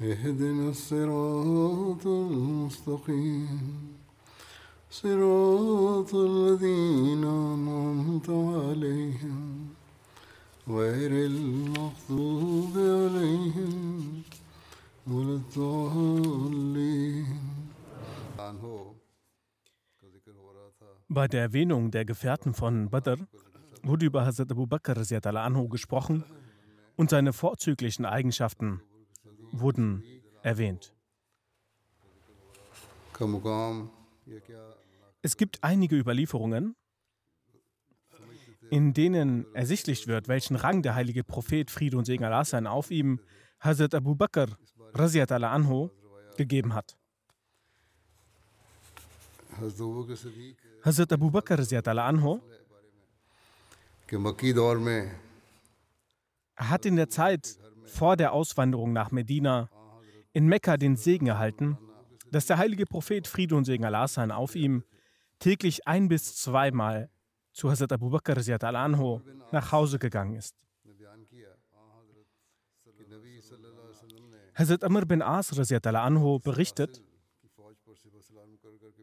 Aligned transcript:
اهدنا 0.00 0.68
الصراط 0.68 2.06
المستقيم 2.06 3.72
صراط 4.90 6.14
الذين 6.14 7.24
أنعمت 7.24 8.30
عليهم 8.30 9.68
غير 10.68 11.12
المغضوب 11.26 12.72
عليهم 12.76 14.22
ولا 15.06 15.34
الضالين 15.34 17.26
Bei 21.08 21.28
der 21.28 21.42
Erwähnung 21.42 21.90
der 21.90 22.04
Gefährten 22.04 22.54
von 22.54 22.88
Badr 22.90 23.16
wurde 23.82 24.06
über 24.06 24.24
Hazrat 24.24 24.50
Abu 24.50 24.66
Bakr 24.66 24.96
radiallahu 24.96 25.46
anhu 25.46 25.68
gesprochen 25.68 26.24
und 26.96 27.10
seine 27.10 27.32
vorzüglichen 27.32 28.04
Eigenschaften 28.06 28.80
wurden 29.51 30.03
erwähnt. 30.41 30.93
Es 35.21 35.37
gibt 35.37 35.63
einige 35.63 35.97
Überlieferungen, 35.97 36.75
in 38.69 38.93
denen 38.93 39.45
ersichtlich 39.53 40.07
wird, 40.07 40.27
welchen 40.27 40.55
Rang 40.55 40.81
der 40.81 40.95
heilige 40.95 41.23
Prophet 41.23 41.71
Friede 41.71 41.97
und 41.97 42.05
Segen 42.05 42.23
Allah 42.25 42.45
sein 42.45 42.67
auf 42.67 42.91
ihm 42.91 43.19
Hazrat 43.59 43.95
Abu 43.95 44.15
Bakr 44.15 44.57
Raziat 44.93 45.31
Allah 45.31 45.51
Anhu 45.51 45.89
gegeben 46.35 46.73
hat. 46.73 46.97
Hazrat 50.83 51.13
Abu 51.13 51.31
Bakr 51.31 51.57
Raziat 51.57 51.87
Allah 51.87 52.07
Anhu 52.07 52.39
hat 56.55 56.85
in 56.85 56.95
der 56.95 57.09
Zeit 57.09 57.57
vor 57.87 58.15
der 58.17 58.33
Auswanderung 58.33 58.93
nach 58.93 59.11
Medina 59.11 59.69
in 60.33 60.47
Mekka 60.47 60.77
den 60.77 60.95
Segen 60.95 61.27
erhalten, 61.27 61.77
dass 62.31 62.45
der 62.45 62.57
heilige 62.57 62.85
Prophet 62.85 63.27
Friede 63.27 63.55
und 63.55 63.65
Segen 63.65 63.85
Allah 63.85 64.07
sein 64.07 64.31
auf 64.31 64.55
ihm 64.55 64.83
täglich 65.39 65.87
ein 65.87 66.07
bis 66.07 66.35
zweimal 66.35 67.09
zu 67.53 67.69
Hazrat 67.69 67.91
Abu 67.93 68.09
Bakr 68.09 68.37
anho 68.75 69.21
nach 69.51 69.71
Hause 69.71 69.99
gegangen 69.99 70.35
ist. 70.35 70.55
Hazrat 74.53 74.83
Amr 74.83 75.05
bin 75.05 75.21
As 75.21 75.51
anho 75.83 76.39
berichtet, 76.39 77.03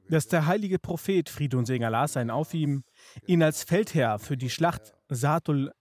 dass 0.08 0.28
der 0.28 0.47
heilige 0.47 0.78
Prophet 0.78 1.28
Friede 1.28 1.56
und 1.56 1.66
Segen 1.66 1.84
Allah 1.84 2.08
sein 2.08 2.31
auf 2.31 2.54
ihm 2.54 2.84
ihn 3.26 3.42
als 3.42 3.64
Feldherr 3.64 4.19
für 4.19 4.37
die 4.37 4.50
Schlacht 4.50 4.94
Saatul 5.08 5.72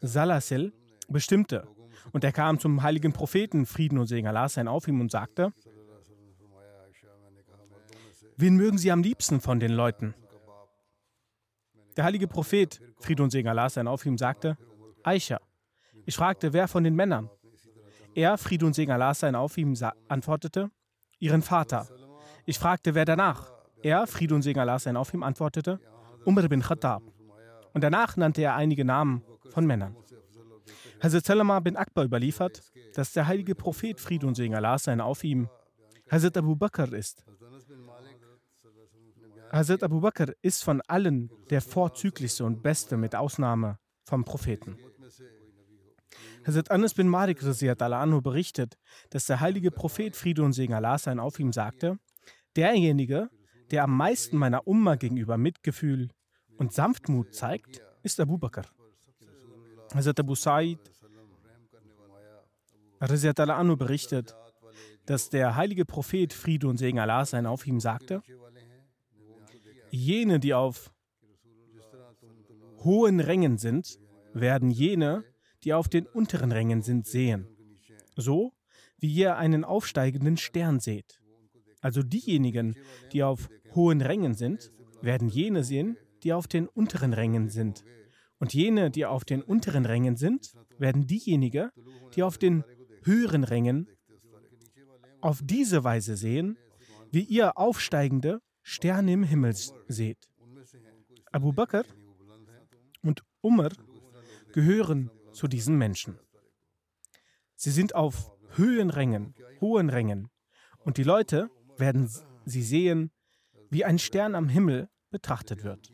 Salasel 0.00 0.72
bestimmte 1.08 1.66
und 2.14 2.22
er 2.22 2.30
kam 2.30 2.60
zum 2.60 2.82
heiligen 2.84 3.12
Propheten 3.12 3.66
Frieden 3.66 3.98
und 3.98 4.06
Segen 4.06 4.28
Allah 4.28 4.48
sein 4.48 4.68
auf 4.68 4.86
ihm 4.86 5.00
und 5.00 5.10
sagte, 5.10 5.52
Wen 8.36 8.54
mögen 8.54 8.78
Sie 8.78 8.92
am 8.92 9.02
liebsten 9.02 9.40
von 9.40 9.58
den 9.58 9.72
Leuten? 9.72 10.14
Der 11.96 12.04
heilige 12.04 12.28
Prophet 12.28 12.80
Frieden 13.00 13.22
und 13.22 13.30
Segen 13.30 13.48
Allah 13.48 13.68
sein 13.68 13.88
auf 13.88 14.06
ihm 14.06 14.16
sagte, 14.16 14.56
Aisha. 15.02 15.40
Ich 16.06 16.14
fragte, 16.14 16.52
wer 16.52 16.68
von 16.68 16.84
den 16.84 16.94
Männern? 16.94 17.30
Er, 18.14 18.38
Frieden 18.38 18.66
und 18.66 18.74
Segen 18.74 18.92
Allah 18.92 19.12
sein 19.12 19.34
auf 19.34 19.58
ihm, 19.58 19.74
antwortete, 20.08 20.70
Ihren 21.18 21.42
Vater. 21.42 21.88
Ich 22.46 22.60
fragte, 22.60 22.94
wer 22.94 23.04
danach? 23.04 23.50
Er, 23.82 24.06
Frieden 24.06 24.34
und 24.34 24.42
Segen 24.42 24.60
Allah 24.60 24.78
sein 24.78 24.96
auf 24.96 25.12
ihm, 25.14 25.24
antwortete, 25.24 25.80
Umar 26.24 26.48
bin 26.48 26.62
Khattab. 26.62 27.02
Und 27.72 27.82
danach 27.82 28.16
nannte 28.16 28.42
er 28.42 28.54
einige 28.54 28.84
Namen 28.84 29.24
von 29.50 29.66
Männern. 29.66 29.96
Hazrat 31.04 31.26
Salama 31.26 31.60
bin 31.60 31.76
Akbar 31.76 32.06
überliefert, 32.06 32.62
dass 32.94 33.12
der 33.12 33.26
heilige 33.26 33.54
Prophet, 33.54 34.00
Friede 34.00 34.26
und 34.26 34.36
Segen 34.36 34.54
Allah 34.54 34.78
sein 34.78 35.02
auf 35.02 35.22
ihm, 35.22 35.50
Hazrat 36.10 36.38
Abu 36.38 36.56
Bakr 36.56 36.90
ist. 36.94 37.26
Hazrat 39.52 39.82
Abu 39.82 40.00
Bakr 40.00 40.32
ist 40.40 40.64
von 40.64 40.80
allen 40.88 41.30
der 41.50 41.60
vorzüglichste 41.60 42.46
und 42.46 42.62
beste 42.62 42.96
mit 42.96 43.14
Ausnahme 43.14 43.78
vom 44.02 44.24
Propheten. 44.24 44.78
Hazrat 46.46 46.70
Anas 46.70 46.94
bin 46.94 47.08
Malik 47.08 47.42
anhu 47.42 48.22
berichtet, 48.22 48.78
dass 49.10 49.26
der 49.26 49.40
heilige 49.40 49.70
Prophet 49.70 50.16
Friede 50.16 50.42
und 50.42 50.54
Segen 50.54 50.72
Allah 50.72 50.96
sein 50.96 51.20
auf 51.20 51.38
ihm 51.38 51.52
sagte, 51.52 51.98
derjenige, 52.56 53.28
der 53.70 53.84
am 53.84 53.94
meisten 53.94 54.38
meiner 54.38 54.66
Umma 54.66 54.94
gegenüber 54.94 55.36
Mitgefühl 55.36 56.08
und 56.56 56.72
Sanftmut 56.72 57.34
zeigt, 57.34 57.82
ist 58.02 58.18
Abu 58.20 58.38
Bakr. 58.38 58.64
Hazrat 59.94 60.18
Abu 60.18 60.34
Sa'id 60.34 60.93
radiallahu 63.10 63.60
anhu 63.60 63.76
berichtet, 63.76 64.34
dass 65.06 65.30
der 65.30 65.56
heilige 65.56 65.84
Prophet 65.84 66.32
Friede 66.32 66.68
und 66.68 66.78
Segen 66.78 66.98
Allah 66.98 67.24
sein 67.24 67.46
auf 67.46 67.66
ihm 67.66 67.80
sagte, 67.80 68.22
jene, 69.90 70.40
die 70.40 70.54
auf 70.54 70.92
hohen 72.82 73.20
Rängen 73.20 73.58
sind, 73.58 73.98
werden 74.32 74.70
jene, 74.70 75.24
die 75.62 75.72
auf 75.72 75.88
den 75.88 76.06
unteren 76.06 76.52
Rängen 76.52 76.82
sind, 76.82 77.06
sehen. 77.06 77.48
So 78.16 78.52
wie 78.98 79.12
ihr 79.12 79.36
einen 79.36 79.64
aufsteigenden 79.64 80.36
Stern 80.36 80.80
seht. 80.80 81.20
Also 81.80 82.02
diejenigen, 82.02 82.74
die 83.12 83.22
auf 83.22 83.50
hohen 83.74 84.00
Rängen 84.00 84.34
sind, 84.34 84.72
werden 85.02 85.28
jene 85.28 85.64
sehen, 85.64 85.98
die 86.22 86.32
auf 86.32 86.48
den 86.48 86.68
unteren 86.68 87.12
Rängen 87.12 87.50
sind. 87.50 87.84
Und 88.38 88.54
jene, 88.54 88.90
die 88.90 89.04
auf 89.04 89.24
den 89.24 89.42
unteren 89.42 89.84
Rängen 89.84 90.16
sind, 90.16 90.54
werden 90.78 91.06
diejenigen, 91.06 91.70
die 92.14 92.22
auf 92.22 92.38
den 92.38 92.64
höheren 93.04 93.44
Rängen 93.44 93.88
auf 95.20 95.40
diese 95.42 95.84
Weise 95.84 96.16
sehen, 96.16 96.58
wie 97.10 97.22
ihr 97.22 97.56
aufsteigende 97.56 98.40
Sterne 98.62 99.12
im 99.12 99.22
Himmel 99.22 99.54
seht. 99.88 100.28
Abu 101.32 101.52
Bakr 101.52 101.84
und 103.02 103.22
Umar 103.40 103.70
gehören 104.52 105.10
zu 105.32 105.48
diesen 105.48 105.76
Menschen. 105.76 106.18
Sie 107.56 107.70
sind 107.70 107.94
auf 107.94 108.32
Höhenrängen, 108.56 109.34
hohen 109.60 109.90
Rängen, 109.90 110.28
und 110.80 110.98
die 110.98 111.02
Leute 111.02 111.50
werden 111.78 112.10
sie 112.44 112.62
sehen, 112.62 113.10
wie 113.70 113.84
ein 113.84 113.98
Stern 113.98 114.34
am 114.34 114.48
Himmel 114.48 114.88
betrachtet 115.10 115.64
wird. 115.64 115.88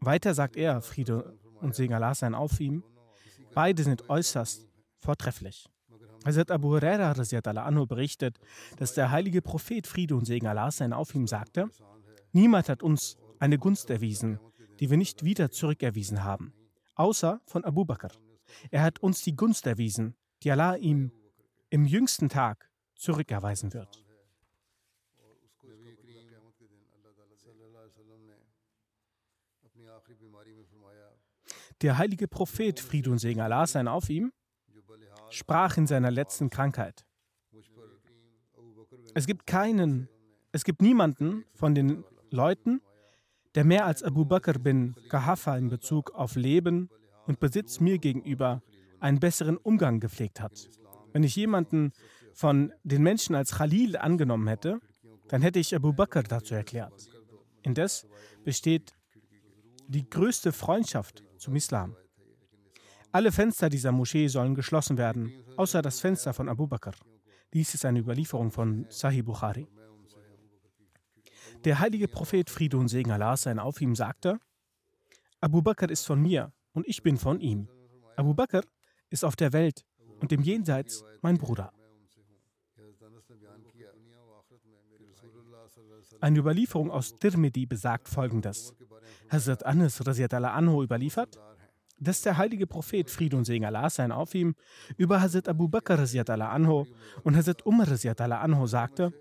Weiter 0.00 0.34
sagt 0.34 0.56
er, 0.56 0.82
Friede 0.82 1.38
und 1.60 1.74
Segen 1.74 1.94
Allah 1.94 2.14
sein 2.14 2.34
auf 2.34 2.60
ihm, 2.60 2.84
beide 3.54 3.82
sind 3.82 4.08
äußerst 4.08 4.68
vortrefflich. 4.98 5.66
Es 6.26 6.36
hat 6.36 6.50
Abu 6.50 6.70
Huraira 6.70 7.12
anhu 7.12 7.86
berichtet, 7.86 8.40
dass 8.78 8.94
der 8.94 9.12
heilige 9.12 9.42
Prophet 9.42 9.86
Friede 9.86 10.16
und 10.16 10.24
Segen 10.24 10.48
Allah 10.48 10.72
sein 10.72 10.92
auf 10.92 11.14
ihm 11.14 11.28
sagte, 11.28 11.70
niemand 12.32 12.68
hat 12.68 12.82
uns 12.82 13.16
eine 13.38 13.58
Gunst 13.58 13.90
erwiesen, 13.90 14.40
die 14.80 14.90
wir 14.90 14.96
nicht 14.96 15.22
wieder 15.22 15.52
zurückerwiesen 15.52 16.24
haben, 16.24 16.52
außer 16.96 17.40
von 17.46 17.64
Abu 17.64 17.84
Bakr. 17.84 18.10
Er 18.72 18.82
hat 18.82 18.98
uns 18.98 19.22
die 19.22 19.36
Gunst 19.36 19.66
erwiesen, 19.66 20.16
die 20.42 20.50
Allah 20.50 20.74
ihm 20.74 21.12
im 21.70 21.84
jüngsten 21.84 22.28
Tag 22.28 22.70
zurückerweisen 22.96 23.72
wird. 23.72 24.02
Der 31.82 31.98
heilige 31.98 32.26
Prophet 32.26 32.80
Friede 32.80 33.10
und 33.12 33.18
Segen 33.18 33.40
Allah 33.40 33.66
sein 33.68 33.86
auf 33.86 34.08
ihm 34.10 34.32
sprach 35.30 35.76
in 35.76 35.86
seiner 35.86 36.10
letzten 36.10 36.50
Krankheit. 36.50 37.04
Es 39.14 39.26
gibt 39.26 39.46
keinen, 39.46 40.08
es 40.52 40.64
gibt 40.64 40.82
niemanden 40.82 41.44
von 41.54 41.74
den 41.74 42.04
Leuten, 42.30 42.80
der 43.54 43.64
mehr 43.64 43.86
als 43.86 44.02
Abu 44.02 44.24
Bakr 44.24 44.58
bin 44.58 44.94
Kahafa 45.08 45.56
in 45.56 45.70
Bezug 45.70 46.10
auf 46.14 46.36
Leben 46.36 46.90
und 47.26 47.40
Besitz 47.40 47.80
mir 47.80 47.98
gegenüber 47.98 48.62
einen 49.00 49.18
besseren 49.18 49.56
Umgang 49.56 50.00
gepflegt 50.00 50.40
hat. 50.40 50.70
Wenn 51.12 51.22
ich 51.22 51.36
jemanden 51.36 51.92
von 52.34 52.72
den 52.84 53.02
Menschen 53.02 53.34
als 53.34 53.52
Khalil 53.52 53.96
angenommen 53.96 54.48
hätte, 54.48 54.80
dann 55.28 55.42
hätte 55.42 55.58
ich 55.58 55.74
Abu 55.74 55.92
Bakr 55.92 56.22
dazu 56.22 56.54
erklärt. 56.54 57.08
Indes 57.62 58.06
besteht 58.44 58.92
die 59.88 60.08
größte 60.08 60.52
Freundschaft 60.52 61.24
zum 61.38 61.56
Islam. 61.56 61.96
Alle 63.16 63.32
Fenster 63.32 63.70
dieser 63.70 63.92
Moschee 63.92 64.28
sollen 64.28 64.54
geschlossen 64.54 64.98
werden, 64.98 65.32
außer 65.56 65.80
das 65.80 66.00
Fenster 66.00 66.34
von 66.34 66.50
Abu 66.50 66.66
Bakr. 66.66 66.92
Dies 67.54 67.72
ist 67.72 67.86
eine 67.86 68.00
Überlieferung 68.00 68.50
von 68.50 68.84
Sahih 68.90 69.22
Bukhari. 69.22 69.66
Der 71.64 71.78
heilige 71.78 72.08
Prophet 72.08 72.50
Friede 72.50 72.76
und 72.76 72.88
Segen 72.88 73.10
Allah 73.10 73.38
sein 73.38 73.58
auf 73.58 73.80
ihm 73.80 73.94
sagte, 73.94 74.38
Abu 75.40 75.62
Bakr 75.62 75.88
ist 75.88 76.04
von 76.04 76.20
mir 76.20 76.52
und 76.74 76.86
ich 76.86 77.02
bin 77.02 77.16
von 77.16 77.40
ihm. 77.40 77.70
Abu 78.16 78.34
Bakr 78.34 78.60
ist 79.08 79.24
auf 79.24 79.34
der 79.34 79.54
Welt 79.54 79.86
und 80.20 80.30
im 80.30 80.42
Jenseits 80.42 81.02
mein 81.22 81.38
Bruder. 81.38 81.72
Eine 86.20 86.38
Überlieferung 86.38 86.90
aus 86.90 87.14
Tirmidhi 87.14 87.64
besagt 87.64 88.10
folgendes. 88.10 88.74
Hazrat 89.30 89.64
Anas 89.64 90.02
anhu 90.02 90.82
überliefert, 90.82 91.38
dass 91.98 92.22
der 92.22 92.36
heilige 92.36 92.66
Prophet 92.66 93.10
Friede 93.10 93.36
und 93.36 93.44
Segen 93.44 93.64
Allah 93.64 93.88
sein 93.90 94.12
auf 94.12 94.34
ihm 94.34 94.54
über 94.96 95.20
Hazrat 95.20 95.48
Abu 95.48 95.68
Bakr 95.68 95.98
anhu 95.98 96.86
und 97.22 97.36
Hazrat 97.36 97.64
Umar 97.64 97.88
anhu 98.42 98.66
sagte, 98.66 99.12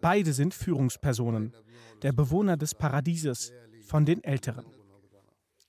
beide 0.00 0.32
sind 0.32 0.52
Führungspersonen, 0.52 1.54
der 2.02 2.12
Bewohner 2.12 2.56
des 2.56 2.74
Paradieses 2.74 3.52
von 3.86 4.04
den 4.04 4.22
Älteren. 4.24 4.66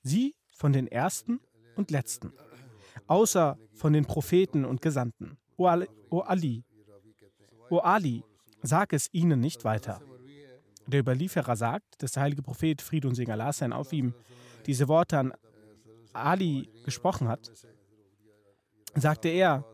Sie 0.02 0.36
von 0.56 0.74
den 0.74 0.88
Ersten 0.88 1.40
und 1.76 1.92
Letzten, 1.92 2.34
außer 3.08 3.58
von 3.74 3.94
den 3.94 4.06
Propheten 4.06 4.66
und 4.66 4.82
Gesandten. 4.82 5.38
O 5.58 5.68
Ali, 5.68 5.88
o 6.10 6.20
Ali, 6.20 6.64
o 7.70 7.78
Ali 7.80 8.24
sag 8.62 8.94
es 8.94 9.08
ihnen 9.14 9.40
nicht 9.40 9.64
weiter. 9.64 10.02
Der 10.88 11.00
Überlieferer 11.00 11.56
sagt, 11.56 12.02
dass 12.02 12.14
der 12.14 12.24
heilige 12.24 12.42
Prophet 12.42 12.82
Fried 12.82 13.06
und 13.06 13.16
Segen 13.16 13.32
Allah 13.32 13.54
sein 13.54 13.72
auf 13.72 13.94
ihm 13.94 14.14
diese 14.66 14.88
Worte 14.88 15.18
an 15.20 15.34
Ali 16.14 16.70
gesprochen 16.86 17.28
hat, 17.28 17.52
sagte 18.96 19.30
er, 19.30 19.66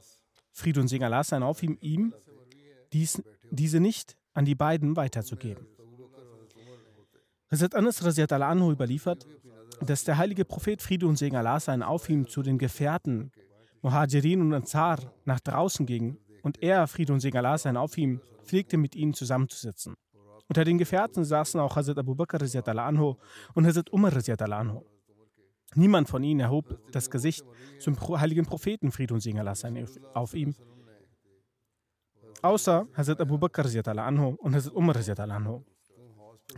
Fried 0.51 0.77
und 0.77 0.88
Segen 0.88 1.06
Allah 1.06 1.24
sein 1.24 1.44
auf 1.44 1.63
ihm, 1.63 1.77
ihm 1.81 2.13
dies, 2.91 3.21
diese 3.50 3.80
nicht 3.80 4.18
an 4.33 4.45
die 4.45 4.56
beiden 4.56 4.95
weiterzugeben. 4.95 5.65
Hazrat 7.51 7.75
Anas 7.75 8.01
anhu 8.30 8.71
überliefert, 8.71 9.25
dass 9.81 10.03
der 10.03 10.18
heilige 10.18 10.45
Prophet 10.45 10.81
Friede 10.81 11.07
und 11.07 11.18
Segen 11.18 11.36
Allah 11.36 11.59
sein 11.59 11.81
auf 11.81 12.09
ihm 12.09 12.27
zu 12.27 12.44
den 12.44 12.57
Gefährten 12.57 13.31
Muhajirin 13.81 14.41
und 14.41 14.53
Ansar 14.53 15.00
nach 15.25 15.39
draußen 15.39 15.86
ging 15.86 16.18
und 16.44 16.62
er, 16.62 16.88
Friede 16.88 17.13
und 17.13 17.21
Segen 17.21 17.38
Allah 17.38 17.57
sein 17.57 17.77
auf 17.77 17.97
ihm, 17.97 18.21
pflegte 18.44 18.77
mit 18.77 18.95
ihnen 18.95 19.13
zusammenzusitzen. 19.13 19.95
Unter 20.47 20.63
den 20.63 20.77
Gefährten 20.77 21.24
saßen 21.24 21.59
auch 21.59 21.75
Hazrat 21.75 22.00
Abu 22.00 22.15
Bakr 22.15 22.39
anhu 22.41 23.15
und 23.53 23.65
Hazrat 23.65 23.91
Umar 23.91 24.13
anhu. 24.13 24.83
Niemand 25.75 26.10
von 26.10 26.24
ihnen 26.24 26.39
erhob 26.39 26.80
das 26.92 27.10
Gesicht 27.10 27.45
zum 27.80 27.98
heiligen 28.19 28.45
Propheten, 28.45 28.92
Friede 28.92 29.13
und 29.13 29.21
Segen 29.21 29.39
Allah 29.39 29.54
auf 30.13 30.33
ihm, 30.33 30.56
außer 32.42 32.88
Hazrat 32.95 33.21
Abu 33.21 33.38
Bakr 33.38 33.66
anhu 34.00 34.36
und 34.39 34.56
Hazrat 34.56 34.75
Umar 34.75 34.95
anhu. 35.19 35.63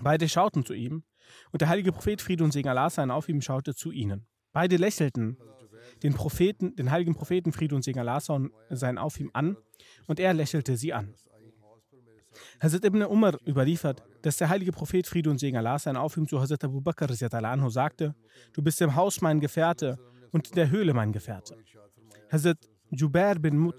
Beide 0.02 0.30
schauten 0.30 0.66
zu 0.66 0.74
ihm 0.74 1.04
und 1.52 1.62
der 1.62 1.70
heilige 1.70 1.92
Prophet 1.92 2.22
Friede 2.22 2.44
und 2.44 2.52
Segen 2.52 2.90
sein 2.90 3.12
auf 3.12 3.28
ihm 3.28 3.42
schaute 3.42 3.76
zu 3.76 3.92
ihnen. 3.92 4.26
Beide 4.54 4.78
lächelten 4.78 5.38
den 6.04 6.14
Propheten, 6.14 6.76
den 6.76 6.92
heiligen 6.92 7.14
Propheten 7.14 7.52
Friede 7.52 7.76
und 7.76 7.84
Segen 7.84 8.00
Allah 8.00 8.22
sein 8.70 8.98
auf 8.98 9.20
ihm 9.20 9.30
an 9.34 9.58
und 10.08 10.20
er 10.20 10.34
lächelte 10.34 10.78
sie 10.78 10.94
an. 10.94 11.14
Hazrat 12.62 12.86
ibn 12.86 13.04
Umar 13.04 13.38
überliefert, 13.48 14.04
dass 14.22 14.38
der 14.38 14.50
heilige 14.50 14.72
Prophet 14.72 15.08
Friede 15.08 15.30
und 15.30 15.40
Segen 15.40 15.58
Allah 15.58 15.80
sein 15.80 15.98
auf 15.98 16.18
zu 16.28 16.40
Hazrat 16.40 16.64
Abu 16.64 16.82
Bakr 16.82 17.10
anhu 17.10 17.70
sagte, 17.70 18.16
du 18.54 18.62
bist 18.62 18.82
im 18.82 18.96
Haus 18.96 19.22
mein 19.22 19.40
Gefährte 19.40 19.98
und 20.32 20.50
in 20.50 20.56
der 20.56 20.70
Höhle 20.70 20.94
mein 20.94 21.12
Gefährte. 21.12 21.58
Hazrat 22.32 22.58
Jubair 22.90 23.36
bin 23.36 23.74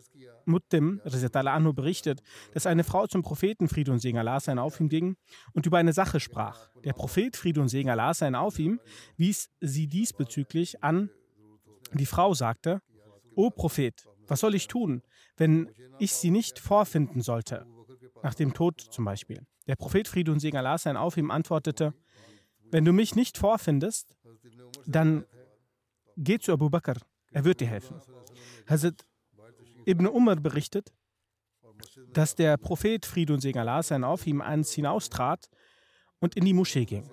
Muttim 0.46 1.00
anhu 1.34 1.72
berichtet, 1.72 2.22
dass 2.52 2.66
eine 2.66 2.84
Frau 2.84 3.06
zum 3.06 3.22
Propheten 3.22 3.69
Friede 3.69 3.93
und 3.93 4.00
Segen 4.00 4.19
Allah 4.19 4.40
sein 4.40 4.58
auf 4.58 4.78
ging 4.78 5.16
und 5.52 5.66
über 5.66 5.78
eine 5.78 5.93
Sache 5.93 6.20
sprach. 6.20 6.69
Der 6.84 6.93
Prophet 6.93 7.37
Friede 7.37 7.60
und 7.60 7.69
Segen 7.69 7.90
Allah 7.90 8.14
sein 8.14 8.34
auf 8.34 8.58
ihm 8.58 8.81
wies 9.16 9.50
sie 9.60 9.87
diesbezüglich 9.87 10.82
an. 10.82 11.10
Die 11.93 12.06
Frau 12.06 12.34
sagte, 12.34 12.81
O 13.34 13.50
Prophet, 13.50 14.06
was 14.26 14.40
soll 14.40 14.54
ich 14.54 14.66
tun, 14.66 15.02
wenn 15.37 15.70
ich 15.99 16.12
sie 16.12 16.31
nicht 16.31 16.58
vorfinden 16.58 17.20
sollte? 17.20 17.66
Nach 18.22 18.34
dem 18.34 18.52
Tod 18.52 18.81
zum 18.81 19.04
Beispiel. 19.04 19.46
Der 19.66 19.76
Prophet 19.76 20.08
Friede 20.08 20.32
und 20.32 20.40
Segen 20.40 20.56
Allah 20.56 20.78
sein 20.78 20.96
auf 20.96 21.16
ihm 21.16 21.31
antwortete, 21.31 21.94
wenn 22.70 22.84
du 22.84 22.93
mich 22.93 23.14
nicht 23.14 23.38
vorfindest, 23.38 24.16
dann 24.87 25.25
geh 26.16 26.38
zu 26.38 26.52
Abu 26.52 26.70
Bakr, 26.70 26.96
er 27.31 27.44
wird 27.44 27.60
dir 27.60 27.69
helfen. 27.69 28.00
Hazrat 28.66 29.04
Ibn 29.87 30.06
Umar 30.06 30.37
berichtet, 30.37 30.93
dass 32.12 32.34
der 32.34 32.56
Prophet 32.56 33.04
Friede 33.04 33.34
und 33.34 33.40
Segen 33.40 33.58
Allah 33.58 33.82
sein 33.82 34.04
auf 34.04 34.26
ihm 34.26 34.40
eins 34.40 34.72
hinaustrat 34.72 35.49
und 36.20 36.37
in 36.37 36.44
die 36.44 36.54
Moschee 36.54 36.84
ging. 36.84 37.08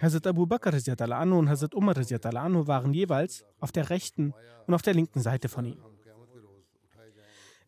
Hazrat 0.00 0.26
Abu 0.26 0.46
Bakr 0.46 0.72
und 0.72 1.48
Hazrat 1.48 1.74
Umar 1.74 1.96
waren 1.96 2.94
jeweils 2.94 3.44
auf 3.58 3.72
der 3.72 3.90
rechten 3.90 4.32
und 4.66 4.74
auf 4.74 4.82
der 4.82 4.94
linken 4.94 5.20
Seite 5.20 5.48
von 5.48 5.64
ihm. 5.64 5.82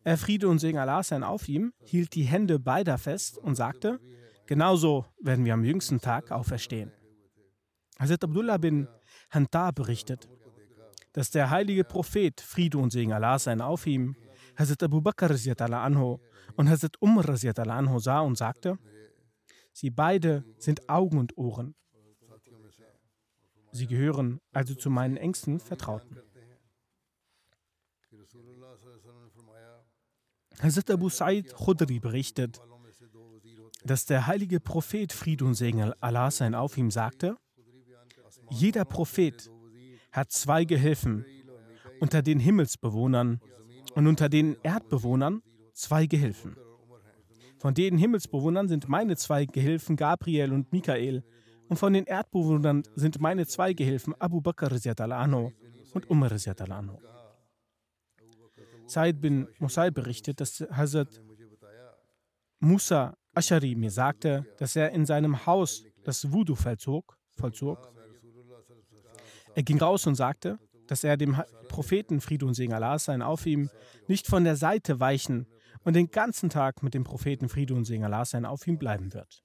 Er 0.03 0.17
Friede 0.17 0.47
und 0.47 0.59
Segen 0.59 0.79
Allah 0.79 1.03
sein 1.03 1.23
auf 1.23 1.47
ihm, 1.47 1.73
hielt 1.83 2.15
die 2.15 2.23
Hände 2.23 2.57
beider 2.59 2.97
fest 2.97 3.37
und 3.37 3.55
sagte, 3.55 3.99
genauso 4.47 5.05
werden 5.21 5.45
wir 5.45 5.53
am 5.53 5.63
jüngsten 5.63 5.99
Tag 6.01 6.31
auferstehen. 6.31 6.91
Hazrat 7.99 8.23
Abdullah 8.23 8.57
bin 8.57 8.87
Hantar 9.29 9.73
berichtet, 9.73 10.27
dass 11.13 11.29
der 11.29 11.51
heilige 11.51 11.83
Prophet, 11.83 12.41
Friede 12.41 12.79
und 12.79 12.91
Segen 12.91 13.13
Allah 13.13 13.37
sein 13.37 13.61
auf 13.61 13.85
ihm, 13.85 14.15
Hazrat 14.57 14.81
Abu 14.83 15.01
Bakr 15.01 15.29
anhu 15.29 16.17
und 16.55 16.69
Hazrat 16.69 16.95
Umar 16.99 17.25
anhu 17.29 17.99
sah 17.99 18.21
und 18.21 18.37
sagte, 18.37 18.79
sie 19.71 19.91
beide 19.91 20.43
sind 20.57 20.89
Augen 20.89 21.19
und 21.19 21.37
Ohren. 21.37 21.75
Sie 23.71 23.87
gehören 23.87 24.41
also 24.51 24.73
zu 24.73 24.89
meinen 24.89 25.15
engsten 25.15 25.59
Vertrauten. 25.59 26.17
Hazrat 30.61 30.91
Abu 30.91 31.09
Sa'id 31.09 31.53
Khudri 31.53 31.99
berichtet, 31.99 32.61
dass 33.83 34.05
der 34.05 34.27
heilige 34.27 34.59
Prophet 34.59 35.11
Friede 35.11 35.43
und 35.45 35.55
Segen 35.55 35.91
Allah 35.99 36.29
sein 36.29 36.53
auf 36.53 36.77
ihm 36.77 36.91
sagte, 36.91 37.35
jeder 38.51 38.85
Prophet 38.85 39.49
hat 40.11 40.31
zwei 40.31 40.65
Gehilfen, 40.65 41.25
unter 41.99 42.21
den 42.21 42.39
Himmelsbewohnern 42.39 43.39
und 43.95 44.07
unter 44.07 44.29
den 44.29 44.55
Erdbewohnern 44.61 45.41
zwei 45.73 46.05
Gehilfen. 46.05 46.55
Von 47.57 47.73
den 47.73 47.97
Himmelsbewohnern 47.97 48.67
sind 48.67 48.87
meine 48.87 49.15
zwei 49.17 49.45
Gehilfen 49.45 49.95
Gabriel 49.95 50.51
und 50.51 50.71
Michael 50.71 51.23
und 51.69 51.77
von 51.77 51.93
den 51.93 52.05
Erdbewohnern 52.05 52.83
sind 52.95 53.19
meine 53.19 53.47
zwei 53.47 53.73
Gehilfen 53.73 54.13
Abu 54.19 54.41
Bakr 54.41 54.71
und 55.93 56.09
Umar. 56.09 56.31
Said 58.91 59.21
bin 59.21 59.47
Musay 59.59 59.89
berichtet, 59.89 60.41
dass 60.41 60.59
Hazrat 60.69 61.21
Musa 62.59 63.15
Ashari 63.33 63.73
mir 63.75 63.89
sagte, 63.89 64.45
dass 64.57 64.75
er 64.75 64.91
in 64.91 65.05
seinem 65.05 65.45
Haus 65.45 65.83
das 66.03 66.29
Voodoo 66.29 66.55
vollzog, 66.55 67.17
vollzog 67.37 67.79
er 69.55 69.63
ging 69.63 69.79
raus 69.79 70.07
und 70.07 70.15
sagte, 70.15 70.59
dass 70.87 71.05
er 71.05 71.15
dem 71.15 71.41
Propheten 71.69 72.19
Friede 72.19 72.45
und 72.45 72.53
Segen 72.53 72.73
Allah 72.73 72.99
sein 72.99 73.21
auf 73.21 73.45
ihm 73.45 73.69
nicht 74.07 74.27
von 74.27 74.43
der 74.43 74.57
Seite 74.57 74.99
weichen 74.99 75.47
und 75.83 75.95
den 75.95 76.11
ganzen 76.11 76.49
Tag 76.49 76.83
mit 76.83 76.93
dem 76.93 77.05
Propheten 77.05 77.47
Friede 77.47 77.73
und 77.73 77.85
Segen 77.85 78.03
Allah 78.03 78.25
sein 78.25 78.45
auf 78.45 78.67
ihm 78.67 78.77
bleiben 78.77 79.13
wird. 79.13 79.41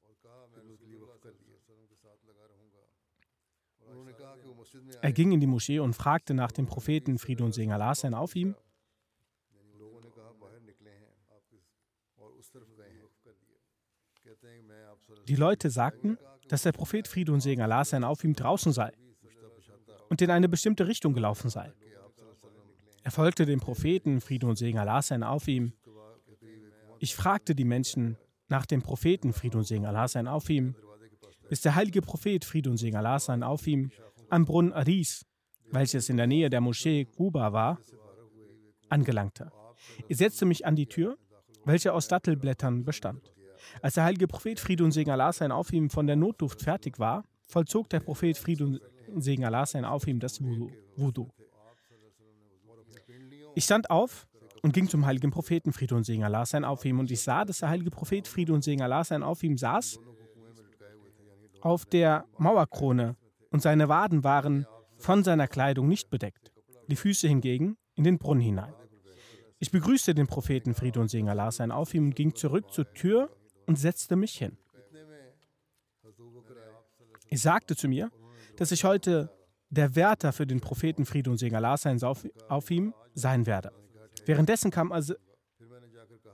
Er 5.03 5.13
ging 5.13 5.31
in 5.31 5.41
die 5.41 5.47
Moschee 5.47 5.79
und 5.79 5.95
fragte 5.95 6.35
nach 6.35 6.51
dem 6.51 6.67
Propheten 6.67 7.19
Friede 7.19 7.45
und 7.45 7.53
Segen 7.53 7.73
Allah 7.73 7.95
sein 7.95 8.15
auf 8.15 8.35
ihm. 8.35 8.57
Die 15.29 15.35
Leute 15.35 15.71
sagten, 15.71 16.19
dass 16.49 16.63
der 16.63 16.73
Prophet 16.73 17.09
Friede 17.09 17.33
und 17.33 17.41
Segen 17.41 17.63
Allah 17.63 17.85
sein 17.85 18.05
auf 18.05 18.23
ihm 18.23 18.35
draußen 18.35 18.73
sei 18.73 18.93
und 20.09 20.23
in 20.23 20.31
eine 20.31 20.49
bestimmte 20.49 20.87
Richtung 20.87 21.15
gelaufen 21.15 21.51
sei. 21.51 21.73
Er 23.03 23.11
folgte 23.11 23.45
dem 23.45 23.59
Propheten, 23.61 24.21
Friede 24.21 24.47
und 24.47 24.57
Segen 24.57 24.79
Allah 24.79 25.03
sein 25.03 25.25
auf 25.25 25.49
ihm. 25.49 25.73
Ich 27.01 27.17
fragte 27.17 27.55
die 27.55 27.65
Menschen 27.65 28.17
nach 28.49 28.67
dem 28.67 28.83
Propheten, 28.83 29.33
Friede 29.33 29.59
und 29.59 29.65
Segen 29.65 29.87
Allah 29.87 30.07
sein 30.07 30.29
auf 30.29 30.49
ihm, 30.49 30.77
bis 31.49 31.61
der 31.61 31.75
heilige 31.75 32.03
Prophet, 32.03 32.45
Friede 32.45 32.71
und 32.71 32.77
Segen 32.77 32.97
Allah 32.97 33.19
sein 33.19 33.43
auf 33.43 33.67
ihm, 33.67 33.91
am 34.29 34.45
Brunnen 34.45 34.73
Aris, 34.73 35.25
welches 35.73 36.09
in 36.09 36.17
der 36.17 36.27
Nähe 36.27 36.51
der 36.51 36.61
Moschee 36.61 37.05
Kuba 37.05 37.53
war, 37.53 37.81
angelangte. 38.89 39.51
Ich 40.09 40.19
setzte 40.19 40.47
mich 40.47 40.65
an 40.67 40.77
die 40.77 40.87
Tür, 40.87 41.19
welche 41.65 41.93
aus 41.93 42.07
Dattelblättern 42.07 42.85
bestand. 42.85 43.36
Als 43.83 43.95
der 43.95 44.05
heilige 44.05 44.27
Prophet, 44.27 44.61
Friede 44.61 44.85
und 44.85 44.93
Segen 44.93 45.11
Allah 45.11 45.33
sein 45.33 45.53
auf 45.53 45.73
ihm, 45.73 45.91
von 45.91 46.07
der 46.07 46.17
Notduft 46.17 46.63
fertig 46.63 46.99
war, 46.99 47.25
vollzog 47.47 47.89
der 47.91 48.01
Prophet, 48.01 48.37
Friede 48.37 48.81
und 49.13 49.23
Segen 49.23 49.45
Allah 49.45 49.67
sein 49.67 49.85
auf 49.85 50.07
ihm, 50.07 50.21
das 50.21 50.41
Wudu. 50.41 51.29
Ich 53.55 53.65
stand 53.65 53.91
auf 53.91 54.27
und 54.63 54.73
ging 54.73 54.89
zum 54.89 55.07
heiligen 55.07 55.31
Propheten 55.31 55.73
Friede 55.73 55.95
und 55.95 56.05
Segen 56.05 56.25
Allah 56.25 56.45
sein 56.45 56.65
auf 56.65 56.85
ihm 56.85 56.99
und 56.99 57.11
ich 57.11 57.23
sah, 57.23 57.45
dass 57.45 57.59
der 57.59 57.69
heilige 57.71 57.91
Prophet 57.91 58.27
Friede 58.29 58.53
und 58.53 58.63
Segen 58.63 58.83
Allah 58.83 59.05
sein 59.05 59.23
auf 59.23 59.43
ihm 59.43 59.57
saß 59.57 59.99
auf 61.61 61.85
der 61.87 62.27
Mauerkrone 62.39 63.17
und 63.51 63.61
seine 63.61 63.89
Waden 63.89 64.25
waren 64.25 64.67
von 64.99 65.25
seiner 65.25 65.49
Kleidung 65.49 65.89
nicht 65.89 66.11
bedeckt, 66.11 66.53
die 66.89 66.97
Füße 66.97 67.29
hingegen 67.29 67.77
in 67.95 68.05
den 68.05 68.19
Brunnen 68.19 68.43
hinein. 68.43 68.75
Ich 69.59 69.71
begrüßte 69.71 70.15
den 70.15 70.27
Propheten 70.27 70.75
Friede 70.75 71.01
und 71.01 71.09
Segen 71.09 71.29
Allah 71.29 71.51
sein 71.51 71.73
auf 71.73 71.95
ihm 71.95 72.09
und 72.09 72.15
ging 72.15 72.35
zurück 72.35 72.73
zur 72.73 72.93
Tür 72.93 73.31
und 73.67 73.77
setzte 73.77 74.17
mich 74.17 74.37
hin. 74.39 74.57
Ich 77.29 77.43
sagte 77.43 77.77
zu 77.77 77.89
mir, 77.89 78.11
dass 78.57 78.73
ich 78.73 78.85
heute 78.85 79.31
der 79.69 79.97
Wärter 79.97 80.33
für 80.33 80.47
den 80.47 80.61
Propheten 80.61 81.05
Friede 81.05 81.31
und 81.31 81.39
Segen 81.39 81.57
Allah 81.57 81.77
sein 81.77 82.03
auf, 82.03 82.27
auf 82.49 82.71
ihm 82.71 82.95
sein 83.15 83.47
werde. 83.47 83.73
Währenddessen 84.25 84.71
kam, 84.71 84.93
also, 84.93 85.15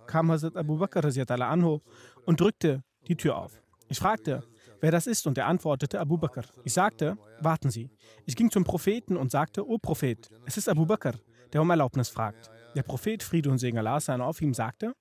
kam 0.06 0.30
Hazrat 0.30 0.56
Abu 0.56 0.76
Bakr 0.76 1.04
anhu 1.40 1.80
und 2.26 2.40
drückte 2.40 2.82
die 3.08 3.16
Tür 3.16 3.36
auf. 3.36 3.60
Ich 3.88 3.98
fragte, 3.98 4.44
wer 4.80 4.90
das 4.90 5.06
ist, 5.06 5.26
und 5.26 5.36
er 5.38 5.46
antwortete 5.46 6.00
Abu 6.00 6.18
Bakr. 6.18 6.44
Ich 6.64 6.72
sagte, 6.72 7.16
warten 7.40 7.70
Sie. 7.70 7.90
Ich 8.26 8.36
ging 8.36 8.50
zum 8.50 8.64
Propheten 8.64 9.16
und 9.16 9.30
sagte, 9.30 9.66
O 9.66 9.78
Prophet, 9.78 10.30
es 10.46 10.56
ist 10.56 10.68
Abu 10.68 10.86
Bakr, 10.86 11.14
der 11.52 11.62
um 11.62 11.70
Erlaubnis 11.70 12.08
fragt. 12.08 12.50
Der 12.74 12.82
Prophet, 12.82 13.22
Friede 13.22 13.50
und 13.50 13.58
Segen 13.58 13.78
Allah 13.78 14.00
sein 14.00 14.20
auf 14.20 14.40
ihm, 14.40 14.54
sagte, 14.54 14.94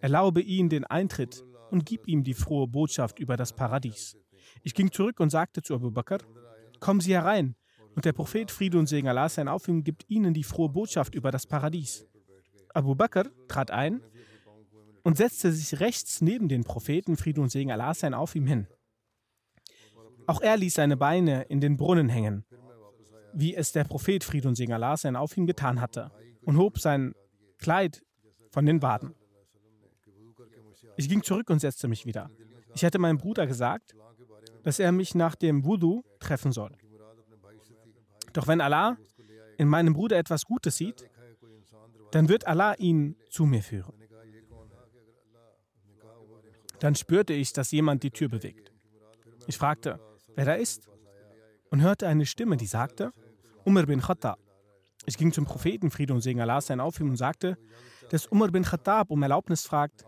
erlaube 0.00 0.40
ihm 0.40 0.68
den 0.68 0.84
Eintritt 0.84 1.44
und 1.72 1.86
gib 1.86 2.06
ihm 2.06 2.22
die 2.22 2.34
frohe 2.34 2.68
Botschaft 2.68 3.18
über 3.18 3.36
das 3.36 3.52
Paradies. 3.54 4.16
Ich 4.62 4.74
ging 4.74 4.92
zurück 4.92 5.18
und 5.20 5.30
sagte 5.30 5.62
zu 5.62 5.74
Abu 5.74 5.90
Bakr, 5.90 6.18
kommen 6.78 7.00
Sie 7.00 7.14
herein, 7.14 7.56
und 7.94 8.04
der 8.04 8.12
Prophet 8.12 8.50
Friede 8.50 8.78
und 8.78 8.86
Segen 8.86 9.08
Allah 9.08 9.28
sein 9.28 9.48
auf 9.48 9.64
gibt 9.66 10.04
ihnen 10.08 10.34
die 10.34 10.44
frohe 10.44 10.68
Botschaft 10.68 11.14
über 11.14 11.30
das 11.30 11.46
Paradies. 11.46 12.06
Abu 12.74 12.94
Bakr 12.94 13.24
trat 13.48 13.70
ein 13.70 14.00
und 15.02 15.16
setzte 15.16 15.52
sich 15.52 15.80
rechts 15.80 16.20
neben 16.20 16.48
den 16.48 16.64
Propheten 16.64 17.16
Friede 17.16 17.40
und 17.40 17.50
Segen 17.50 17.70
Allah 17.70 17.94
sein 17.94 18.14
auf 18.14 18.34
ihm 18.34 18.46
hin. 18.46 18.66
Auch 20.26 20.40
er 20.40 20.56
ließ 20.56 20.74
seine 20.74 20.96
Beine 20.96 21.42
in 21.44 21.60
den 21.60 21.76
Brunnen 21.76 22.08
hängen, 22.08 22.44
wie 23.32 23.54
es 23.54 23.72
der 23.72 23.84
Prophet 23.84 24.24
Friede 24.24 24.48
und 24.48 24.54
Segen 24.54 24.72
Allah 24.72 24.96
sein 24.96 25.16
auf 25.16 25.36
ihm 25.36 25.46
getan 25.46 25.80
hatte, 25.80 26.10
und 26.42 26.56
hob 26.56 26.78
sein 26.78 27.14
Kleid 27.58 28.02
von 28.50 28.66
den 28.66 28.82
Waden. 28.82 29.14
Ich 30.96 31.08
ging 31.08 31.22
zurück 31.22 31.50
und 31.50 31.60
setzte 31.60 31.88
mich 31.88 32.06
wieder. 32.06 32.30
Ich 32.74 32.84
hatte 32.84 32.98
meinem 32.98 33.18
Bruder 33.18 33.46
gesagt, 33.46 33.94
dass 34.62 34.78
er 34.78 34.92
mich 34.92 35.14
nach 35.14 35.34
dem 35.34 35.64
Wudu 35.64 36.02
treffen 36.20 36.52
soll. 36.52 36.76
Doch 38.32 38.46
wenn 38.46 38.60
Allah 38.60 38.96
in 39.58 39.68
meinem 39.68 39.94
Bruder 39.94 40.16
etwas 40.18 40.44
Gutes 40.44 40.76
sieht, 40.76 41.08
dann 42.12 42.28
wird 42.28 42.46
Allah 42.46 42.74
ihn 42.74 43.16
zu 43.30 43.44
mir 43.44 43.62
führen. 43.62 43.94
Dann 46.80 46.94
spürte 46.94 47.32
ich, 47.32 47.52
dass 47.52 47.70
jemand 47.70 48.02
die 48.02 48.10
Tür 48.10 48.28
bewegt. 48.28 48.72
Ich 49.46 49.56
fragte, 49.56 50.00
wer 50.34 50.44
da 50.44 50.54
ist, 50.54 50.88
und 51.70 51.80
hörte 51.80 52.06
eine 52.06 52.26
Stimme, 52.26 52.56
die 52.56 52.66
sagte, 52.66 53.12
Umar 53.64 53.86
bin 53.86 54.00
Khattab. 54.00 54.38
Ich 55.06 55.16
ging 55.16 55.32
zum 55.32 55.46
Propheten, 55.46 55.90
Friede 55.90 56.12
und 56.12 56.20
Segen 56.20 56.40
Allah 56.40 56.60
sein 56.60 56.80
auf 56.80 57.00
ihm 57.00 57.10
und 57.10 57.16
sagte, 57.16 57.56
dass 58.10 58.26
Umar 58.26 58.50
bin 58.50 58.62
Khattab 58.62 59.10
um 59.10 59.22
Erlaubnis 59.22 59.64
fragt. 59.64 60.04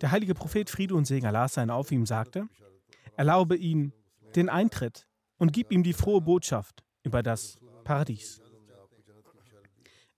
Der 0.00 0.10
heilige 0.12 0.34
Prophet, 0.34 0.70
Friede 0.70 0.94
und 0.94 1.06
Segen 1.06 1.26
Allah 1.26 1.48
sein 1.48 1.70
auf 1.70 1.90
ihm, 1.90 2.06
sagte, 2.06 2.48
erlaube 3.16 3.56
ihm 3.56 3.92
den 4.36 4.48
Eintritt 4.48 5.08
und 5.38 5.52
gib 5.52 5.72
ihm 5.72 5.82
die 5.82 5.92
frohe 5.92 6.20
Botschaft 6.20 6.84
über 7.02 7.22
das 7.22 7.58
Paradies. 7.84 8.40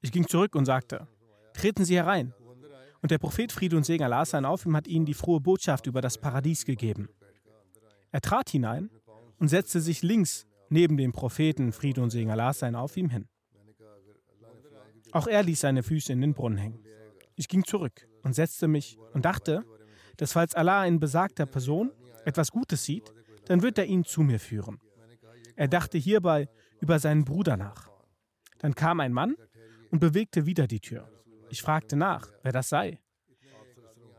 Ich 0.03 0.13
ging 0.13 0.27
zurück 0.27 0.55
und 0.55 0.67
sagte, 0.67 1.07
treten 1.55 1.85
Sie 1.85 1.97
herein. 1.97 2.35
Und 3.03 3.11
der 3.11 3.19
Prophet 3.19 3.53
Friede 3.53 3.77
und 3.77 3.85
Segen 3.85 4.05
Allah 4.05 4.25
sein 4.25 4.45
auf 4.45 4.67
ihm 4.67 4.77
hat 4.77 4.87
ihnen 4.87 5.07
die 5.07 5.15
frohe 5.15 5.41
Botschaft 5.41 5.87
über 5.87 6.03
das 6.03 6.19
Paradies 6.19 6.65
gegeben. 6.67 7.09
Er 8.11 8.21
trat 8.21 8.51
hinein 8.51 8.91
und 9.39 9.49
setzte 9.49 9.81
sich 9.81 10.03
links 10.03 10.47
neben 10.69 10.97
dem 10.97 11.13
Propheten 11.13 11.73
Friede 11.73 12.03
und 12.03 12.11
Segen 12.11 12.31
Allah 12.31 12.53
sein 12.53 12.75
auf 12.75 12.97
ihm 12.97 13.09
hin. 13.09 13.29
Auch 15.13 15.27
er 15.27 15.43
ließ 15.43 15.61
seine 15.61 15.83
Füße 15.83 16.13
in 16.13 16.21
den 16.21 16.35
Brunnen 16.35 16.59
hängen. 16.59 16.85
Ich 17.41 17.49
ging 17.49 17.65
zurück 17.65 18.07
und 18.23 18.35
setzte 18.35 18.69
mich 18.69 18.99
und 19.15 19.25
dachte, 19.25 19.65
dass 20.19 20.35
falls 20.35 20.55
Allah 20.55 20.85
in 20.85 21.01
besagter 21.01 21.47
Person 21.47 21.91
etwas 22.27 22.51
Gutes 22.51 22.85
sieht, 22.85 23.15
dann 23.47 23.63
wird 23.63 23.79
er 23.79 23.87
ihn 23.87 24.05
zu 24.05 24.21
mir 24.21 24.39
führen. 24.39 24.79
Er 25.57 25.67
dachte 25.67 25.97
hierbei 25.97 26.51
über 26.81 26.99
seinen 26.99 27.25
Bruder 27.25 27.57
nach. 27.57 27.89
Dann 28.59 28.75
kam 28.75 29.01
ein 29.01 29.15
Mann 29.15 29.37
und 29.91 30.01
bewegte 30.01 30.45
wieder 30.45 30.67
die 30.67 30.81
Tür. 30.81 31.11
Ich 31.49 31.63
fragte 31.63 31.97
nach, 31.97 32.29
wer 32.43 32.53
das 32.53 32.69
sei. 32.69 33.01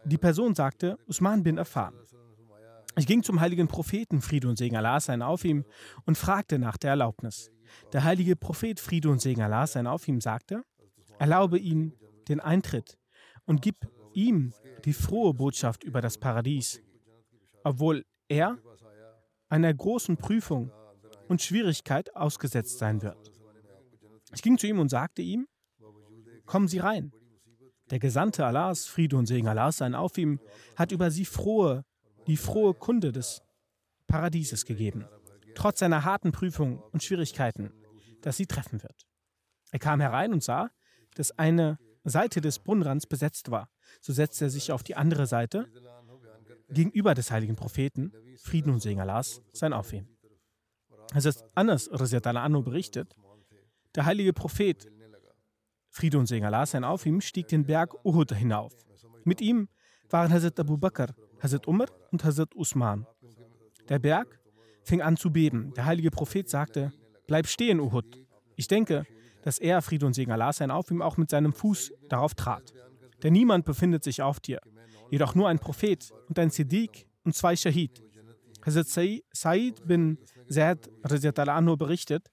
Die 0.03 0.17
Person 0.17 0.55
sagte, 0.55 0.97
Usman 1.05 1.43
bin 1.43 1.59
erfahren. 1.59 1.93
Ich 2.97 3.05
ging 3.05 3.21
zum 3.21 3.39
heiligen 3.39 3.67
Propheten, 3.67 4.21
Friede 4.21 4.49
und 4.49 4.57
Segen 4.57 4.77
Allah 4.77 4.99
sein 4.99 5.21
auf 5.21 5.45
ihm, 5.45 5.63
und 6.05 6.17
fragte 6.17 6.57
nach 6.57 6.77
der 6.77 6.89
Erlaubnis. 6.89 7.51
Der 7.93 8.03
heilige 8.03 8.35
Prophet, 8.35 8.79
Friede 8.79 9.11
und 9.11 9.21
Segen 9.21 9.43
Allah 9.43 9.67
sein 9.67 9.85
auf 9.85 10.07
ihm, 10.07 10.21
sagte, 10.21 10.63
erlaube 11.19 11.59
ihm 11.59 11.93
den 12.27 12.39
Eintritt 12.39 12.97
und 13.45 13.62
gib 13.62 13.75
ihm 14.13 14.53
die 14.86 14.93
frohe 14.93 15.33
Botschaft 15.33 15.83
über 15.83 16.01
das 16.01 16.17
Paradies, 16.17 16.81
obwohl 17.63 18.05
er 18.27 18.57
einer 19.50 19.74
großen 19.74 20.17
Prüfung 20.17 20.71
und 21.27 21.41
Schwierigkeit 21.41 22.15
ausgesetzt 22.15 22.79
sein 22.79 23.01
wird. 23.01 23.31
Ich 24.33 24.41
ging 24.41 24.57
zu 24.57 24.67
ihm 24.67 24.79
und 24.79 24.89
sagte 24.89 25.21
ihm, 25.21 25.48
kommen 26.45 26.67
Sie 26.67 26.79
rein. 26.79 27.12
Der 27.89 28.00
Gesandte 28.00 28.45
Allahs, 28.45 28.86
Friede 28.86 29.17
und 29.17 29.25
Segen 29.25 29.48
Allahs 29.48 29.77
sein 29.77 29.95
auf 29.95 30.17
ihm, 30.17 30.39
hat 30.77 30.93
über 30.93 31.12
sie 31.12 31.25
frohe, 31.25 31.83
die 32.27 32.38
frohe 32.38 32.74
Kunde 32.74 33.12
des 33.12 33.41
Paradieses 34.07 34.65
gegeben, 34.65 35.05
trotz 35.55 35.79
seiner 35.79 36.05
harten 36.05 36.31
Prüfung 36.31 36.81
und 36.91 37.03
Schwierigkeiten, 37.03 37.74
dass 38.21 38.38
sie 38.38 38.45
treffen 38.45 38.81
wird. 38.81 39.05
Er 39.71 39.79
kam 39.79 40.00
herein 40.00 40.31
und 40.31 40.41
sah, 40.43 40.69
dass 41.15 41.38
eine 41.38 41.77
Seite 42.03 42.41
des 42.41 42.60
Brunnenrands 42.60 43.05
besetzt 43.05 43.51
war. 43.51 43.70
So 44.00 44.13
setzte 44.13 44.46
er 44.46 44.50
sich 44.50 44.72
auf 44.72 44.84
die 44.84 44.96
andere 44.96 45.27
Seite 45.27 45.67
gegenüber 46.70 47.13
des 47.13 47.31
heiligen 47.31 47.55
Propheten, 47.55 48.12
Frieden 48.38 48.72
und 48.72 48.81
Segen 48.81 49.01
Allahs, 49.01 49.41
sein 49.51 49.74
auf 49.74 49.91
ihm. 49.93 50.08
Es 51.13 51.25
ist 51.25 51.43
Anas 51.55 51.89
Anno 51.89 52.62
berichtet, 52.62 53.15
der 53.96 54.05
heilige 54.05 54.31
Prophet, 54.34 54.88
Friede 55.89 56.17
und 56.17 56.27
Segen 56.27 56.46
Allah 56.46 56.65
sein 56.65 56.86
auf 56.86 57.05
ihm, 57.05 57.20
stieg 57.20 57.50
den 57.50 57.65
Berg 57.65 57.93
Uhud 58.05 58.31
hinauf. 58.34 58.74
Mit 59.25 59.41
ihm 59.41 59.67
waren 60.10 60.31
Hazrat 60.31 60.58
Abu 60.60 60.77
Bakr, 60.77 61.13
Hazrat 61.41 61.67
Umar 61.67 61.88
und 62.12 62.24
Hazrat 62.24 62.55
Usman. 62.55 63.05
Der 63.89 64.00
Berg 64.00 64.39
fing 64.84 65.01
an 65.01 65.17
zu 65.17 65.31
beben. 65.31 65.74
Der 65.75 65.86
heilige 65.86 66.10
Prophet 66.10 66.50
sagte, 66.50 66.93
bleib 67.27 67.48
stehen, 67.48 67.81
Uhud. 67.81 68.05
Ich 68.55 68.70
denke, 68.70 69.05
dass 69.43 69.57
er, 69.57 69.81
Friede 69.81 70.05
und 70.05 70.13
Segen 70.13 70.31
Allah 70.31 70.53
sein 70.53 70.71
auf 70.71 70.91
ihm, 70.91 71.01
auch 71.01 71.17
mit 71.17 71.29
seinem 71.29 71.53
Fuß 71.53 71.91
darauf 72.10 72.36
trat. 72.36 72.74
Denn 73.24 73.33
niemand 73.33 73.65
befindet 73.65 74.03
sich 74.03 74.21
auf 74.21 74.39
dir, 74.39 74.60
jedoch 75.10 75.36
nur 75.36 75.48
ein 75.48 75.60
Prophet 75.60 76.12
und 76.27 76.39
ein 76.39 76.50
Siddiq 76.50 77.07
und 77.24 77.36
zwei 77.36 77.55
Shahid. 77.55 78.03
Hazrat 78.65 78.88
Said 79.33 79.88
bin 79.88 80.17
Zaid 80.50 80.89
anhu 81.50 81.77
berichtet, 81.77 82.29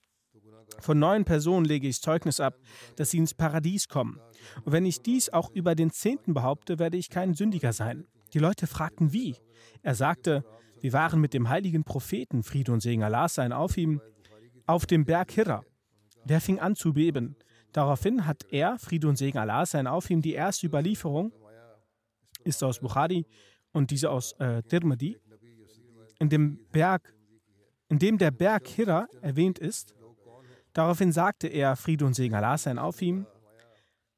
von 0.81 0.99
neun 0.99 1.25
Personen 1.25 1.65
lege 1.65 1.88
ich 1.88 2.00
Zeugnis 2.00 2.41
ab, 2.41 2.55
dass 2.97 3.11
sie 3.11 3.19
ins 3.19 3.35
Paradies 3.35 3.88
kommen. 3.88 4.21
Und 4.65 4.73
wenn 4.73 4.87
ich 4.87 5.03
dies 5.03 5.33
auch 5.33 5.50
über 5.50 5.75
den 5.75 5.91
Zehnten 5.91 6.35
behaupte, 6.35 6.79
werde 6.79 6.97
ich 6.97 7.11
kein 7.11 7.35
Sündiger 7.35 7.73
sein. 7.73 8.07
Die 8.33 8.38
Leute 8.38 8.67
fragten, 8.67 9.12
wie? 9.12 9.37
Er 9.83 9.95
sagte, 9.95 10.45
wir 10.81 10.93
waren 10.93 11.21
mit 11.21 11.35
dem 11.35 11.49
heiligen 11.49 11.85
Propheten, 11.85 12.43
Friede 12.43 12.73
und 12.73 12.81
Segen 12.81 13.03
Allah 13.03 13.29
sein 13.29 13.53
auf 13.53 13.77
ihm, 13.77 14.00
auf 14.67 14.87
dem 14.87 15.05
Berg 15.05 15.33
Hira. 15.33 15.65
Der 16.29 16.41
fing 16.41 16.59
an 16.61 16.77
zu 16.77 16.93
beben. 16.93 17.37
Daraufhin 17.73 18.27
hat 18.27 18.45
er, 18.51 18.79
Friede 18.79 19.09
und 19.09 19.17
Segen 19.17 19.39
Allah 19.39 19.67
sein 19.67 19.87
auf 19.87 20.09
ihm, 20.11 20.23
die 20.23 20.33
erste 20.33 20.67
Überlieferung, 20.67 21.33
ist 22.45 22.63
aus 22.63 22.81
Bukhari 22.81 23.27
und 23.73 23.91
diese 23.91 24.11
aus 24.11 24.33
äh, 24.39 24.63
Tirmidhi, 24.63 25.19
in 26.19 26.29
dem 26.29 26.59
Berg, 26.73 27.15
in 27.89 27.99
dem 27.99 28.19
der 28.19 28.31
Berg 28.31 28.67
Hira 28.67 29.07
erwähnt 29.21 29.59
ist, 29.59 29.95
Daraufhin 30.79 31.11
sagte 31.11 31.49
er, 31.49 31.75
Friede 31.75 32.05
und 32.07 32.15
Segen 32.15 32.37
Allah 32.37 32.57
seien 32.57 32.79
auf 32.79 33.03
ihm, 33.03 33.27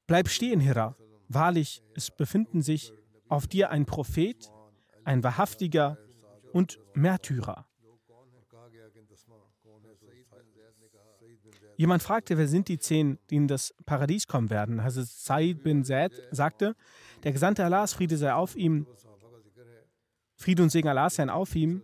Bleib 0.06 0.28
stehen, 0.28 0.60
Hira. 0.60 0.94
Wahrlich, 1.28 1.82
es 1.94 2.10
befinden 2.10 2.60
sich 2.60 2.92
auf 3.28 3.46
dir 3.46 3.70
ein 3.70 3.86
Prophet, 3.86 4.52
ein 5.04 5.22
wahrhaftiger 5.22 5.96
und 6.52 6.78
Märtyrer. 6.92 7.69
Jemand 11.80 12.02
fragte, 12.02 12.36
wer 12.36 12.46
sind 12.46 12.68
die 12.68 12.78
zehn, 12.78 13.18
die 13.30 13.36
in 13.36 13.48
das 13.48 13.74
Paradies 13.86 14.26
kommen 14.26 14.50
werden? 14.50 14.84
Hazrat 14.84 15.06
Said 15.06 15.62
bin 15.62 15.82
Zaid 15.82 16.12
sagte, 16.30 16.76
der 17.22 17.32
Gesandte 17.32 17.64
Allahs, 17.64 17.94
Friede 17.94 18.18
sei 18.18 18.34
auf 18.34 18.54
ihm, 18.54 18.86
Friede 20.34 20.62
und 20.62 20.68
Segen 20.68 20.88
Allahs 20.88 21.14
seien 21.14 21.30
auf 21.30 21.56
ihm, 21.56 21.82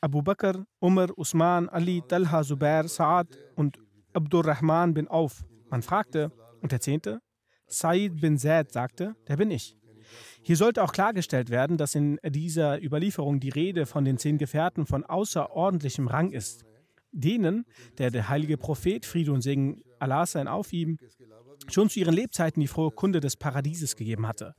Abu 0.00 0.22
Bakr, 0.22 0.64
Umar, 0.80 1.16
Usman, 1.16 1.68
Ali, 1.68 2.02
Talha, 2.02 2.42
Zubair, 2.42 2.88
Saad 2.88 3.28
und 3.54 3.78
Abdurrahman 4.12 4.92
bin 4.92 5.06
Auf. 5.06 5.44
Man 5.70 5.82
fragte 5.82 6.32
und 6.62 6.72
der 6.72 6.80
Zehnte, 6.80 7.20
Said 7.68 8.20
bin 8.20 8.38
Zaid 8.38 8.72
sagte, 8.72 9.14
der 9.28 9.36
bin 9.36 9.52
ich. 9.52 9.76
Hier 10.42 10.56
sollte 10.56 10.82
auch 10.82 10.90
klargestellt 10.90 11.48
werden, 11.50 11.76
dass 11.76 11.94
in 11.94 12.18
dieser 12.24 12.82
Überlieferung 12.82 13.38
die 13.38 13.50
Rede 13.50 13.86
von 13.86 14.04
den 14.04 14.18
zehn 14.18 14.36
Gefährten 14.36 14.84
von 14.84 15.04
außerordentlichem 15.04 16.08
Rang 16.08 16.32
ist 16.32 16.64
denen, 17.12 17.64
der 17.98 18.10
der 18.10 18.28
heilige 18.28 18.56
Prophet, 18.56 19.04
Friede 19.06 19.32
und 19.32 19.42
Segen 19.42 19.82
Allah 19.98 20.26
sein 20.26 20.48
auf 20.48 20.72
ihm, 20.72 20.98
schon 21.68 21.90
zu 21.90 22.00
ihren 22.00 22.14
Lebzeiten 22.14 22.60
die 22.60 22.68
frohe 22.68 22.90
Kunde 22.90 23.20
des 23.20 23.36
Paradieses 23.36 23.96
gegeben 23.96 24.26
hatte. 24.26 24.54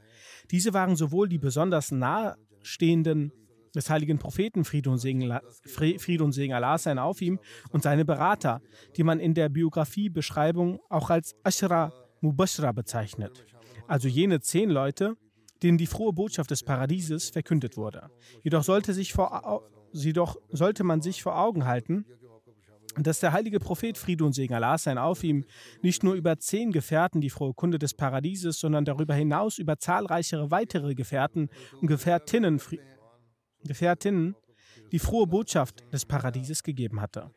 Diese 0.52 0.74
waren 0.74 0.96
sowohl 0.96 1.30
die 1.30 1.38
besonders 1.38 1.92
nahestehenden 1.92 3.32
des 3.76 3.90
heiligen 3.90 4.18
Propheten, 4.18 4.66
Friede 4.66 4.90
und 4.90 4.98
Segen, 4.98 5.32
Friede 5.64 6.24
und 6.24 6.32
Segen 6.32 6.54
Allah 6.54 6.78
sein 6.78 7.00
auf 7.00 7.22
ihm, 7.22 7.40
und 7.72 7.84
seine 7.84 8.06
Berater, 8.06 8.62
die 8.98 9.04
man 9.04 9.20
in 9.20 9.34
der 9.34 9.50
Biografiebeschreibung 9.50 10.80
auch 10.90 11.10
als 11.10 11.36
Ashra 11.44 11.94
Mubashra 12.22 12.72
bezeichnet. 12.72 13.46
Also 13.88 14.08
jene 14.08 14.42
zehn 14.42 14.70
Leute, 14.70 15.16
denen 15.64 15.78
die 15.78 15.88
frohe 15.88 16.14
Botschaft 16.14 16.52
des 16.52 16.64
Paradieses 16.64 17.30
verkündet 17.30 17.78
wurde. 17.78 18.10
Jedoch 18.44 18.64
sollte, 18.64 18.94
sich 18.94 19.14
vor, 19.14 19.64
jedoch 19.92 20.38
sollte 20.50 20.84
man 20.84 21.02
sich 21.02 21.22
vor 21.22 21.40
Augen 21.40 21.66
halten, 21.66 22.06
dass 22.98 23.20
der 23.20 23.34
heilige 23.34 23.60
Prophet 23.60 23.98
Friede 23.98 24.26
und 24.26 24.34
Segen 24.34 24.54
Allah 24.54 24.78
sein 24.78 24.98
auf 24.98 25.24
ihm 25.24 25.46
nicht 25.82 26.04
nur 26.04 26.16
über 26.16 26.38
zehn 26.40 26.72
Gefährten 26.72 27.22
die 27.22 27.30
frohe 27.30 27.54
Kunde 27.54 27.80
des 27.80 27.94
Paradieses, 27.94 28.60
sondern 28.60 28.86
darüber 28.86 29.14
hinaus 29.14 29.58
über 29.58 29.78
zahlreichere 29.78 30.52
weitere 30.52 30.96
Gefährten 30.96 31.50
und 31.82 31.88
Gefährtinnen, 31.88 32.62
Gefährtinnen 33.64 34.36
die 34.92 35.00
frohe 35.00 35.28
Botschaft 35.28 35.84
des 35.94 36.06
Paradieses 36.06 36.64
gegeben 36.64 37.02
hatte. 37.02 37.32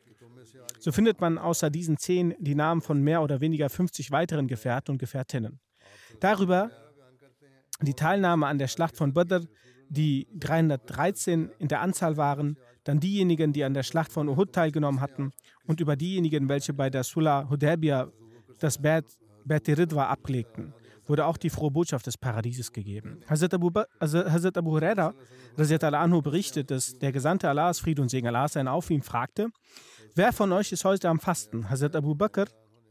So 0.79 0.91
findet 0.91 1.21
man 1.21 1.37
außer 1.37 1.69
diesen 1.69 1.97
zehn 1.97 2.33
die 2.39 2.55
Namen 2.55 2.81
von 2.81 3.01
mehr 3.01 3.21
oder 3.21 3.41
weniger 3.41 3.69
50 3.69 4.11
weiteren 4.11 4.47
Gefährten 4.47 4.93
und 4.93 4.97
Gefährtinnen. 4.97 5.59
Darüber 6.19 6.71
die 7.81 7.93
Teilnahme 7.93 8.47
an 8.47 8.57
der 8.57 8.67
Schlacht 8.67 8.97
von 8.97 9.13
Badr, 9.13 9.41
die 9.89 10.27
313 10.35 11.51
in 11.59 11.67
der 11.67 11.81
Anzahl 11.81 12.17
waren, 12.17 12.57
dann 12.83 12.99
diejenigen, 12.99 13.53
die 13.53 13.63
an 13.63 13.73
der 13.73 13.83
Schlacht 13.83 14.11
von 14.11 14.27
Uhud 14.29 14.53
teilgenommen 14.53 15.01
hatten 15.01 15.31
und 15.65 15.79
über 15.79 15.95
diejenigen, 15.95 16.49
welche 16.49 16.73
bei 16.73 16.89
der 16.89 17.03
Sulah 17.03 17.49
Hudaybiyah 17.49 18.11
das 18.59 18.81
Bet 18.81 19.05
Ridwa 19.67 20.05
ablegten, 20.07 20.73
wurde 21.05 21.25
auch 21.25 21.37
die 21.37 21.49
frohe 21.49 21.71
Botschaft 21.71 22.07
des 22.07 22.17
Paradieses 22.17 22.71
gegeben. 22.71 23.21
Hazrat 23.27 23.53
Abu, 23.53 23.69
also 23.99 24.19
Hazrat 24.19 24.57
Abu 24.57 24.71
Huraira 24.71 25.13
anhu 25.57 26.21
berichtet, 26.21 26.71
dass 26.71 26.97
der 26.97 27.11
Gesandte 27.11 27.49
Allahs, 27.49 27.79
Friede 27.79 28.01
und 28.01 28.09
Segen 28.09 28.27
Allah 28.27 28.47
sein 28.47 28.67
auf 28.67 28.89
ihn 28.89 29.01
fragte, 29.01 29.49
wer 30.15 30.31
von 30.31 30.51
euch 30.51 30.71
ist 30.71 30.85
heute 30.85 31.09
am 31.09 31.19
Fasten? 31.19 31.69
Hazrat 31.69 31.95
Abu 31.95 32.15
Bakr 32.15 32.45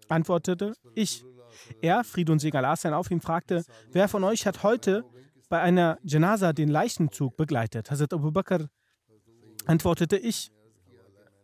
antwortete, 0.09 0.75
ich. 0.95 1.25
Er, 1.81 2.03
Friede 2.03 2.33
und 2.33 2.39
Segen 2.39 2.57
Allah 2.57 2.77
sein 2.77 2.95
auf 2.95 3.11
ihn 3.11 3.21
fragte, 3.21 3.65
wer 3.93 4.09
von 4.09 4.25
euch 4.25 4.47
hat 4.47 4.63
heute 4.63 5.05
bei 5.49 5.61
einer 5.61 5.99
Janaza 6.03 6.53
den 6.53 6.69
Leichenzug 6.69 7.37
begleitet? 7.37 7.91
Hazrat 7.91 8.13
Abu 8.13 8.31
Bakr 8.31 8.69
antwortete 9.67 10.17
ich. 10.17 10.51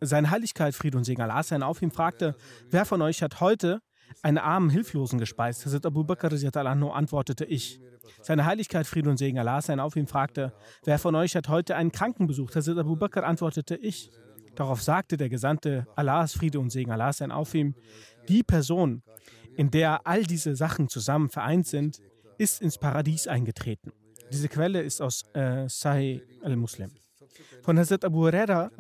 Seine 0.01 0.31
Heiligkeit, 0.31 0.75
Friede 0.75 0.97
und 0.97 1.05
Segen 1.05 1.23
Allah 1.23 1.43
sein 1.43 1.63
auf 1.63 1.83
ihm, 1.83 1.91
fragte, 1.91 2.37
wer 2.71 2.85
von 2.85 3.03
euch 3.03 3.23
hat 3.23 3.41
heute 3.41 3.81
einen 4.23 4.39
armen 4.39 4.71
Hilflosen 4.71 5.19
gespeist? 5.19 5.67
Hazrat 5.67 5.87
Abu 5.87 6.05
Bakr 6.05 6.31
antwortete 6.95 7.45
ich. 7.45 7.81
Seine 8.23 8.45
Heiligkeit, 8.45 8.87
Friede 8.87 9.11
und 9.11 9.17
Segen 9.17 9.39
Allah 9.39 9.61
sein 9.61 9.81
auf 9.81 9.97
ihm, 9.97 10.07
fragte, 10.07 10.53
wer 10.85 10.99
von 10.99 11.15
euch 11.15 11.35
hat 11.35 11.49
heute 11.49 11.77
einen 11.77 11.93
Kranken 11.93 12.27
besucht? 12.27 12.55
Hazrat 12.55 12.79
Abu 12.79 12.97
Bakr 12.97 13.25
antwortete 13.25 13.77
ich. 13.77 14.11
Darauf 14.55 14.83
sagte 14.83 15.17
der 15.17 15.29
Gesandte 15.29 15.87
Allahs 15.95 16.33
Friede 16.33 16.59
und 16.59 16.71
Segen 16.71 16.91
Allah 16.91 17.13
sein 17.13 17.31
auf 17.31 17.55
ihm, 17.55 17.75
die 18.29 18.43
Person, 18.43 19.03
in 19.57 19.71
der 19.71 20.07
all 20.07 20.25
diese 20.25 20.57
Sachen 20.57 20.89
zusammen 20.89 21.29
vereint 21.29 21.67
sind, 21.67 22.01
ist 22.39 22.61
ins 22.61 22.79
Paradies 22.79 23.29
eingetreten. 23.29 23.93
Diese 24.33 24.49
Quelle 24.49 24.83
ist 24.83 25.01
aus 25.01 25.23
äh, 25.35 25.69
Sahih 25.69 26.23
al-Muslim. 26.43 26.91
Von 27.62 27.79
Hazrat 27.79 28.05
Abu 28.05 28.18
Huraira 28.18 28.70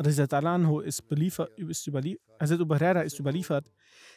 ist, 0.84 0.98
ist, 0.98 1.88
Huraira 1.88 3.02
ist 3.02 3.18
überliefert, 3.18 3.72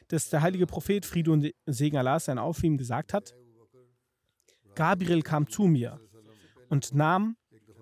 dass 0.08 0.30
der 0.30 0.42
heilige 0.42 0.68
Prophet 0.68 1.06
Friede 1.06 1.32
und 1.32 1.52
Segen 1.66 1.98
Allah 1.98 2.20
sein 2.20 2.38
auf 2.38 2.64
ihm 2.64 2.78
gesagt 2.78 3.14
hat, 3.14 3.36
Gabriel 4.76 5.22
kam 5.22 5.50
zu 5.50 5.64
mir 5.64 6.00
und 6.70 6.94
nahm 6.94 7.36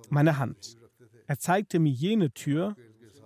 meine 0.09 0.37
Hand. 0.37 0.75
Er 1.27 1.37
zeigte 1.37 1.79
mir 1.79 1.91
jene 1.91 2.31
Tür 2.31 2.75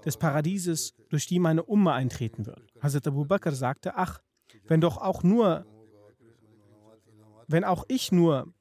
des 0.04 0.18
Paradieses, 0.18 0.94
durch 1.10 1.28
die 1.28 1.40
meine 1.40 1.64
Umma 1.64 1.96
eintreten 1.96 2.46
wird. 2.46 2.74
Hazrat 2.82 3.08
Abu 3.08 3.26
Bakr 3.26 3.54
sagte, 3.54 3.96
ach, 3.96 4.22
wenn 4.68 4.82
doch 4.82 4.98
auch 4.98 5.24
nur, 5.24 5.66
wenn 7.48 7.64
auch 7.64 7.86
ich 7.88 8.12
nur 8.12 8.54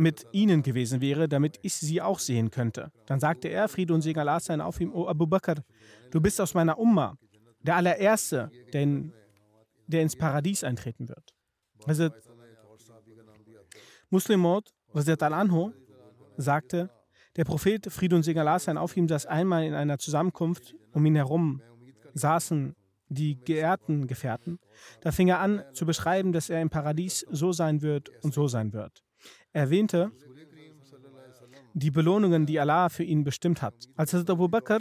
mit 0.00 0.26
ihnen 0.32 0.62
gewesen 0.62 1.02
wäre, 1.02 1.28
damit 1.28 1.58
ich 1.60 1.74
sie 1.74 2.00
auch 2.00 2.18
sehen 2.18 2.50
könnte. 2.50 2.90
Dann 3.04 3.20
sagte 3.20 3.48
er, 3.48 3.68
Friede 3.68 3.92
und 3.92 4.00
Segen 4.00 4.18
Allah 4.18 4.40
sein 4.40 4.62
auf 4.62 4.80
ihm, 4.80 4.92
O 4.94 5.06
Abu 5.06 5.26
Bakr, 5.26 5.62
du 6.10 6.20
bist 6.22 6.40
aus 6.40 6.54
meiner 6.54 6.78
Umma, 6.78 7.18
der 7.60 7.76
allererste, 7.76 8.50
der, 8.72 8.82
in, 8.82 9.12
der 9.86 10.00
ins 10.00 10.16
Paradies 10.16 10.64
eintreten 10.64 11.06
wird. 11.10 11.34
Also, 11.84 12.08
Muslim 14.08 14.40
Maud, 14.40 14.72
al-Anho, 14.94 15.74
sagte, 16.38 16.88
der 17.36 17.44
Prophet, 17.44 17.86
Friede 17.92 18.16
und 18.16 18.22
Segen 18.22 18.40
Allah 18.40 18.58
sein 18.58 18.78
auf 18.78 18.96
ihm, 18.96 19.06
saß 19.06 19.26
einmal 19.26 19.64
in 19.64 19.74
einer 19.74 19.98
Zusammenkunft, 19.98 20.74
um 20.92 21.04
ihn 21.04 21.14
herum 21.14 21.60
saßen 22.14 22.74
die 23.08 23.36
geehrten 23.36 24.06
Gefährten. 24.06 24.60
Da 25.02 25.12
fing 25.12 25.28
er 25.28 25.40
an 25.40 25.62
zu 25.74 25.84
beschreiben, 25.84 26.32
dass 26.32 26.48
er 26.48 26.62
im 26.62 26.70
Paradies 26.70 27.26
so 27.30 27.52
sein 27.52 27.82
wird 27.82 28.08
und 28.24 28.32
so 28.32 28.48
sein 28.48 28.72
wird 28.72 29.04
erwähnte 29.52 30.12
die 31.74 31.90
Belohnungen, 31.90 32.46
die 32.46 32.58
Allah 32.58 32.88
für 32.88 33.04
ihn 33.04 33.24
bestimmt 33.24 33.62
hat. 33.62 33.74
Als 33.96 34.12
Hazrat 34.12 34.30
Abu 34.30 34.48
Bakr 34.48 34.80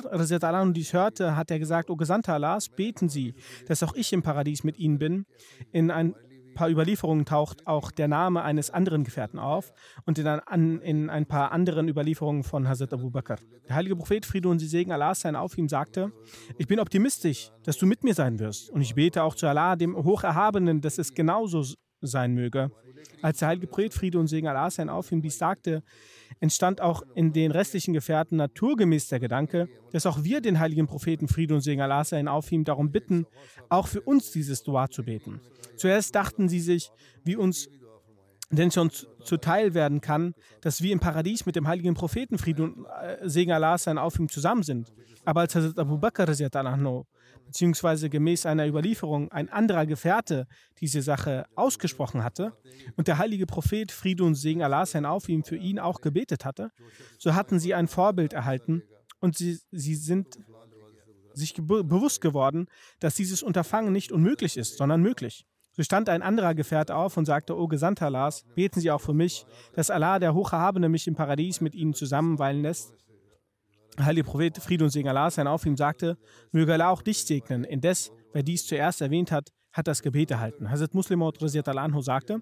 dies 0.73 0.93
hörte, 0.93 1.35
hat 1.35 1.51
er 1.51 1.59
gesagt, 1.59 1.89
O 1.89 1.95
Gesandter 1.95 2.33
Allahs, 2.33 2.69
beten 2.69 3.09
Sie, 3.09 3.35
dass 3.67 3.83
auch 3.83 3.93
ich 3.95 4.11
im 4.13 4.23
Paradies 4.23 4.63
mit 4.63 4.77
Ihnen 4.79 4.97
bin. 4.97 5.25
In 5.71 5.91
ein 5.91 6.15
paar 6.55 6.69
Überlieferungen 6.69 7.25
taucht 7.25 7.67
auch 7.67 7.91
der 7.91 8.07
Name 8.07 8.41
eines 8.41 8.69
anderen 8.69 9.03
Gefährten 9.03 9.39
auf 9.39 9.71
und 10.05 10.17
in 10.17 10.27
ein, 10.27 10.81
in 10.81 11.09
ein 11.09 11.25
paar 11.25 11.51
anderen 11.51 11.87
Überlieferungen 11.87 12.43
von 12.43 12.67
Hazrat 12.67 12.91
Abu 12.91 13.09
Bakr. 13.11 13.37
Der 13.67 13.75
heilige 13.75 13.95
Prophet, 13.95 14.25
Friede 14.25 14.49
und 14.49 14.59
Sie 14.59 14.67
Segen 14.67 14.91
Allah 14.91 15.13
sein 15.15 15.35
auf 15.35 15.57
ihm, 15.57 15.69
sagte, 15.69 16.11
ich 16.57 16.67
bin 16.67 16.79
optimistisch, 16.79 17.51
dass 17.63 17.77
du 17.77 17.85
mit 17.85 18.03
mir 18.03 18.13
sein 18.13 18.39
wirst 18.39 18.71
und 18.71 18.81
ich 18.81 18.95
bete 18.95 19.23
auch 19.23 19.35
zu 19.35 19.47
Allah, 19.47 19.75
dem 19.75 19.95
Hocherhabenen, 19.95 20.81
dass 20.81 20.97
es 20.97 21.13
genauso 21.13 21.63
sein 22.01 22.33
möge. 22.33 22.71
Als 23.21 23.39
der 23.39 23.49
heilige 23.49 23.67
Prophet 23.67 23.93
Friede 23.93 24.19
und 24.19 24.27
Segen 24.27 24.47
Allah 24.47 24.69
sein 24.69 24.89
auf 24.89 25.11
ihm 25.11 25.21
dies 25.21 25.37
sagte, 25.37 25.83
entstand 26.39 26.81
auch 26.81 27.03
in 27.15 27.33
den 27.33 27.51
restlichen 27.51 27.93
Gefährten 27.93 28.37
naturgemäß 28.37 29.07
der 29.07 29.19
Gedanke, 29.19 29.67
dass 29.91 30.05
auch 30.05 30.23
wir 30.23 30.41
den 30.41 30.59
heiligen 30.59 30.87
Propheten 30.87 31.27
Friede 31.27 31.55
und 31.55 31.61
Segen 31.61 31.81
Allah 31.81 32.03
sein 32.03 32.27
auf 32.27 32.51
ihm 32.51 32.63
darum 32.63 32.91
bitten, 32.91 33.25
auch 33.69 33.87
für 33.87 34.01
uns 34.01 34.31
dieses 34.31 34.63
Dua 34.63 34.89
zu 34.89 35.03
beten. 35.03 35.41
Zuerst 35.75 36.15
dachten 36.15 36.49
sie 36.49 36.59
sich, 36.59 36.91
wie 37.23 37.35
uns 37.35 37.69
denn 38.51 38.71
schon 38.71 38.89
zuteil 39.23 39.73
werden 39.73 40.01
kann, 40.01 40.33
dass 40.61 40.81
wir 40.81 40.91
im 40.91 40.99
Paradies 40.99 41.45
mit 41.45 41.55
dem 41.55 41.67
heiligen 41.67 41.93
Propheten 41.93 42.37
Friede 42.37 42.63
und 42.63 42.85
äh, 43.01 43.29
Segen 43.29 43.51
Allah 43.51 43.77
sein 43.77 43.97
auf 43.97 44.17
ihm 44.17 44.27
zusammen 44.27 44.63
sind. 44.63 44.91
Aber 45.23 45.41
als 45.41 45.53
Hazrat 45.55 45.77
Abu 45.77 45.97
Bakr 45.99 46.25
beziehungsweise 47.49 48.11
gemäß 48.11 48.45
einer 48.45 48.67
Überlieferung 48.67 49.31
ein 49.31 49.49
anderer 49.49 49.87
Gefährte 49.87 50.45
diese 50.79 51.01
Sache 51.01 51.47
ausgesprochen 51.55 52.23
hatte 52.23 52.53
und 52.95 53.07
der 53.07 53.17
heilige 53.17 53.47
Prophet 53.47 53.91
Friede 53.91 54.23
und 54.23 54.35
Segen 54.35 54.61
Allah 54.61 54.85
sein 54.85 55.03
auf 55.03 55.27
ihm 55.29 55.43
für 55.43 55.55
ihn 55.55 55.79
auch 55.79 56.01
gebetet 56.01 56.45
hatte, 56.45 56.69
so 57.17 57.33
hatten 57.33 57.59
sie 57.59 57.73
ein 57.73 57.87
Vorbild 57.87 58.33
erhalten 58.33 58.83
und 59.19 59.35
sie, 59.35 59.57
sie 59.71 59.95
sind 59.95 60.37
sich 61.33 61.55
bewusst 61.55 62.21
geworden, 62.21 62.67
dass 62.99 63.15
dieses 63.15 63.41
Unterfangen 63.41 63.93
nicht 63.93 64.11
unmöglich 64.11 64.55
ist, 64.55 64.77
sondern 64.77 65.01
möglich. 65.01 65.47
So 65.71 65.81
stand 65.81 66.07
ein 66.07 66.21
anderer 66.21 66.53
Gefährte 66.53 66.95
auf 66.95 67.17
und 67.17 67.25
sagte, 67.25 67.57
O 67.57 67.67
Gesandter 67.67 68.07
Allahs, 68.07 68.43
beten 68.53 68.79
Sie 68.79 68.91
auch 68.91 69.01
für 69.01 69.13
mich, 69.13 69.47
dass 69.73 69.89
Allah, 69.89 70.19
der 70.19 70.35
Hocherhabene, 70.35 70.87
mich 70.87 71.07
im 71.07 71.15
Paradies 71.15 71.61
mit 71.61 71.73
Ihnen 71.73 71.95
zusammenweilen 71.95 72.61
lässt 72.61 72.93
Heilige 74.05 74.25
Prophet 74.25 74.57
Friede 74.57 74.83
und 74.83 74.89
Segen 74.89 75.09
Allah 75.09 75.29
sein 75.29 75.47
auf 75.47 75.65
ihm 75.65 75.77
sagte, 75.77 76.17
möge 76.51 76.73
Allah 76.73 76.89
auch 76.89 77.01
dich 77.01 77.23
segnen. 77.25 77.63
Indes, 77.63 78.11
wer 78.33 78.43
dies 78.43 78.65
zuerst 78.65 79.01
erwähnt 79.01 79.31
hat, 79.31 79.49
hat 79.71 79.87
das 79.87 80.01
Gebet 80.01 80.31
erhalten. 80.31 80.69
Hazrat 80.69 80.93
Muslim 80.93 81.21
anhu 81.21 82.01
sagte, 82.01 82.41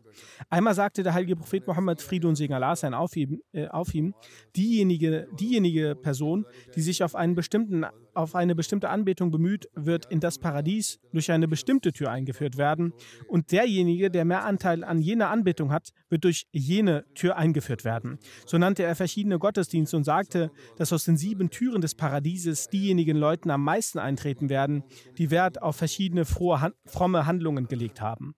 einmal 0.49 0.73
sagte 0.73 1.03
der 1.03 1.13
heilige 1.13 1.35
Prophet 1.35 1.67
Mohammed, 1.67 2.01
Friede 2.01 2.27
und 2.27 2.35
Segen 2.35 2.53
Allah 2.53 2.75
sein 2.75 2.93
auf 2.93 3.15
ihm, 3.15 3.41
äh, 3.51 3.67
auf 3.67 3.93
ihm 3.93 4.13
diejenige, 4.55 5.27
diejenige 5.39 5.95
Person, 5.95 6.45
die 6.75 6.81
sich 6.81 7.03
auf, 7.03 7.15
einen 7.15 7.35
bestimmten, 7.35 7.85
auf 8.17 8.35
eine 8.35 8.55
bestimmte 8.55 8.89
Anbetung 8.89 9.31
bemüht, 9.31 9.69
wird 9.75 10.05
in 10.07 10.19
das 10.19 10.39
Paradies 10.39 10.99
durch 11.13 11.31
eine 11.31 11.47
bestimmte 11.47 11.93
Tür 11.93 12.11
eingeführt 12.11 12.57
werden 12.57 12.93
und 13.27 13.51
derjenige, 13.51 14.09
der 14.09 14.25
mehr 14.25 14.43
Anteil 14.43 14.83
an 14.83 14.99
jener 14.99 15.29
Anbetung 15.29 15.71
hat, 15.71 15.91
wird 16.09 16.23
durch 16.23 16.47
jene 16.51 17.05
Tür 17.13 17.37
eingeführt 17.37 17.85
werden. 17.85 18.17
So 18.45 18.57
nannte 18.57 18.83
er 18.83 18.95
verschiedene 18.95 19.39
Gottesdienste 19.39 19.95
und 19.95 20.03
sagte, 20.03 20.51
dass 20.77 20.91
aus 20.91 21.05
den 21.05 21.17
sieben 21.17 21.49
Türen 21.49 21.81
des 21.81 21.95
Paradieses 21.95 22.67
diejenigen 22.67 23.17
Leuten 23.17 23.51
am 23.51 23.63
meisten 23.63 23.99
eintreten 23.99 24.49
werden, 24.49 24.83
die 25.17 25.31
Wert 25.31 25.61
auf 25.61 25.75
verschiedene 25.75 26.25
frohe, 26.25 26.73
fromme 26.85 27.25
Handlungen 27.25 27.67
gelegt 27.67 28.01
haben. 28.01 28.35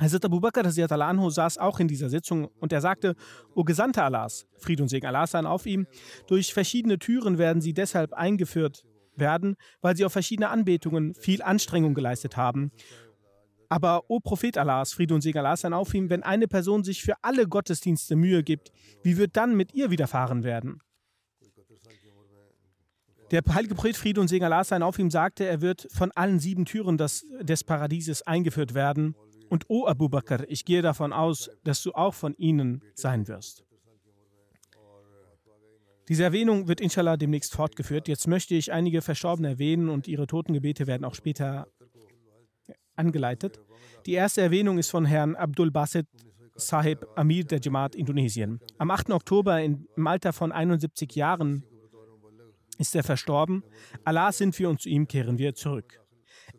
Hazrat 0.00 0.24
Abu 0.24 0.40
Bakr 0.40 0.64
anhu 0.64 1.28
saß 1.28 1.58
auch 1.58 1.78
in 1.78 1.86
dieser 1.86 2.08
Sitzung 2.08 2.48
und 2.58 2.72
er 2.72 2.80
sagte, 2.80 3.16
O 3.54 3.64
Gesandter 3.64 4.04
Allahs, 4.04 4.46
Fried 4.56 4.80
und 4.80 4.88
Segen 4.88 5.06
Allah 5.06 5.26
seien 5.26 5.44
auf 5.44 5.66
ihm, 5.66 5.86
durch 6.26 6.54
verschiedene 6.54 6.98
Türen 6.98 7.36
werden 7.36 7.60
sie 7.60 7.74
deshalb 7.74 8.14
eingeführt 8.14 8.86
werden, 9.20 9.56
weil 9.80 9.96
sie 9.96 10.04
auf 10.04 10.12
verschiedene 10.12 10.48
Anbetungen 10.48 11.14
viel 11.14 11.42
Anstrengung 11.42 11.94
geleistet 11.94 12.36
haben. 12.36 12.72
Aber, 13.68 14.10
O 14.10 14.18
Prophet 14.18 14.58
Allahs, 14.58 14.92
Friede 14.92 15.14
und 15.14 15.20
Segen 15.20 15.38
Allah 15.38 15.56
seien 15.56 15.72
auf 15.72 15.94
ihm, 15.94 16.10
wenn 16.10 16.24
eine 16.24 16.48
Person 16.48 16.82
sich 16.82 17.02
für 17.02 17.14
alle 17.22 17.46
Gottesdienste 17.46 18.16
Mühe 18.16 18.42
gibt, 18.42 18.72
wie 19.04 19.16
wird 19.16 19.36
dann 19.36 19.56
mit 19.56 19.72
ihr 19.72 19.90
widerfahren 19.90 20.42
werden? 20.42 20.80
Der 23.30 23.42
heilige 23.48 23.76
Prophet 23.76 23.96
Friede 23.96 24.20
und 24.20 24.26
Segen 24.26 24.44
Allah 24.44 24.64
sein 24.64 24.82
auf 24.82 24.98
ihm 24.98 25.08
sagte, 25.08 25.44
er 25.44 25.60
wird 25.60 25.86
von 25.92 26.10
allen 26.12 26.40
sieben 26.40 26.64
Türen 26.64 26.98
des, 26.98 27.24
des 27.40 27.62
Paradieses 27.62 28.22
eingeführt 28.22 28.74
werden. 28.74 29.14
Und 29.48 29.66
o 29.68 29.86
Abu 29.86 30.08
Bakr, 30.08 30.48
ich 30.48 30.64
gehe 30.64 30.82
davon 30.82 31.12
aus, 31.12 31.48
dass 31.62 31.80
du 31.82 31.92
auch 31.92 32.14
von 32.14 32.34
ihnen 32.34 32.82
sein 32.94 33.28
wirst. 33.28 33.64
Diese 36.10 36.24
Erwähnung 36.24 36.66
wird 36.66 36.80
inshallah 36.80 37.16
demnächst 37.16 37.54
fortgeführt. 37.54 38.08
Jetzt 38.08 38.26
möchte 38.26 38.56
ich 38.56 38.72
einige 38.72 39.00
Verstorbene 39.00 39.50
erwähnen 39.50 39.88
und 39.88 40.08
ihre 40.08 40.26
Totengebete 40.26 40.88
werden 40.88 41.04
auch 41.04 41.14
später 41.14 41.68
angeleitet. 42.96 43.60
Die 44.06 44.14
erste 44.14 44.40
Erwähnung 44.40 44.78
ist 44.78 44.90
von 44.90 45.04
Herrn 45.04 45.36
Abdul 45.36 45.70
Basit 45.70 46.08
Sahib 46.56 47.06
Amir 47.14 47.44
der 47.44 47.60
Jamaat 47.60 47.94
Indonesien. 47.94 48.58
Am 48.78 48.90
8. 48.90 49.10
Oktober 49.10 49.62
im 49.62 49.86
Alter 50.04 50.32
von 50.32 50.50
71 50.50 51.14
Jahren 51.14 51.62
ist 52.78 52.96
er 52.96 53.04
verstorben. 53.04 53.62
Allah 54.02 54.32
sind 54.32 54.58
wir 54.58 54.68
und 54.68 54.80
zu 54.80 54.88
ihm 54.88 55.06
kehren 55.06 55.38
wir 55.38 55.54
zurück. 55.54 56.00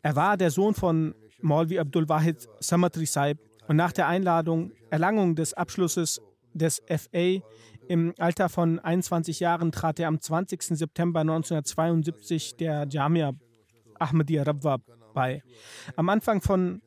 Er 0.01 0.15
war 0.15 0.37
der 0.37 0.51
Sohn 0.51 0.75
von 0.75 1.13
Maulvi 1.41 1.77
Abdul 1.77 2.07
Wahid 2.07 2.47
Samatri 2.61 3.05
Saib 3.05 3.37
und 3.67 3.75
nach 3.75 3.91
der 3.91 4.07
Einladung, 4.07 4.71
Erlangung 4.89 5.35
des 5.35 5.53
Abschlusses 5.53 6.21
des 6.53 6.81
FA 6.87 7.41
im 7.91 8.13
Alter 8.17 8.47
von 8.47 8.79
21 8.79 9.41
Jahren 9.41 9.73
trat 9.73 9.99
er 9.99 10.07
am 10.07 10.19
20. 10.19 10.63
September 10.63 11.19
1972 11.19 12.55
der 12.55 12.87
Jamia 12.89 13.33
Ahmadiyya 13.99 14.43
Rabwa 14.43 14.77
bei. 15.13 15.43
Am 15.97 16.07
Anfang 16.07 16.41
von 16.41 16.81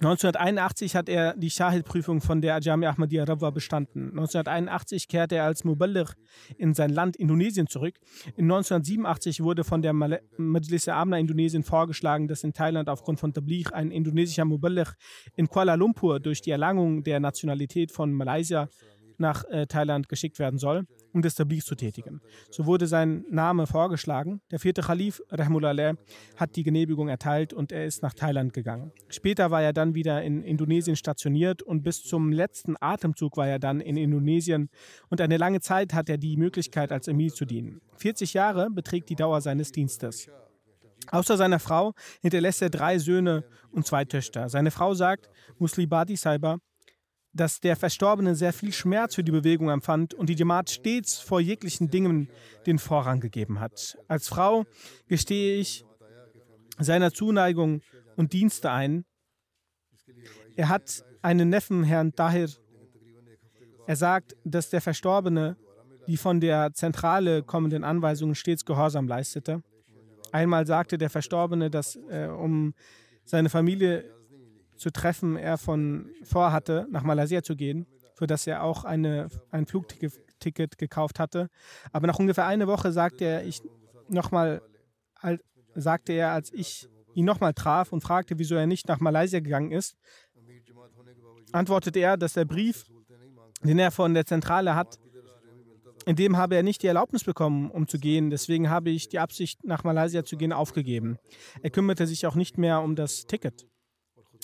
1981 0.00 0.94
hat 0.94 1.08
er 1.08 1.34
die 1.34 1.50
Shahid-Prüfung 1.50 2.20
von 2.20 2.40
der 2.40 2.54
Ajami 2.54 2.86
Ahmadiyya 2.86 3.24
Rawa 3.24 3.50
bestanden. 3.50 4.10
1981 4.10 5.08
kehrte 5.08 5.34
er 5.36 5.44
als 5.44 5.64
Muballigh 5.64 6.12
in 6.56 6.72
sein 6.72 6.90
Land 6.90 7.16
Indonesien 7.16 7.66
zurück. 7.66 7.96
In 8.36 8.44
1987 8.44 9.42
wurde 9.42 9.64
von 9.64 9.82
der 9.82 9.94
Majlis 9.94 10.86
Amna 10.86 11.18
Indonesien 11.18 11.64
vorgeschlagen, 11.64 12.28
dass 12.28 12.44
in 12.44 12.52
Thailand 12.52 12.88
aufgrund 12.88 13.18
von 13.18 13.32
Tabligh 13.32 13.72
ein 13.72 13.90
indonesischer 13.90 14.44
Muballigh 14.44 14.92
in 15.34 15.48
Kuala 15.48 15.74
Lumpur 15.74 16.20
durch 16.20 16.42
die 16.42 16.50
Erlangung 16.50 17.02
der 17.02 17.18
Nationalität 17.18 17.90
von 17.90 18.12
Malaysia 18.12 18.68
nach 19.20 19.44
äh, 19.44 19.66
Thailand 19.66 20.08
geschickt 20.08 20.38
werden 20.38 20.58
soll, 20.58 20.86
um 21.12 21.22
das 21.22 21.34
Tabligh 21.34 21.64
zu 21.64 21.74
tätigen. 21.74 22.20
So 22.50 22.66
wurde 22.66 22.86
sein 22.86 23.24
Name 23.30 23.66
vorgeschlagen. 23.66 24.40
Der 24.50 24.58
vierte 24.58 24.82
Khalif, 24.82 25.22
Rahmullah, 25.30 25.94
hat 26.36 26.56
die 26.56 26.62
Genehmigung 26.62 27.08
erteilt 27.08 27.52
und 27.52 27.72
er 27.72 27.84
ist 27.84 28.02
nach 28.02 28.14
Thailand 28.14 28.52
gegangen. 28.52 28.92
Später 29.08 29.50
war 29.50 29.62
er 29.62 29.72
dann 29.72 29.94
wieder 29.94 30.22
in 30.22 30.42
Indonesien 30.42 30.96
stationiert 30.96 31.62
und 31.62 31.82
bis 31.82 32.02
zum 32.02 32.32
letzten 32.32 32.76
Atemzug 32.80 33.36
war 33.36 33.48
er 33.48 33.58
dann 33.58 33.80
in 33.80 33.96
Indonesien 33.96 34.70
und 35.08 35.20
eine 35.20 35.36
lange 35.36 35.60
Zeit 35.60 35.94
hat 35.94 36.08
er 36.08 36.18
die 36.18 36.36
Möglichkeit, 36.36 36.92
als 36.92 37.08
Emir 37.08 37.32
zu 37.32 37.44
dienen. 37.44 37.80
40 37.96 38.34
Jahre 38.34 38.70
beträgt 38.70 39.08
die 39.10 39.16
Dauer 39.16 39.40
seines 39.40 39.72
Dienstes. 39.72 40.28
Außer 41.10 41.36
seiner 41.36 41.58
Frau 41.58 41.94
hinterlässt 42.20 42.60
er 42.62 42.70
drei 42.70 42.98
Söhne 42.98 43.44
und 43.70 43.86
zwei 43.86 44.04
Töchter. 44.04 44.48
Seine 44.48 44.70
Frau 44.70 44.94
sagt, 44.94 45.28
Muslibadi 45.58 46.16
Saiba, 46.16 46.58
dass 47.32 47.60
der 47.60 47.76
Verstorbene 47.76 48.34
sehr 48.34 48.52
viel 48.52 48.72
Schmerz 48.72 49.14
für 49.14 49.24
die 49.24 49.32
Bewegung 49.32 49.68
empfand 49.68 50.14
und 50.14 50.28
die 50.28 50.34
Jamaat 50.34 50.70
stets 50.70 51.18
vor 51.18 51.40
jeglichen 51.40 51.90
Dingen 51.90 52.28
den 52.66 52.78
Vorrang 52.78 53.20
gegeben 53.20 53.60
hat. 53.60 53.98
Als 54.08 54.28
Frau 54.28 54.64
gestehe 55.06 55.58
ich 55.58 55.84
seiner 56.78 57.12
Zuneigung 57.12 57.82
und 58.16 58.32
Dienste 58.32 58.70
ein. 58.70 59.04
Er 60.56 60.68
hat 60.68 61.04
einen 61.22 61.48
Neffen, 61.48 61.84
Herrn 61.84 62.12
Dahir. 62.12 62.48
Er 63.86 63.96
sagt, 63.96 64.36
dass 64.44 64.70
der 64.70 64.80
Verstorbene 64.80 65.56
die 66.08 66.16
von 66.16 66.40
der 66.40 66.72
Zentrale 66.72 67.42
kommenden 67.42 67.84
Anweisungen 67.84 68.34
stets 68.34 68.64
Gehorsam 68.64 69.06
leistete. 69.06 69.62
Einmal 70.32 70.66
sagte 70.66 70.96
der 70.96 71.10
Verstorbene, 71.10 71.70
dass 71.70 71.96
äh, 72.10 72.26
um 72.26 72.74
seine 73.24 73.50
Familie 73.50 74.10
zu 74.78 74.90
treffen 74.90 75.36
er 75.36 75.58
von 75.58 76.10
vorhatte, 76.22 76.86
nach 76.90 77.02
Malaysia 77.02 77.42
zu 77.42 77.56
gehen, 77.56 77.86
für 78.14 78.26
das 78.26 78.46
er 78.46 78.62
auch 78.62 78.84
eine, 78.84 79.28
ein 79.50 79.66
Flugticket 79.66 80.78
gekauft 80.78 81.18
hatte. 81.18 81.48
Aber 81.92 82.06
nach 82.06 82.18
ungefähr 82.18 82.46
einer 82.46 82.66
Woche 82.66 82.92
sagte 82.92 83.24
er, 83.24 83.44
ich 83.44 83.60
nochmal, 84.08 84.62
sagte 85.74 86.12
er, 86.12 86.32
als 86.32 86.52
ich 86.52 86.88
ihn 87.14 87.24
nochmal 87.24 87.54
traf 87.54 87.92
und 87.92 88.02
fragte, 88.02 88.38
wieso 88.38 88.54
er 88.54 88.66
nicht 88.66 88.88
nach 88.88 89.00
Malaysia 89.00 89.40
gegangen 89.40 89.72
ist, 89.72 89.96
antwortete 91.52 91.98
er, 91.98 92.16
dass 92.16 92.34
der 92.34 92.44
Brief, 92.44 92.86
den 93.62 93.78
er 93.78 93.90
von 93.90 94.14
der 94.14 94.26
Zentrale 94.26 94.74
hat, 94.74 94.98
in 96.06 96.16
dem 96.16 96.36
habe 96.38 96.56
er 96.56 96.62
nicht 96.62 96.82
die 96.82 96.86
Erlaubnis 96.86 97.24
bekommen, 97.24 97.70
um 97.70 97.86
zu 97.86 97.98
gehen. 97.98 98.30
Deswegen 98.30 98.70
habe 98.70 98.88
ich 98.88 99.10
die 99.10 99.18
Absicht, 99.18 99.64
nach 99.64 99.84
Malaysia 99.84 100.24
zu 100.24 100.38
gehen, 100.38 100.54
aufgegeben. 100.54 101.18
Er 101.60 101.68
kümmerte 101.68 102.06
sich 102.06 102.26
auch 102.26 102.34
nicht 102.34 102.56
mehr 102.56 102.80
um 102.80 102.96
das 102.96 103.26
Ticket. 103.26 103.66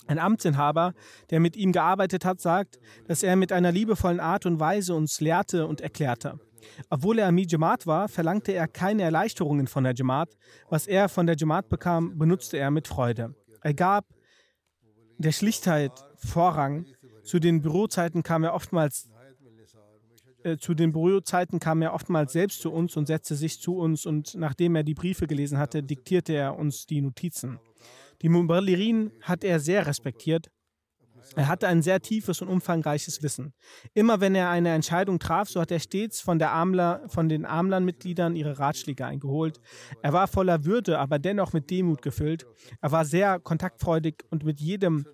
Ein 0.07 0.19
Amtsinhaber, 0.19 0.93
der 1.29 1.39
mit 1.39 1.55
ihm 1.55 1.71
gearbeitet 1.71 2.25
hat, 2.25 2.39
sagt, 2.39 2.79
dass 3.07 3.23
er 3.23 3.35
mit 3.35 3.51
einer 3.51 3.71
liebevollen 3.71 4.19
Art 4.19 4.45
und 4.45 4.59
Weise 4.59 4.93
uns 4.93 5.19
lehrte 5.19 5.67
und 5.67 5.81
erklärte. 5.81 6.39
Obwohl 6.89 7.19
er 7.19 7.27
Amir 7.27 7.45
Jamaat 7.47 7.85
war, 7.87 8.09
verlangte 8.09 8.51
er 8.51 8.67
keine 8.67 9.03
Erleichterungen 9.03 9.67
von 9.67 9.83
der 9.83 9.93
Jamaat. 9.93 10.35
Was 10.69 10.87
er 10.87 11.09
von 11.09 11.27
der 11.27 11.35
Jamaat 11.37 11.69
bekam, 11.69 12.17
benutzte 12.17 12.57
er 12.57 12.71
mit 12.71 12.87
Freude. 12.87 13.35
Er 13.61 13.73
gab 13.73 14.05
der 15.17 15.31
Schlichtheit 15.31 15.91
Vorrang. 16.17 16.85
Zu 17.23 17.39
den 17.39 17.61
Bürozeiten 17.61 18.23
kam 18.23 18.43
er 18.43 18.53
oftmals 18.53 19.09
äh, 20.43 20.57
zu 20.57 20.75
den 20.75 20.91
Bürozeiten 20.91 21.59
kam 21.59 21.81
er 21.81 21.93
oftmals 21.93 22.33
selbst 22.33 22.61
zu 22.61 22.71
uns 22.71 22.95
und 22.95 23.07
setzte 23.07 23.35
sich 23.35 23.59
zu 23.59 23.77
uns 23.77 24.05
und 24.05 24.35
nachdem 24.35 24.75
er 24.75 24.83
die 24.83 24.93
Briefe 24.93 25.25
gelesen 25.25 25.57
hatte, 25.57 25.81
diktierte 25.81 26.33
er 26.33 26.57
uns 26.57 26.85
die 26.85 27.01
Notizen. 27.01 27.59
Die 28.21 28.29
Muballirin 28.29 29.11
hat 29.21 29.43
er 29.43 29.59
sehr 29.59 29.85
respektiert. 29.85 30.49
Er 31.35 31.47
hatte 31.47 31.67
ein 31.67 31.81
sehr 31.81 32.01
tiefes 32.01 32.41
und 32.41 32.49
umfangreiches 32.49 33.23
Wissen. 33.23 33.53
Immer 33.93 34.21
wenn 34.21 34.35
er 34.35 34.49
eine 34.49 34.73
Entscheidung 34.73 35.19
traf, 35.19 35.49
so 35.49 35.59
hat 35.59 35.71
er 35.71 35.79
stets 35.79 36.21
von, 36.21 36.41
Amler, 36.41 37.01
von 37.07 37.29
den 37.29 37.45
Amlan-Mitgliedern 37.45 38.35
ihre 38.35 38.59
Ratschläge 38.59 39.05
eingeholt. 39.05 39.59
Er 40.01 40.13
war 40.13 40.27
voller 40.27 40.65
Würde, 40.65 40.99
aber 40.99 41.19
dennoch 41.19 41.53
mit 41.53 41.69
Demut 41.69 42.01
gefüllt. 42.01 42.45
Er 42.81 42.91
war 42.91 43.05
sehr 43.05 43.39
kontaktfreudig 43.39 44.23
und 44.29 44.43
mit 44.43 44.59
jedem, 44.59 45.05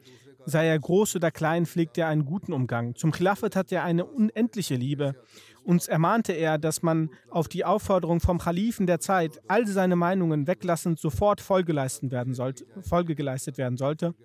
sei 0.45 0.67
er 0.67 0.79
groß 0.79 1.15
oder 1.15 1.31
klein, 1.31 1.65
pflegte 1.65 2.01
er 2.01 2.07
einen 2.07 2.25
guten 2.25 2.53
Umgang. 2.53 2.95
Zum 2.95 3.11
Khilafat 3.11 3.55
hat 3.55 3.71
er 3.71 3.83
eine 3.83 4.05
unendliche 4.05 4.75
Liebe. 4.75 5.15
Uns 5.63 5.88
ermahnte 5.88 6.34
er, 6.34 6.58
dass 6.58 6.82
man 6.82 7.10
auf 7.30 7.47
die 7.47 7.65
Aufforderung 7.65 8.19
vom 8.19 8.39
Khalifen 8.39 8.88
der 8.88 9.00
Zeit, 9.00 9.39
all 9.47 9.67
seine 9.67 9.95
Meinungen 9.95 10.47
weglassend 10.47 11.00
sofort 11.00 11.41
Folge, 11.41 11.74
leisten 11.74 12.12
werden 12.12 12.34
sollte, 12.34 12.65
Folge 12.82 13.15
geleistet 13.15 13.58
werden 13.58 13.78
sollte. 13.78 14.15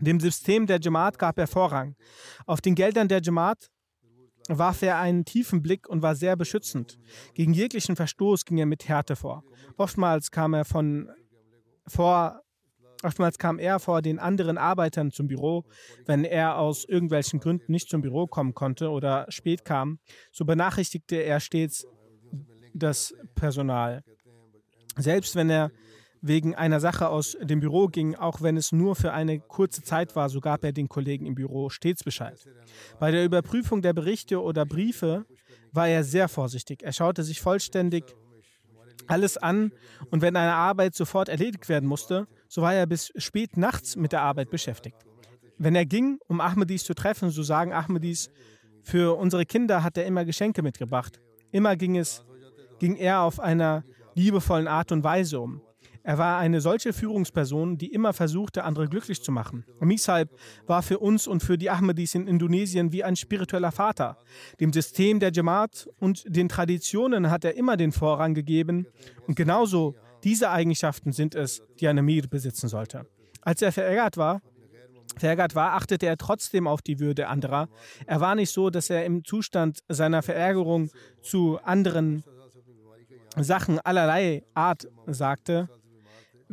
Dem 0.00 0.18
System 0.18 0.66
der 0.66 0.80
Jamaat 0.80 1.18
gab 1.18 1.38
er 1.38 1.46
Vorrang. 1.46 1.94
Auf 2.46 2.60
den 2.60 2.74
Geldern 2.74 3.08
der 3.08 3.20
Jamaat 3.22 3.70
warf 4.48 4.82
er 4.82 4.98
einen 4.98 5.24
tiefen 5.24 5.62
Blick 5.62 5.88
und 5.88 6.02
war 6.02 6.14
sehr 6.14 6.36
beschützend. 6.36 6.98
Gegen 7.34 7.52
jeglichen 7.52 7.96
Verstoß 7.96 8.44
ging 8.44 8.58
er 8.58 8.66
mit 8.66 8.88
Härte 8.88 9.16
vor. 9.16 9.44
Oftmals 9.76 10.30
kam 10.30 10.54
er 10.54 10.64
von 10.64 11.08
vor 11.86 12.41
Oftmals 13.02 13.38
kam 13.38 13.58
er 13.58 13.80
vor 13.80 14.02
den 14.02 14.18
anderen 14.18 14.58
Arbeitern 14.58 15.10
zum 15.10 15.26
Büro, 15.26 15.64
wenn 16.06 16.24
er 16.24 16.58
aus 16.58 16.84
irgendwelchen 16.84 17.40
Gründen 17.40 17.72
nicht 17.72 17.90
zum 17.90 18.00
Büro 18.00 18.26
kommen 18.26 18.54
konnte 18.54 18.90
oder 18.90 19.26
spät 19.28 19.64
kam. 19.64 19.98
So 20.30 20.44
benachrichtigte 20.44 21.16
er 21.16 21.40
stets 21.40 21.86
das 22.74 23.14
Personal. 23.34 24.02
Selbst 24.96 25.36
wenn 25.36 25.50
er 25.50 25.70
wegen 26.20 26.54
einer 26.54 26.78
Sache 26.78 27.08
aus 27.08 27.36
dem 27.42 27.58
Büro 27.58 27.88
ging, 27.88 28.14
auch 28.14 28.40
wenn 28.40 28.56
es 28.56 28.70
nur 28.70 28.94
für 28.94 29.12
eine 29.12 29.40
kurze 29.40 29.82
Zeit 29.82 30.14
war, 30.14 30.28
so 30.28 30.40
gab 30.40 30.62
er 30.64 30.72
den 30.72 30.88
Kollegen 30.88 31.26
im 31.26 31.34
Büro 31.34 31.68
stets 31.68 32.04
Bescheid. 32.04 32.38
Bei 33.00 33.10
der 33.10 33.24
Überprüfung 33.24 33.82
der 33.82 33.92
Berichte 33.92 34.40
oder 34.40 34.64
Briefe 34.64 35.26
war 35.72 35.88
er 35.88 36.04
sehr 36.04 36.28
vorsichtig. 36.28 36.82
Er 36.82 36.92
schaute 36.92 37.24
sich 37.24 37.40
vollständig 37.40 38.04
alles 39.08 39.36
an 39.36 39.72
und 40.10 40.22
wenn 40.22 40.36
eine 40.36 40.54
Arbeit 40.54 40.94
sofort 40.94 41.28
erledigt 41.28 41.68
werden 41.68 41.88
musste, 41.88 42.28
so 42.52 42.60
war 42.60 42.74
er 42.74 42.84
bis 42.84 43.10
spät 43.16 43.56
nachts 43.56 43.96
mit 43.96 44.12
der 44.12 44.20
Arbeit 44.20 44.50
beschäftigt. 44.50 45.06
Wenn 45.56 45.74
er 45.74 45.86
ging, 45.86 46.18
um 46.28 46.38
Ahmedis 46.42 46.84
zu 46.84 46.92
treffen, 46.92 47.30
so 47.30 47.42
sagen 47.42 47.72
Ahmedis, 47.72 48.28
für 48.82 49.16
unsere 49.16 49.46
Kinder 49.46 49.82
hat 49.82 49.96
er 49.96 50.04
immer 50.04 50.26
Geschenke 50.26 50.60
mitgebracht. 50.60 51.18
Immer 51.50 51.76
ging 51.76 51.96
es, 51.96 52.26
ging 52.78 52.96
er 52.96 53.22
auf 53.22 53.40
einer 53.40 53.84
liebevollen 54.14 54.68
Art 54.68 54.92
und 54.92 55.02
Weise 55.02 55.40
um. 55.40 55.62
Er 56.02 56.18
war 56.18 56.38
eine 56.40 56.60
solche 56.60 56.92
Führungsperson, 56.92 57.78
die 57.78 57.86
immer 57.86 58.12
versuchte, 58.12 58.64
andere 58.64 58.86
glücklich 58.86 59.22
zu 59.22 59.32
machen. 59.32 59.64
Misaib 59.80 60.28
war 60.66 60.82
für 60.82 60.98
uns 60.98 61.26
und 61.26 61.42
für 61.42 61.56
die 61.56 61.70
Ahmadis 61.70 62.14
in 62.14 62.26
Indonesien 62.26 62.92
wie 62.92 63.02
ein 63.02 63.16
spiritueller 63.16 63.72
Vater. 63.72 64.18
Dem 64.60 64.74
System 64.74 65.20
der 65.20 65.32
Jamaat 65.32 65.88
und 66.00 66.24
den 66.26 66.50
Traditionen 66.50 67.30
hat 67.30 67.46
er 67.46 67.56
immer 67.56 67.78
den 67.78 67.92
Vorrang 67.92 68.34
gegeben. 68.34 68.88
Und 69.26 69.36
genauso 69.36 69.94
diese 70.24 70.50
Eigenschaften 70.50 71.12
sind 71.12 71.34
es, 71.34 71.62
die 71.80 71.88
ein 71.88 71.98
Emir 71.98 72.28
besitzen 72.28 72.68
sollte. 72.68 73.06
Als 73.40 73.62
er 73.62 73.72
verärgert 73.72 74.16
war, 74.16 74.40
verärgert 75.16 75.54
war, 75.54 75.72
achtete 75.72 76.06
er 76.06 76.16
trotzdem 76.16 76.66
auf 76.66 76.82
die 76.82 77.00
Würde 77.00 77.28
anderer. 77.28 77.68
Er 78.06 78.20
war 78.20 78.34
nicht 78.34 78.50
so, 78.50 78.70
dass 78.70 78.90
er 78.90 79.04
im 79.04 79.24
Zustand 79.24 79.80
seiner 79.88 80.22
Verärgerung 80.22 80.90
zu 81.22 81.58
anderen 81.62 82.24
Sachen 83.36 83.78
allerlei 83.80 84.44
Art 84.54 84.88
sagte, 85.06 85.68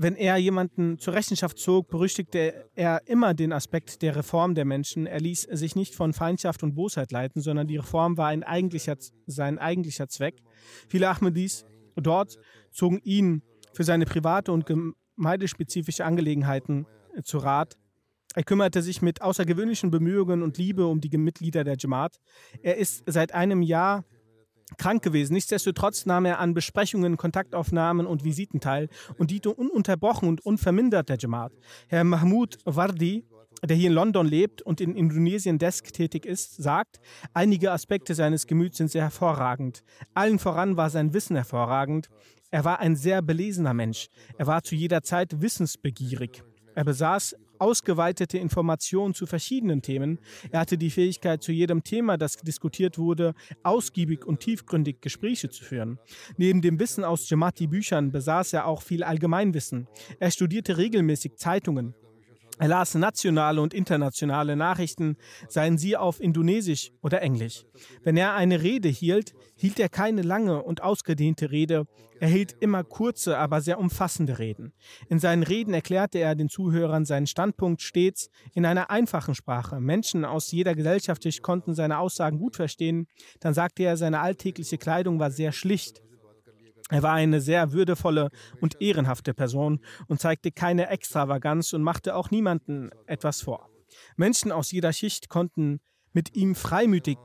wenn 0.01 0.15
er 0.15 0.37
jemanden 0.37 0.97
zur 0.97 1.13
Rechenschaft 1.13 1.59
zog, 1.59 1.89
berüchtigte 1.89 2.69
er 2.73 3.01
immer 3.05 3.33
den 3.33 3.51
Aspekt 3.51 4.01
der 4.01 4.15
Reform 4.15 4.55
der 4.55 4.63
Menschen. 4.63 5.05
Er 5.05 5.19
ließ 5.19 5.41
sich 5.51 5.75
nicht 5.75 5.93
von 5.93 6.13
Feindschaft 6.13 6.63
und 6.63 6.73
Bosheit 6.73 7.11
leiten, 7.11 7.41
sondern 7.41 7.67
die 7.67 7.75
Reform 7.75 8.15
war 8.15 8.29
eigentlicher, 8.29 8.95
sein 9.25 9.59
eigentlicher 9.59 10.07
Zweck. 10.07 10.41
Viele 10.87 11.09
Ahmadis 11.09 11.65
dort 11.97 12.37
zogen 12.71 13.01
ihn 13.03 13.41
für 13.79 13.85
seine 13.85 14.03
private 14.03 14.51
und 14.51 14.65
gemeindespezifische 14.65 16.03
Angelegenheiten 16.03 16.85
zu 17.23 17.37
Rat. 17.37 17.77
Er 18.35 18.43
kümmerte 18.43 18.81
sich 18.81 19.01
mit 19.01 19.21
außergewöhnlichen 19.21 19.89
Bemühungen 19.89 20.43
und 20.43 20.57
Liebe 20.57 20.85
um 20.85 20.99
die 20.99 21.17
Mitglieder 21.17 21.63
der 21.63 21.77
Jamaat. 21.79 22.19
Er 22.61 22.75
ist 22.75 23.03
seit 23.05 23.33
einem 23.33 23.61
Jahr 23.61 24.03
krank 24.77 25.01
gewesen. 25.01 25.31
Nichtsdestotrotz 25.31 26.05
nahm 26.05 26.25
er 26.25 26.39
an 26.39 26.53
Besprechungen, 26.53 27.15
Kontaktaufnahmen 27.15 28.05
und 28.05 28.25
Visiten 28.25 28.59
teil 28.59 28.89
und 29.17 29.31
diente 29.31 29.53
ununterbrochen 29.53 30.27
und 30.27 30.45
unvermindert 30.45 31.07
der 31.07 31.17
Jamaat. 31.17 31.53
Herr 31.87 32.03
Mahmoud 32.03 32.57
Wardi, 32.65 33.23
der 33.63 33.77
hier 33.77 33.91
in 33.91 33.95
London 33.95 34.27
lebt 34.27 34.61
und 34.61 34.81
in 34.81 34.93
Indonesien 34.93 35.57
Desk 35.57 35.93
tätig 35.93 36.25
ist, 36.25 36.61
sagt, 36.61 36.99
einige 37.33 37.71
Aspekte 37.71 38.13
seines 38.13 38.45
Gemüts 38.45 38.75
sind 38.77 38.91
sehr 38.91 39.03
hervorragend. 39.03 39.83
Allen 40.13 40.37
voran 40.37 40.75
war 40.75 40.89
sein 40.89 41.13
Wissen 41.13 41.37
hervorragend. 41.37 42.09
Er 42.51 42.65
war 42.65 42.79
ein 42.79 42.95
sehr 42.95 43.21
belesener 43.21 43.73
Mensch. 43.73 44.07
Er 44.37 44.47
war 44.47 44.63
zu 44.63 44.75
jeder 44.75 45.03
Zeit 45.03 45.41
wissensbegierig. 45.41 46.43
Er 46.73 46.83
besaß 46.83 47.35
ausgeweitete 47.59 48.37
Informationen 48.37 49.13
zu 49.13 49.25
verschiedenen 49.25 49.81
Themen. 49.81 50.19
Er 50.49 50.61
hatte 50.61 50.77
die 50.77 50.89
Fähigkeit, 50.89 51.43
zu 51.43 51.51
jedem 51.51 51.83
Thema, 51.83 52.17
das 52.17 52.37
diskutiert 52.37 52.97
wurde, 52.97 53.33
ausgiebig 53.63 54.25
und 54.25 54.39
tiefgründig 54.39 55.01
Gespräche 55.01 55.49
zu 55.49 55.63
führen. 55.63 55.99
Neben 56.37 56.61
dem 56.61 56.79
Wissen 56.79 57.03
aus 57.03 57.29
Jemati-Büchern 57.29 58.11
besaß 58.11 58.53
er 58.53 58.65
auch 58.65 58.81
viel 58.81 59.03
Allgemeinwissen. 59.03 59.87
Er 60.19 60.31
studierte 60.31 60.77
regelmäßig 60.77 61.35
Zeitungen. 61.35 61.93
Er 62.59 62.67
las 62.67 62.93
nationale 62.93 63.61
und 63.61 63.73
internationale 63.73 64.57
Nachrichten, 64.57 65.15
seien 65.47 65.77
sie 65.77 65.95
auf 65.95 66.19
Indonesisch 66.19 66.91
oder 67.01 67.21
Englisch. 67.21 67.65
Wenn 68.03 68.17
er 68.17 68.35
eine 68.35 68.61
Rede 68.61 68.89
hielt, 68.89 69.33
hielt 69.55 69.79
er 69.79 69.87
keine 69.87 70.23
lange 70.23 70.61
und 70.61 70.83
ausgedehnte 70.83 71.51
Rede, 71.51 71.87
er 72.19 72.27
hielt 72.27 72.57
immer 72.59 72.83
kurze, 72.83 73.37
aber 73.37 73.61
sehr 73.61 73.79
umfassende 73.79 74.39
Reden. 74.39 74.73
In 75.07 75.19
seinen 75.19 75.43
Reden 75.43 75.73
erklärte 75.73 76.19
er 76.19 76.35
den 76.35 76.49
Zuhörern 76.49 77.05
seinen 77.05 77.27
Standpunkt 77.27 77.81
stets 77.81 78.29
in 78.53 78.65
einer 78.65 78.89
einfachen 78.89 79.35
Sprache. 79.35 79.79
Menschen 79.79 80.25
aus 80.25 80.51
jeder 80.51 80.75
Gesellschaft 80.75 81.25
konnten 81.41 81.73
seine 81.73 81.97
Aussagen 81.97 82.39
gut 82.39 82.57
verstehen. 82.57 83.07
Dann 83.39 83.53
sagte 83.53 83.83
er, 83.83 83.95
seine 83.95 84.19
alltägliche 84.19 84.77
Kleidung 84.77 85.19
war 85.19 85.31
sehr 85.31 85.53
schlicht. 85.53 86.01
Er 86.89 87.03
war 87.03 87.13
eine 87.13 87.39
sehr 87.39 87.71
würdevolle 87.71 88.29
und 88.61 88.81
ehrenhafte 88.81 89.33
Person 89.33 89.79
und 90.07 90.19
zeigte 90.19 90.51
keine 90.51 90.89
Extravaganz 90.89 91.73
und 91.73 91.83
machte 91.83 92.15
auch 92.15 92.31
niemanden 92.31 92.89
etwas 93.05 93.41
vor. 93.41 93.69
Menschen 94.17 94.51
aus 94.51 94.71
jeder 94.71 94.91
Schicht 94.91 95.29
konnten 95.29 95.79
mit 96.13 96.35
ihm 96.35 96.55
freimütig 96.55 97.17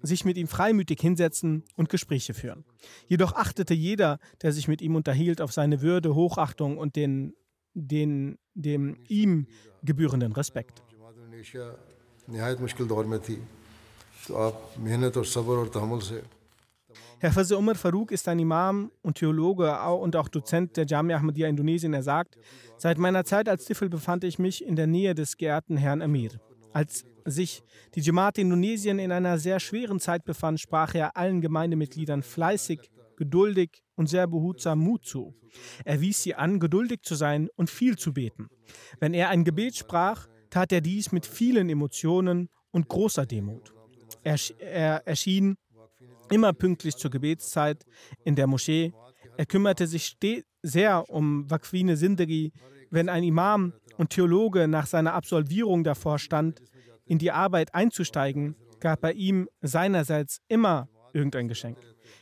sich 0.00 0.24
mit 0.24 0.36
ihm 0.36 0.46
freimütig 0.46 1.00
hinsetzen 1.00 1.64
und 1.76 1.88
Gespräche 1.88 2.34
führen. 2.34 2.64
Jedoch 3.08 3.34
achtete 3.34 3.74
jeder, 3.74 4.18
der 4.42 4.52
sich 4.52 4.68
mit 4.68 4.80
ihm 4.80 4.94
unterhielt, 4.94 5.40
auf 5.40 5.52
seine 5.52 5.82
Würde, 5.82 6.14
Hochachtung 6.14 6.78
und 6.78 6.96
den, 6.96 7.34
den 7.74 8.38
dem 8.54 8.96
ihm 9.08 9.46
gebührenden 9.82 10.32
Respekt. 10.32 10.82
Herr 17.20 17.58
Umar 17.58 17.74
Farouk 17.74 18.12
ist 18.12 18.28
ein 18.28 18.38
Imam 18.38 18.92
und 19.02 19.18
Theologe 19.18 19.76
und 19.90 20.14
auch 20.14 20.28
Dozent 20.28 20.76
der 20.76 20.86
Jamia 20.86 21.16
Ahmadiyya 21.16 21.48
Indonesien. 21.48 21.92
Er 21.92 22.04
sagt, 22.04 22.38
seit 22.76 22.96
meiner 22.96 23.24
Zeit 23.24 23.48
als 23.48 23.64
Tifel 23.64 23.88
befand 23.88 24.22
ich 24.22 24.38
mich 24.38 24.64
in 24.64 24.76
der 24.76 24.86
Nähe 24.86 25.16
des 25.16 25.36
geehrten 25.36 25.76
Herrn 25.76 26.00
Amir. 26.00 26.40
Als 26.72 27.04
sich 27.24 27.64
die 27.96 28.02
Jamaat 28.02 28.38
Indonesien 28.38 29.00
in 29.00 29.10
einer 29.10 29.38
sehr 29.38 29.58
schweren 29.58 29.98
Zeit 29.98 30.24
befand, 30.24 30.60
sprach 30.60 30.94
er 30.94 31.16
allen 31.16 31.40
Gemeindemitgliedern 31.40 32.22
fleißig, 32.22 32.88
geduldig 33.16 33.82
und 33.96 34.08
sehr 34.08 34.28
behutsam 34.28 34.78
Mut 34.78 35.04
zu. 35.04 35.34
Er 35.84 36.00
wies 36.00 36.22
sie 36.22 36.36
an, 36.36 36.60
geduldig 36.60 37.00
zu 37.02 37.16
sein 37.16 37.48
und 37.56 37.68
viel 37.68 37.98
zu 37.98 38.12
beten. 38.12 38.46
Wenn 39.00 39.12
er 39.12 39.30
ein 39.30 39.42
Gebet 39.42 39.74
sprach, 39.74 40.28
tat 40.50 40.70
er 40.70 40.80
dies 40.80 41.10
mit 41.10 41.26
vielen 41.26 41.68
Emotionen 41.68 42.48
und 42.70 42.88
großer 42.88 43.26
Demut. 43.26 43.74
Er, 44.22 44.36
er 44.60 45.06
erschien 45.06 45.56
immer 46.30 46.52
pünktlich 46.52 46.96
zur 46.96 47.10
Gebetszeit 47.10 47.84
in 48.24 48.36
der 48.36 48.46
Moschee. 48.46 48.92
Er 49.36 49.46
kümmerte 49.46 49.86
sich 49.86 50.16
sehr 50.62 51.08
um 51.08 51.50
Waqfine 51.50 51.96
Sindegi. 51.96 52.52
Wenn 52.90 53.08
ein 53.08 53.22
Imam 53.24 53.72
und 53.96 54.10
Theologe 54.10 54.66
nach 54.66 54.86
seiner 54.86 55.14
Absolvierung 55.14 55.84
davor 55.84 56.18
stand, 56.18 56.62
in 57.04 57.18
die 57.18 57.30
Arbeit 57.30 57.74
einzusteigen, 57.74 58.54
gab 58.80 59.04
er 59.04 59.14
ihm 59.14 59.48
seinerseits 59.60 60.40
immer 60.48 60.88
irgendein 61.12 61.48
Geschenk. 61.48 61.78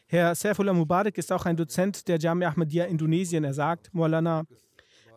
Herr 0.07 0.35
Saifullah 0.35 0.73
Mubarak 0.73 1.19
ist 1.19 1.33
auch 1.33 1.45
ein 1.47 1.57
Dozent 1.57 2.09
der 2.09 2.19
Jamia 2.19 2.49
Ahmadiyya 2.49 2.85
Indonesien. 2.85 3.45
Er 3.45 3.55
sagt, 3.55 3.93
Maulana 3.93 4.45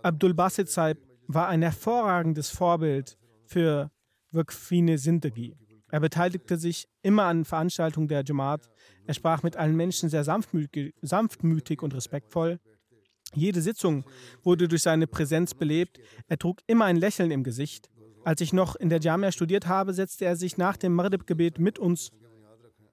Abdul 0.01 0.33
Basit 0.33 0.69
Saib 0.69 0.97
war 1.27 1.47
ein 1.47 1.61
hervorragendes 1.61 2.49
Vorbild 2.49 3.17
für 3.45 3.91
Waqfine 4.31 4.97
Sindegi. 4.97 5.55
Er 5.91 5.99
beteiligte 5.99 6.57
sich 6.57 6.87
immer 7.01 7.23
an 7.23 7.45
Veranstaltungen 7.45 8.07
der 8.07 8.23
Jamaat. 8.23 8.69
Er 9.07 9.13
sprach 9.13 9.43
mit 9.43 9.55
allen 9.55 9.75
Menschen 9.75 10.09
sehr 10.09 10.23
sanftmütig, 10.23 11.81
und 11.81 11.93
respektvoll. 11.93 12.59
Jede 13.33 13.61
Sitzung 13.61 14.05
wurde 14.43 14.67
durch 14.67 14.83
seine 14.83 15.07
Präsenz 15.07 15.53
belebt. 15.53 15.99
Er 16.27 16.37
trug 16.37 16.61
immer 16.67 16.85
ein 16.85 16.97
Lächeln 16.97 17.31
im 17.31 17.43
Gesicht. 17.43 17.89
Als 18.23 18.41
ich 18.41 18.53
noch 18.53 18.75
in 18.75 18.89
der 18.89 18.99
Jamia 18.99 19.31
studiert 19.31 19.67
habe, 19.67 19.93
setzte 19.93 20.25
er 20.25 20.35
sich 20.35 20.57
nach 20.57 20.77
dem 20.77 20.93
Maghrib-Gebet 20.93 21.59
mit 21.59 21.79
uns 21.79 22.11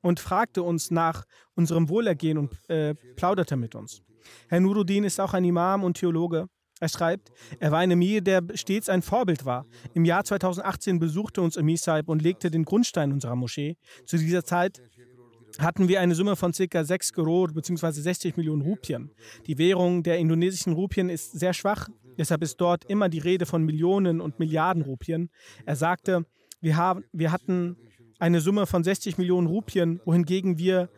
und 0.03 0.21
fragte 0.21 0.63
uns 0.63 0.91
nach 0.91 1.25
unserem 1.55 1.89
Wohlergehen 1.89 2.39
und 2.39 2.71
äh, 2.71 2.95
plauderte 2.95 3.57
mit 3.57 3.75
uns. 3.75 4.03
Herr 4.49 4.61
Nuruddin 4.61 5.05
ist 5.05 5.21
auch 5.21 5.35
ein 5.35 5.45
Imam 5.45 5.85
und 5.85 5.99
Theologe. 5.99 6.49
Er 6.79 6.89
schreibt, 6.89 7.33
er 7.59 7.73
war 7.73 7.79
ein 7.79 7.91
Emir, 7.91 8.21
der 8.21 8.43
stets 8.55 8.91
ein 8.91 9.01
Vorbild 9.01 9.47
war. 9.47 9.67
Im 9.95 10.05
Jahr 10.05 10.25
2018 10.25 10.99
besuchte 10.99 11.41
uns 11.41 11.57
Emir 11.57 11.79
Saib 11.79 12.09
und 12.09 12.21
legte 12.21 12.51
den 12.51 12.65
Grundstein 12.65 13.13
unserer 13.13 13.35
Moschee. 13.35 13.77
Zu 14.05 14.19
dieser 14.19 14.45
Zeit 14.45 14.83
hatten 15.59 15.89
wir 15.89 16.01
eine 16.01 16.15
Summe 16.15 16.37
von 16.37 16.53
ca. 16.53 16.85
6 16.85 17.15
Crore 17.15 17.53
bzw. 17.53 17.93
60 17.93 18.37
Millionen 18.37 18.61
Rupien. 18.61 19.11
Die 19.47 19.57
Währung 19.57 20.03
der 20.03 20.19
indonesischen 20.19 20.75
Rupien 20.75 21.09
ist 21.09 21.33
sehr 21.33 21.55
schwach, 21.55 21.89
deshalb 22.19 22.43
ist 22.43 22.61
dort 22.61 22.85
immer 22.85 23.09
die 23.09 23.21
Rede 23.21 23.47
von 23.47 23.63
Millionen 23.65 24.21
und 24.21 24.39
Milliarden 24.39 24.83
Rupien. 24.83 25.31
Er 25.65 25.77
sagte, 25.77 26.27
wir, 26.61 26.77
haben, 26.77 27.05
wir 27.13 27.33
hatten 27.33 27.77
eine 28.19 28.41
Summe 28.41 28.67
von 28.67 28.85
60 28.85 29.17
Millionen 29.17 29.47
Rupien, 29.47 30.01
wohingegen 30.05 30.59
wir 30.59 30.91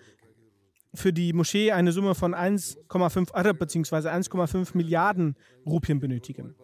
für 0.94 1.12
die 1.12 1.32
Moschee 1.32 1.72
eine 1.72 1.92
Summe 1.92 2.14
von 2.14 2.34
1,5 2.34 3.32
Arab 3.34 3.58
bzw. 3.58 4.08
1,5 4.08 4.76
Milliarden 4.76 5.36
Rupien 5.66 6.00
benötigen. 6.00 6.54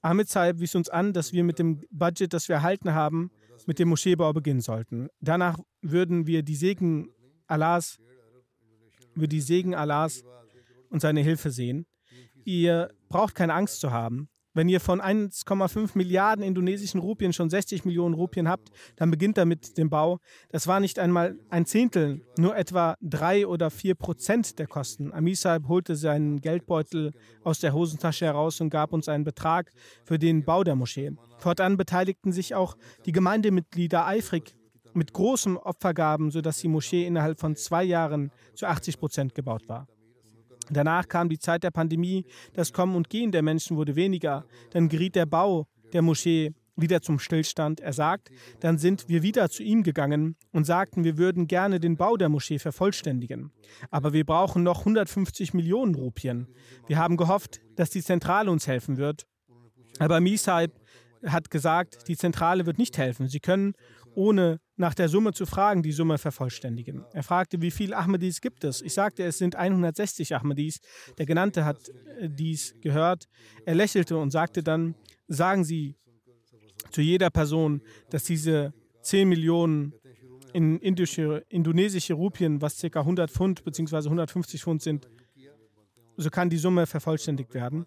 Ahmed 0.00 0.28
Saib 0.28 0.58
wies 0.58 0.74
uns 0.74 0.88
an, 0.88 1.12
dass 1.12 1.32
wir 1.32 1.44
mit 1.44 1.58
dem 1.58 1.82
Budget, 1.90 2.32
das 2.32 2.48
wir 2.48 2.56
erhalten 2.56 2.94
haben, 2.94 3.30
mit 3.66 3.78
dem 3.78 3.88
Moscheebau 3.88 4.32
beginnen 4.32 4.60
sollten. 4.60 5.08
Danach 5.20 5.58
würden 5.80 6.26
wir 6.26 6.42
die 6.42 6.56
Segen 6.56 7.08
Allahs 7.46 7.98
wir 9.14 9.28
die 9.28 9.40
Segen 9.40 9.74
Allahs 9.74 10.24
und 10.90 11.00
seine 11.00 11.20
Hilfe 11.20 11.50
sehen. 11.50 11.86
Ihr 12.44 12.90
braucht 13.08 13.34
keine 13.34 13.54
Angst 13.54 13.80
zu 13.80 13.90
haben. 13.90 14.28
Wenn 14.54 14.68
ihr 14.68 14.80
von 14.80 15.00
1,5 15.00 15.92
Milliarden 15.94 16.44
indonesischen 16.44 17.00
Rupien 17.00 17.32
schon 17.32 17.48
60 17.48 17.86
Millionen 17.86 18.14
Rupien 18.14 18.48
habt, 18.48 18.70
dann 18.96 19.10
beginnt 19.10 19.38
damit 19.38 19.78
dem 19.78 19.88
Bau. 19.88 20.18
Das 20.50 20.66
war 20.66 20.78
nicht 20.78 20.98
einmal 20.98 21.36
ein 21.48 21.64
Zehntel, 21.64 22.20
nur 22.36 22.54
etwa 22.54 22.96
drei 23.00 23.46
oder 23.46 23.70
vier 23.70 23.94
Prozent 23.94 24.58
der 24.58 24.66
Kosten. 24.66 25.10
Amisab 25.12 25.68
holte 25.68 25.96
seinen 25.96 26.40
Geldbeutel 26.40 27.12
aus 27.44 27.60
der 27.60 27.72
Hosentasche 27.72 28.26
heraus 28.26 28.60
und 28.60 28.68
gab 28.68 28.92
uns 28.92 29.08
einen 29.08 29.24
Betrag 29.24 29.72
für 30.04 30.18
den 30.18 30.44
Bau 30.44 30.64
der 30.64 30.76
Moschee. 30.76 31.12
Fortan 31.38 31.78
beteiligten 31.78 32.30
sich 32.30 32.54
auch 32.54 32.76
die 33.06 33.12
Gemeindemitglieder 33.12 34.06
eifrig 34.06 34.54
mit 34.92 35.14
großen 35.14 35.56
Opfergaben, 35.56 36.30
sodass 36.30 36.58
die 36.58 36.68
Moschee 36.68 37.06
innerhalb 37.06 37.40
von 37.40 37.56
zwei 37.56 37.84
Jahren 37.84 38.30
zu 38.54 38.66
80 38.66 38.98
Prozent 38.98 39.34
gebaut 39.34 39.66
war. 39.66 39.88
Danach 40.70 41.08
kam 41.08 41.28
die 41.28 41.38
Zeit 41.38 41.62
der 41.64 41.70
Pandemie, 41.70 42.24
das 42.52 42.72
Kommen 42.72 42.96
und 42.96 43.10
Gehen 43.10 43.32
der 43.32 43.42
Menschen 43.42 43.76
wurde 43.76 43.96
weniger, 43.96 44.44
dann 44.70 44.88
geriet 44.88 45.14
der 45.14 45.26
Bau 45.26 45.66
der 45.92 46.02
Moschee 46.02 46.52
wieder 46.76 47.02
zum 47.02 47.18
Stillstand. 47.18 47.80
Er 47.80 47.92
sagt, 47.92 48.30
dann 48.60 48.78
sind 48.78 49.08
wir 49.08 49.22
wieder 49.22 49.50
zu 49.50 49.62
ihm 49.62 49.82
gegangen 49.82 50.36
und 50.52 50.64
sagten, 50.64 51.04
wir 51.04 51.18
würden 51.18 51.46
gerne 51.46 51.80
den 51.80 51.96
Bau 51.96 52.16
der 52.16 52.28
Moschee 52.28 52.58
vervollständigen. 52.58 53.52
Aber 53.90 54.12
wir 54.12 54.24
brauchen 54.24 54.62
noch 54.62 54.80
150 54.80 55.54
Millionen 55.54 55.94
Rupien. 55.94 56.48
Wir 56.86 56.98
haben 56.98 57.16
gehofft, 57.16 57.60
dass 57.76 57.90
die 57.90 58.02
Zentrale 58.02 58.50
uns 58.50 58.66
helfen 58.66 58.96
wird. 58.96 59.26
Aber 59.98 60.20
Misaib 60.20 60.72
hat 61.26 61.50
gesagt, 61.50 62.08
die 62.08 62.16
Zentrale 62.16 62.66
wird 62.66 62.78
nicht 62.78 62.98
helfen. 62.98 63.28
Sie 63.28 63.40
können 63.40 63.74
ohne 64.14 64.60
nach 64.76 64.94
der 64.94 65.08
Summe 65.08 65.32
zu 65.32 65.46
fragen, 65.46 65.82
die 65.82 65.92
Summe 65.92 66.18
vervollständigen. 66.18 67.04
Er 67.12 67.22
fragte, 67.22 67.60
wie 67.60 67.70
viele 67.70 67.96
Ahmadis 67.96 68.40
gibt 68.40 68.64
es? 68.64 68.82
Ich 68.82 68.94
sagte, 68.94 69.22
es 69.24 69.38
sind 69.38 69.56
160 69.56 70.34
Ahmadis. 70.34 70.80
Der 71.18 71.26
Genannte 71.26 71.64
hat 71.64 71.88
äh, 72.18 72.28
dies 72.28 72.74
gehört. 72.80 73.28
Er 73.64 73.74
lächelte 73.74 74.16
und 74.16 74.30
sagte 74.30 74.62
dann, 74.62 74.94
sagen 75.28 75.64
Sie 75.64 75.96
zu 76.90 77.00
jeder 77.00 77.30
Person, 77.30 77.82
dass 78.10 78.24
diese 78.24 78.72
10 79.02 79.28
Millionen 79.28 79.94
in 80.52 80.78
indische, 80.78 81.44
indonesische 81.48 82.14
Rupien, 82.14 82.60
was 82.60 82.80
ca. 82.80 83.00
100 83.00 83.30
Pfund 83.30 83.64
bzw. 83.64 83.96
150 83.96 84.62
Pfund 84.62 84.82
sind, 84.82 85.08
so 86.16 86.28
kann 86.28 86.50
die 86.50 86.58
Summe 86.58 86.86
vervollständigt 86.86 87.54
werden. 87.54 87.86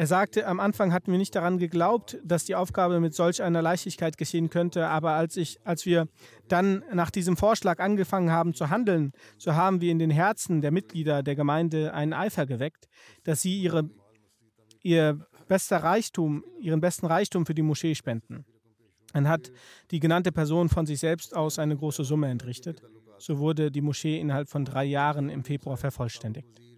Er 0.00 0.06
sagte, 0.06 0.46
am 0.46 0.60
Anfang 0.60 0.94
hatten 0.94 1.12
wir 1.12 1.18
nicht 1.18 1.34
daran 1.34 1.58
geglaubt, 1.58 2.16
dass 2.24 2.46
die 2.46 2.54
Aufgabe 2.54 3.00
mit 3.00 3.14
solch 3.14 3.42
einer 3.42 3.60
Leichtigkeit 3.60 4.16
geschehen 4.16 4.48
könnte, 4.48 4.86
aber 4.86 5.10
als, 5.10 5.36
ich, 5.36 5.58
als 5.64 5.84
wir 5.84 6.08
dann 6.48 6.82
nach 6.90 7.10
diesem 7.10 7.36
Vorschlag 7.36 7.80
angefangen 7.80 8.30
haben 8.30 8.54
zu 8.54 8.70
handeln, 8.70 9.12
so 9.36 9.56
haben 9.56 9.82
wir 9.82 9.92
in 9.92 9.98
den 9.98 10.08
Herzen 10.08 10.62
der 10.62 10.70
Mitglieder 10.70 11.22
der 11.22 11.36
Gemeinde 11.36 11.92
einen 11.92 12.14
Eifer 12.14 12.46
geweckt, 12.46 12.88
dass 13.24 13.42
sie 13.42 13.60
ihre, 13.60 13.90
ihr 14.82 15.26
bester 15.48 15.82
Reichtum, 15.82 16.46
ihren 16.58 16.80
besten 16.80 17.04
Reichtum 17.04 17.44
für 17.44 17.54
die 17.54 17.60
Moschee 17.60 17.94
spenden. 17.94 18.46
Dann 19.12 19.28
hat 19.28 19.52
die 19.90 20.00
genannte 20.00 20.32
Person 20.32 20.70
von 20.70 20.86
sich 20.86 21.00
selbst 21.00 21.36
aus 21.36 21.58
eine 21.58 21.76
große 21.76 22.04
Summe 22.04 22.28
entrichtet. 22.28 22.80
So 23.18 23.38
wurde 23.38 23.70
die 23.70 23.82
Moschee 23.82 24.18
innerhalb 24.18 24.48
von 24.48 24.64
drei 24.64 24.86
Jahren 24.86 25.28
im 25.28 25.44
Februar 25.44 25.76
vervollständigt 25.76 26.69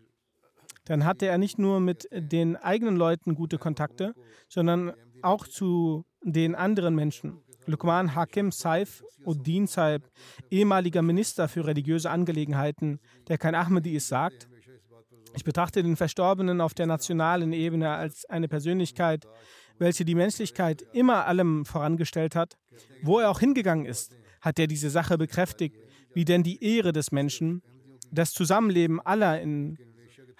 dann 0.84 1.04
hatte 1.04 1.26
er 1.26 1.38
nicht 1.38 1.58
nur 1.58 1.80
mit 1.80 2.08
den 2.12 2.56
eigenen 2.56 2.96
Leuten 2.96 3.34
gute 3.34 3.58
Kontakte, 3.58 4.14
sondern 4.48 4.92
auch 5.22 5.46
zu 5.46 6.04
den 6.22 6.54
anderen 6.54 6.94
Menschen. 6.94 7.42
Lukman 7.66 8.14
Hakim 8.14 8.50
Saif 8.50 9.04
Uddin 9.24 9.66
Saib, 9.66 10.02
ehemaliger 10.50 11.02
Minister 11.02 11.48
für 11.48 11.64
religiöse 11.64 12.10
Angelegenheiten, 12.10 12.98
der 13.28 13.38
kein 13.38 13.54
Ahmadi 13.54 13.94
ist, 13.94 14.08
sagt, 14.08 14.48
ich 15.34 15.44
betrachte 15.44 15.82
den 15.82 15.96
Verstorbenen 15.96 16.60
auf 16.60 16.74
der 16.74 16.86
nationalen 16.86 17.52
Ebene 17.52 17.90
als 17.90 18.24
eine 18.26 18.48
Persönlichkeit, 18.48 19.26
welche 19.78 20.04
die 20.04 20.14
Menschlichkeit 20.14 20.82
immer 20.92 21.26
allem 21.26 21.64
vorangestellt 21.64 22.36
hat. 22.36 22.56
Wo 23.02 23.20
er 23.20 23.30
auch 23.30 23.40
hingegangen 23.40 23.86
ist, 23.86 24.14
hat 24.40 24.58
er 24.58 24.66
diese 24.66 24.90
Sache 24.90 25.16
bekräftigt, 25.16 25.76
wie 26.14 26.24
denn 26.24 26.42
die 26.42 26.62
Ehre 26.62 26.92
des 26.92 27.12
Menschen, 27.12 27.62
das 28.10 28.32
Zusammenleben 28.32 29.00
aller 29.00 29.40
in 29.40 29.78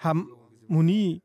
Harmonie 0.03 1.21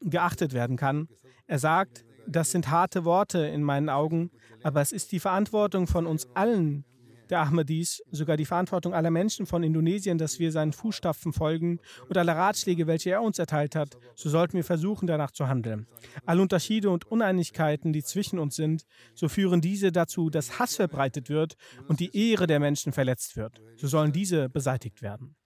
geachtet 0.00 0.52
werden 0.52 0.76
kann. 0.76 1.08
Er 1.46 1.58
sagt, 1.58 2.04
das 2.26 2.50
sind 2.50 2.70
harte 2.70 3.04
Worte 3.04 3.38
in 3.38 3.62
meinen 3.62 3.88
Augen, 3.88 4.30
aber 4.62 4.80
es 4.80 4.92
ist 4.92 5.12
die 5.12 5.20
Verantwortung 5.20 5.86
von 5.86 6.06
uns 6.06 6.28
allen, 6.34 6.84
der 7.30 7.40
Ahmadis, 7.40 8.02
sogar 8.10 8.36
die 8.36 8.44
Verantwortung 8.44 8.92
aller 8.92 9.10
Menschen 9.10 9.46
von 9.46 9.62
Indonesien, 9.62 10.18
dass 10.18 10.38
wir 10.38 10.52
seinen 10.52 10.72
Fußstapfen 10.72 11.32
folgen 11.32 11.78
und 12.08 12.18
alle 12.18 12.34
Ratschläge, 12.34 12.86
welche 12.86 13.10
er 13.10 13.22
uns 13.22 13.38
erteilt 13.38 13.76
hat, 13.76 13.96
so 14.16 14.28
sollten 14.28 14.54
wir 14.54 14.64
versuchen, 14.64 15.06
danach 15.06 15.30
zu 15.30 15.48
handeln. 15.48 15.86
Alle 16.26 16.42
Unterschiede 16.42 16.90
und 16.90 17.06
Uneinigkeiten, 17.06 17.92
die 17.92 18.02
zwischen 18.02 18.38
uns 18.38 18.56
sind, 18.56 18.84
so 19.14 19.28
führen 19.28 19.60
diese 19.60 19.92
dazu, 19.92 20.28
dass 20.30 20.58
Hass 20.58 20.76
verbreitet 20.76 21.28
wird 21.28 21.54
und 21.88 22.00
die 22.00 22.16
Ehre 22.16 22.46
der 22.46 22.60
Menschen 22.60 22.92
verletzt 22.92 23.36
wird. 23.36 23.62
So 23.76 23.86
sollen 23.86 24.12
diese 24.12 24.48
beseitigt 24.48 25.00
werden. 25.02 25.36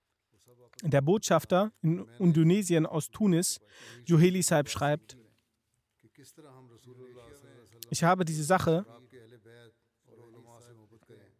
Der 0.86 1.00
Botschafter 1.00 1.72
in 1.80 2.06
Indonesien 2.18 2.84
aus 2.84 3.10
Tunis, 3.10 3.58
Joheli 4.04 4.42
Saib, 4.42 4.68
schreibt, 4.68 5.16
ich 7.90 8.04
habe 8.04 8.24
diese 8.26 8.44
Sache 8.44 8.84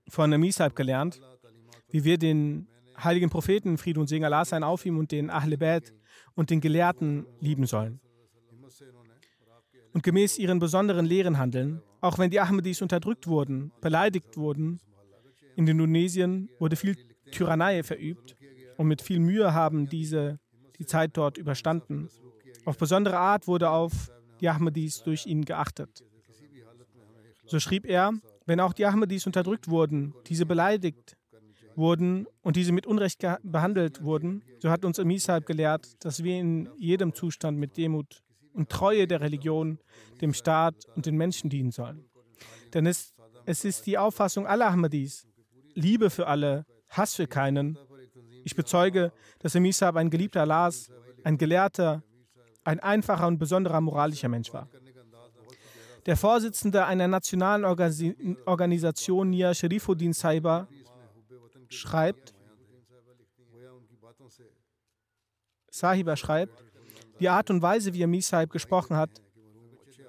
von 0.09 0.31
Nami 0.31 0.51
Saib 0.51 0.75
gelernt, 0.75 1.21
wie 1.91 2.05
wir 2.05 2.17
den 2.17 2.69
heiligen 2.97 3.29
Propheten, 3.29 3.77
Friede 3.77 4.01
und 4.01 4.09
Segen 4.09 4.25
Allah 4.25 4.47
sein 4.47 4.63
auf 4.63 4.87
ihm 4.87 4.97
und 4.97 5.13
den 5.13 5.29
Ahle 5.29 5.59
Bayt 5.59 5.93
und 6.35 6.49
den 6.49 6.63
Gelehrten 6.63 7.27
lieben 7.41 7.67
sollen. 7.67 8.01
Und 9.93 10.03
gemäß 10.03 10.39
ihren 10.39 10.59
besonderen 10.59 11.05
Lehren 11.05 11.37
handeln, 11.37 11.83
auch 12.01 12.19
wenn 12.19 12.31
die 12.31 12.41
Ahmadis 12.41 12.81
unterdrückt 12.81 13.27
wurden, 13.27 13.73
beleidigt 13.83 14.39
wurden. 14.39 14.81
In 15.55 15.69
Indonesien 15.69 16.49
wurde 16.59 16.77
viel 16.77 16.97
Tyrannei 17.31 17.83
verübt 17.83 18.37
und 18.77 18.87
mit 18.87 19.03
viel 19.03 19.21
Mühe 19.21 19.55
haben 19.55 19.89
diese 19.89 20.39
die 20.79 20.87
Zeit 20.87 21.17
dort 21.17 21.39
überstanden. 21.39 22.09
Auf 22.65 22.79
besondere 22.79 23.19
Art 23.19 23.47
wurde 23.47 23.71
auf 23.71 24.11
die 24.41 24.49
Ahmadis 24.49 25.03
durch 25.03 25.27
ihn 25.27 25.45
geachtet. 25.45 26.05
So 27.47 27.61
schrieb 27.61 27.87
er, 27.87 28.13
wenn 28.47 28.61
auch 28.61 28.73
die 28.73 28.87
Ahmadis 28.87 29.27
unterdrückt 29.27 29.69
wurden, 29.69 30.15
diese 30.27 30.47
beleidigt 30.47 31.17
wurden 31.77 32.27
und 32.43 32.57
diese 32.57 32.73
mit 32.73 32.87
Unrecht 32.87 33.25
behandelt 33.43 34.03
wurden, 34.03 34.43
so 34.61 34.71
hat 34.71 34.85
uns 34.85 34.99
Amisab 34.99 35.47
gelehrt, 35.47 36.05
dass 36.05 36.23
wir 36.23 36.39
in 36.39 36.69
jedem 36.79 37.15
Zustand 37.15 37.59
mit 37.59 37.77
Demut 37.77 38.23
und 38.53 38.71
Treue 38.71 39.07
der 39.07 39.21
Religion, 39.21 39.79
dem 40.21 40.33
Staat 40.33 40.87
und 40.95 41.07
den 41.07 41.17
Menschen 41.17 41.51
dienen 41.51 41.73
sollen. 41.73 42.09
Denn 42.73 42.87
es, 42.87 43.15
es 43.47 43.65
ist 43.65 43.87
die 43.87 43.99
Auffassung 43.99 44.47
aller 44.47 44.69
Ahmadis, 44.69 45.27
Liebe 45.75 46.09
für 46.09 46.29
alle, 46.29 46.65
Hass 46.89 47.15
für 47.15 47.27
keinen 47.27 47.77
ich 48.45 48.55
bezeuge, 48.55 49.13
dass 49.41 49.55
Emisab 49.55 49.97
ein 49.97 50.11
geliebter 50.11 50.43
Allahs, 50.43 50.91
ein 51.25 51.39
Gelehrter, 51.39 52.03
ein 52.63 52.81
einfacher 52.81 53.27
und 53.27 53.39
besonderer 53.39 53.81
moralischer 53.81 54.29
Mensch 54.29 54.53
war. 54.53 54.69
Der 56.07 56.17
Vorsitzende 56.17 56.85
einer 56.85 57.09
nationalen 57.09 57.65
Organisation, 57.65 59.31
Nia 59.31 59.55
Sharifuddin 59.55 60.13
Saiba, 60.13 60.69
schreibt, 61.71 62.35
Sahiba 65.71 66.17
schreibt, 66.17 66.63
die 67.21 67.29
Art 67.29 67.51
und 67.51 67.63
Weise, 67.63 67.95
wie 67.95 68.03
er 68.03 68.07
Misaib 68.07 68.51
gesprochen 68.51 68.97
hat, 68.97 69.11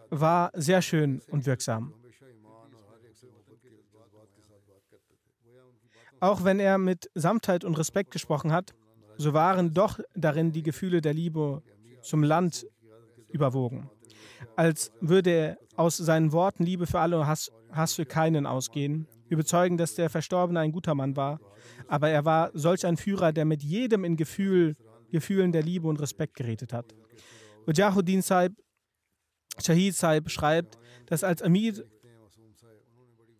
war 0.09 0.51
sehr 0.53 0.81
schön 0.81 1.21
und 1.29 1.45
wirksam. 1.45 1.93
Auch 6.19 6.43
wenn 6.43 6.59
er 6.59 6.77
mit 6.77 7.09
Samtheit 7.13 7.63
und 7.63 7.77
Respekt 7.77 8.11
gesprochen 8.11 8.51
hat, 8.51 8.73
so 9.17 9.33
waren 9.33 9.73
doch 9.73 9.99
darin 10.15 10.51
die 10.51 10.63
Gefühle 10.63 11.01
der 11.01 11.13
Liebe 11.13 11.61
zum 12.01 12.23
Land 12.23 12.65
überwogen. 13.29 13.89
Als 14.55 14.91
würde 15.01 15.29
er 15.29 15.57
aus 15.75 15.97
seinen 15.97 16.31
Worten 16.31 16.63
Liebe 16.63 16.87
für 16.87 16.99
alle 16.99 17.19
und 17.19 17.27
Hass, 17.27 17.51
Hass 17.71 17.95
für 17.95 18.05
keinen 18.05 18.45
ausgehen. 18.45 19.07
Wir 19.27 19.37
bezeugen, 19.37 19.77
dass 19.77 19.95
der 19.95 20.09
Verstorbene 20.09 20.59
ein 20.59 20.71
guter 20.71 20.95
Mann 20.95 21.15
war, 21.15 21.39
aber 21.87 22.09
er 22.09 22.25
war 22.25 22.51
solch 22.53 22.85
ein 22.85 22.97
Führer, 22.97 23.33
der 23.33 23.45
mit 23.45 23.63
jedem 23.63 24.03
in 24.03 24.15
Gefühl, 24.15 24.75
Gefühlen 25.11 25.51
der 25.51 25.63
Liebe 25.63 25.87
und 25.87 25.99
Respekt 25.99 26.35
geredet 26.35 26.73
hat. 26.73 26.93
Mujahuddin 27.65 28.21
Saib, 28.21 28.53
Shahid 29.57 29.95
Saib 29.95 30.29
schreibt, 30.29 30.77
dass 31.07 31.23
als 31.23 31.41
Amir 31.41 31.85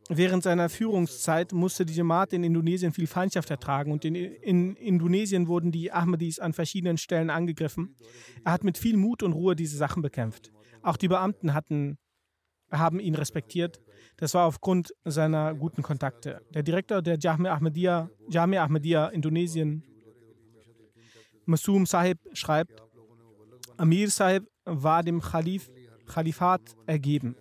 Während 0.10 0.44
seiner 0.44 0.70
Führungszeit 0.70 1.52
musste 1.52 1.86
die 1.86 1.96
Jamaat 1.96 2.34
in 2.34 2.44
Indonesien 2.44 2.94
viel 2.94 3.08
Feindschaft 3.08 3.50
ertragen 3.50 3.92
und 3.92 4.06
in, 4.06 4.14
in, 4.14 4.76
Indonesien 4.76 5.48
wurden 5.48 5.72
die 5.72 5.92
Ahmadis 5.92 6.38
an 6.40 6.54
verschiedenen 6.54 6.98
Stellen 6.98 7.32
angegriffen. 7.32 7.96
Er 8.44 8.52
hat 8.52 8.64
mit 8.64 8.78
viel 8.78 8.98
Mut 8.98 9.24
und 9.24 9.34
Ruhe 9.34 9.56
diese 9.56 9.78
Sachen 9.78 10.04
bekämpft. 10.04 10.52
Auch 10.84 10.98
die 10.98 11.08
Beamten 11.08 11.56
hatten 11.56 11.98
haben 12.72 13.00
ihn 13.00 13.16
respektiert. 13.16 13.82
Das 14.18 14.34
war 14.34 14.46
aufgrund 14.46 14.94
seiner 15.06 15.56
guten 15.56 15.82
Kontakte. 15.82 16.42
Der 16.54 16.64
Direktor 16.64 17.02
der 17.02 17.18
Jamia 17.18 17.54
Ahmadiyya, 17.54 18.10
Jamia 18.30 18.64
Ahmadiyya 18.64 19.08
Indonesien, 19.08 19.84
Masum 21.46 21.86
Sahib, 21.86 22.20
schreibt, 22.34 22.82
Amir 23.78 24.10
Sahib 24.10 24.48
war 24.66 25.04
dem 25.04 25.22
Khalif, 25.22 25.70
Khalifat 26.08 26.76
ergeben. 26.86 27.36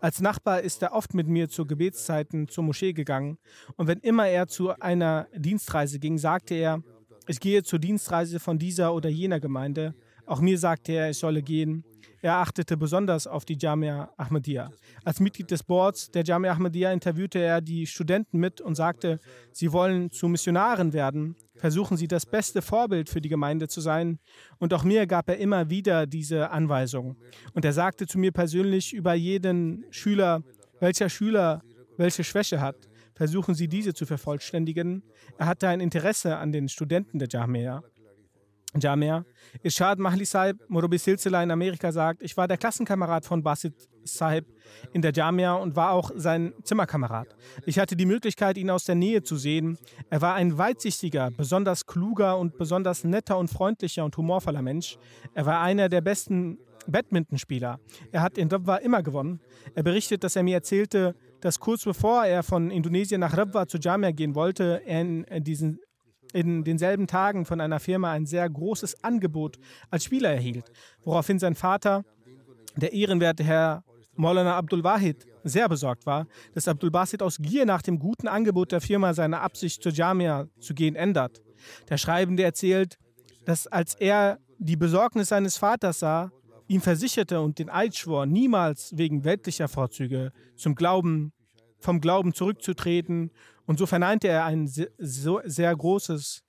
Als 0.00 0.20
Nachbar 0.20 0.60
ist 0.60 0.82
er 0.82 0.92
oft 0.92 1.14
mit 1.14 1.28
mir 1.28 1.48
zu 1.48 1.66
Gebetszeiten 1.66 2.48
zur 2.48 2.64
Moschee 2.64 2.92
gegangen 2.92 3.38
und 3.76 3.86
wenn 3.86 3.98
immer 3.98 4.26
er 4.26 4.46
zu 4.46 4.70
einer 4.80 5.28
Dienstreise 5.34 5.98
ging, 5.98 6.18
sagte 6.18 6.54
er, 6.54 6.82
ich 7.26 7.40
gehe 7.40 7.62
zur 7.62 7.78
Dienstreise 7.78 8.40
von 8.40 8.58
dieser 8.58 8.94
oder 8.94 9.10
jener 9.10 9.38
Gemeinde. 9.38 9.94
Auch 10.24 10.40
mir 10.40 10.58
sagte 10.58 10.92
er, 10.92 11.10
ich 11.10 11.18
solle 11.18 11.42
gehen. 11.42 11.84
Er 12.20 12.36
achtete 12.36 12.76
besonders 12.76 13.26
auf 13.26 13.44
die 13.44 13.56
Jamia 13.58 14.10
Ahmadiyya. 14.16 14.70
Als 15.04 15.20
Mitglied 15.20 15.50
des 15.50 15.62
Boards 15.62 16.10
der 16.10 16.24
Jamia 16.24 16.52
Ahmadiyya 16.52 16.92
interviewte 16.92 17.38
er 17.38 17.60
die 17.60 17.86
Studenten 17.86 18.38
mit 18.38 18.60
und 18.60 18.74
sagte, 18.74 19.20
sie 19.52 19.72
wollen 19.72 20.10
zu 20.10 20.28
Missionaren 20.28 20.92
werden. 20.92 21.36
Versuchen 21.54 21.96
Sie 21.96 22.06
das 22.06 22.24
beste 22.24 22.62
Vorbild 22.62 23.08
für 23.08 23.20
die 23.20 23.28
Gemeinde 23.28 23.66
zu 23.68 23.80
sein. 23.80 24.20
Und 24.58 24.72
auch 24.74 24.84
mir 24.84 25.06
gab 25.06 25.28
er 25.28 25.38
immer 25.38 25.70
wieder 25.70 26.06
diese 26.06 26.50
Anweisung. 26.50 27.16
Und 27.52 27.64
er 27.64 27.72
sagte 27.72 28.06
zu 28.06 28.18
mir 28.18 28.32
persönlich 28.32 28.92
über 28.92 29.14
jeden 29.14 29.84
Schüler, 29.90 30.42
welcher 30.80 31.08
Schüler 31.08 31.62
welche 31.96 32.24
Schwäche 32.24 32.60
hat. 32.60 32.76
Versuchen 33.14 33.54
Sie 33.54 33.66
diese 33.66 33.94
zu 33.94 34.06
vervollständigen. 34.06 35.02
Er 35.38 35.46
hatte 35.46 35.68
ein 35.68 35.80
Interesse 35.80 36.36
an 36.36 36.52
den 36.52 36.68
Studenten 36.68 37.18
der 37.18 37.28
Jamia. 37.28 37.82
Jamia. 38.74 39.24
Ishad 39.62 39.98
Mahli 39.98 40.26
Sahib, 40.26 40.58
Murabi 40.68 40.98
Silsila 40.98 41.42
in 41.42 41.50
Amerika 41.50 41.90
sagt, 41.90 42.22
ich 42.22 42.36
war 42.36 42.46
der 42.46 42.58
Klassenkamerad 42.58 43.24
von 43.24 43.42
Basit 43.42 43.74
Sahib 44.04 44.46
in 44.92 45.02
der 45.02 45.12
Jamia 45.12 45.54
und 45.54 45.76
war 45.76 45.92
auch 45.92 46.10
sein 46.14 46.52
Zimmerkamerad. 46.62 47.34
Ich 47.64 47.78
hatte 47.78 47.96
die 47.96 48.06
Möglichkeit, 48.06 48.58
ihn 48.58 48.70
aus 48.70 48.84
der 48.84 48.94
Nähe 48.94 49.22
zu 49.22 49.36
sehen. 49.36 49.78
Er 50.10 50.20
war 50.20 50.34
ein 50.34 50.58
weitsichtiger, 50.58 51.30
besonders 51.30 51.86
kluger 51.86 52.38
und 52.38 52.58
besonders 52.58 53.04
netter 53.04 53.38
und 53.38 53.48
freundlicher 53.48 54.04
und 54.04 54.16
humorvoller 54.16 54.62
Mensch. 54.62 54.98
Er 55.34 55.46
war 55.46 55.60
einer 55.60 55.88
der 55.88 56.00
besten 56.00 56.58
Badmintonspieler. 56.86 57.80
Er 58.12 58.22
hat 58.22 58.38
in 58.38 58.48
Rabwa 58.48 58.76
immer 58.76 59.02
gewonnen. 59.02 59.40
Er 59.74 59.82
berichtet, 59.82 60.24
dass 60.24 60.36
er 60.36 60.42
mir 60.42 60.54
erzählte, 60.54 61.14
dass 61.40 61.60
kurz 61.60 61.84
bevor 61.84 62.24
er 62.24 62.42
von 62.42 62.70
Indonesien 62.70 63.20
nach 63.20 63.36
Rabwa 63.36 63.66
zu 63.66 63.78
Jamia 63.78 64.10
gehen 64.10 64.34
wollte, 64.34 64.82
er 64.86 65.00
in 65.00 65.44
diesen 65.44 65.80
in 66.32 66.64
denselben 66.64 67.06
Tagen 67.06 67.44
von 67.44 67.60
einer 67.60 67.80
Firma 67.80 68.12
ein 68.12 68.26
sehr 68.26 68.48
großes 68.48 69.02
Angebot 69.02 69.58
als 69.90 70.04
Spieler 70.04 70.30
erhielt, 70.30 70.70
woraufhin 71.04 71.38
sein 71.38 71.54
Vater, 71.54 72.04
der 72.76 72.92
ehrenwerte 72.92 73.44
Herr 73.44 73.84
Maulana 74.14 74.56
Abdul 74.56 74.84
Wahid, 74.84 75.26
sehr 75.44 75.68
besorgt 75.68 76.06
war, 76.06 76.26
dass 76.54 76.68
Abdul 76.68 76.90
Basit 76.90 77.22
aus 77.22 77.38
Gier 77.38 77.64
nach 77.64 77.82
dem 77.82 77.98
guten 77.98 78.28
Angebot 78.28 78.72
der 78.72 78.80
Firma 78.80 79.14
seine 79.14 79.40
Absicht 79.40 79.82
zur 79.82 79.92
Jamia 79.92 80.48
zu 80.58 80.74
gehen 80.74 80.96
ändert. 80.96 81.40
Der 81.88 81.98
Schreibende 81.98 82.42
erzählt, 82.42 82.98
dass 83.44 83.66
als 83.66 83.94
er 83.94 84.38
die 84.58 84.76
Besorgnis 84.76 85.28
seines 85.28 85.56
Vaters 85.56 86.00
sah, 86.00 86.30
ihm 86.66 86.80
versicherte 86.80 87.40
und 87.40 87.58
den 87.58 87.70
Eid 87.70 87.96
schwor, 87.96 88.26
niemals 88.26 88.96
wegen 88.96 89.24
weltlicher 89.24 89.68
Vorzüge 89.68 90.32
zum 90.56 90.74
Glauben, 90.74 91.32
vom 91.78 92.00
Glauben 92.00 92.34
zurückzutreten 92.34 93.30
und 93.68 93.78
so 93.78 93.84
verneinte 93.84 94.28
er 94.28 94.46
ein 94.46 94.66
so 94.66 95.40
sehr 95.44 95.76
großes 95.76 96.42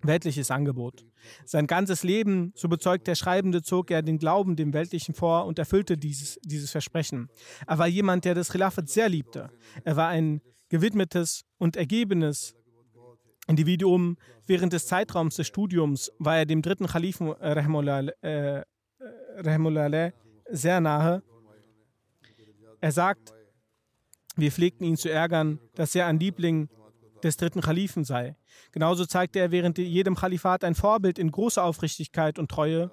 weltliches 0.00 0.50
Angebot. 0.50 1.04
Sein 1.44 1.66
ganzes 1.66 2.02
Leben, 2.02 2.52
so 2.56 2.66
bezeugt 2.66 3.06
der 3.06 3.14
Schreibende, 3.14 3.62
zog 3.62 3.90
er 3.90 4.00
den 4.00 4.16
Glauben 4.16 4.56
dem 4.56 4.72
Weltlichen 4.72 5.14
vor 5.14 5.44
und 5.44 5.58
erfüllte 5.58 5.98
dieses, 5.98 6.38
dieses 6.42 6.70
Versprechen. 6.70 7.28
Er 7.66 7.76
war 7.76 7.86
jemand, 7.88 8.24
der 8.24 8.34
das 8.34 8.48
Khilafat 8.48 8.88
sehr 8.88 9.10
liebte. 9.10 9.50
Er 9.84 9.96
war 9.96 10.08
ein 10.08 10.40
gewidmetes 10.70 11.44
und 11.58 11.76
ergebenes 11.76 12.54
Individuum. 13.46 14.16
Während 14.46 14.72
des 14.72 14.86
Zeitraums 14.86 15.36
des 15.36 15.46
Studiums 15.46 16.10
war 16.18 16.38
er 16.38 16.46
dem 16.46 16.62
dritten 16.62 16.86
Khalifen 16.86 17.34
äh, 17.38 18.62
äh 18.62 18.64
sehr 20.52 20.80
nahe. 20.80 21.22
Er 22.80 22.92
sagt, 22.92 23.34
wir 24.36 24.52
pflegten 24.52 24.86
ihn 24.86 24.96
zu 24.96 25.10
ärgern, 25.10 25.58
dass 25.74 25.94
er 25.94 26.06
ein 26.06 26.18
Liebling 26.18 26.68
des 27.22 27.36
dritten 27.36 27.60
Khalifen 27.60 28.04
sei. 28.04 28.36
Genauso 28.72 29.04
zeigte 29.04 29.38
er 29.38 29.50
während 29.50 29.78
jedem 29.78 30.14
Khalifat 30.14 30.64
ein 30.64 30.74
Vorbild 30.74 31.18
in 31.18 31.30
großer 31.30 31.62
Aufrichtigkeit 31.62 32.38
und 32.38 32.50
Treue. 32.50 32.90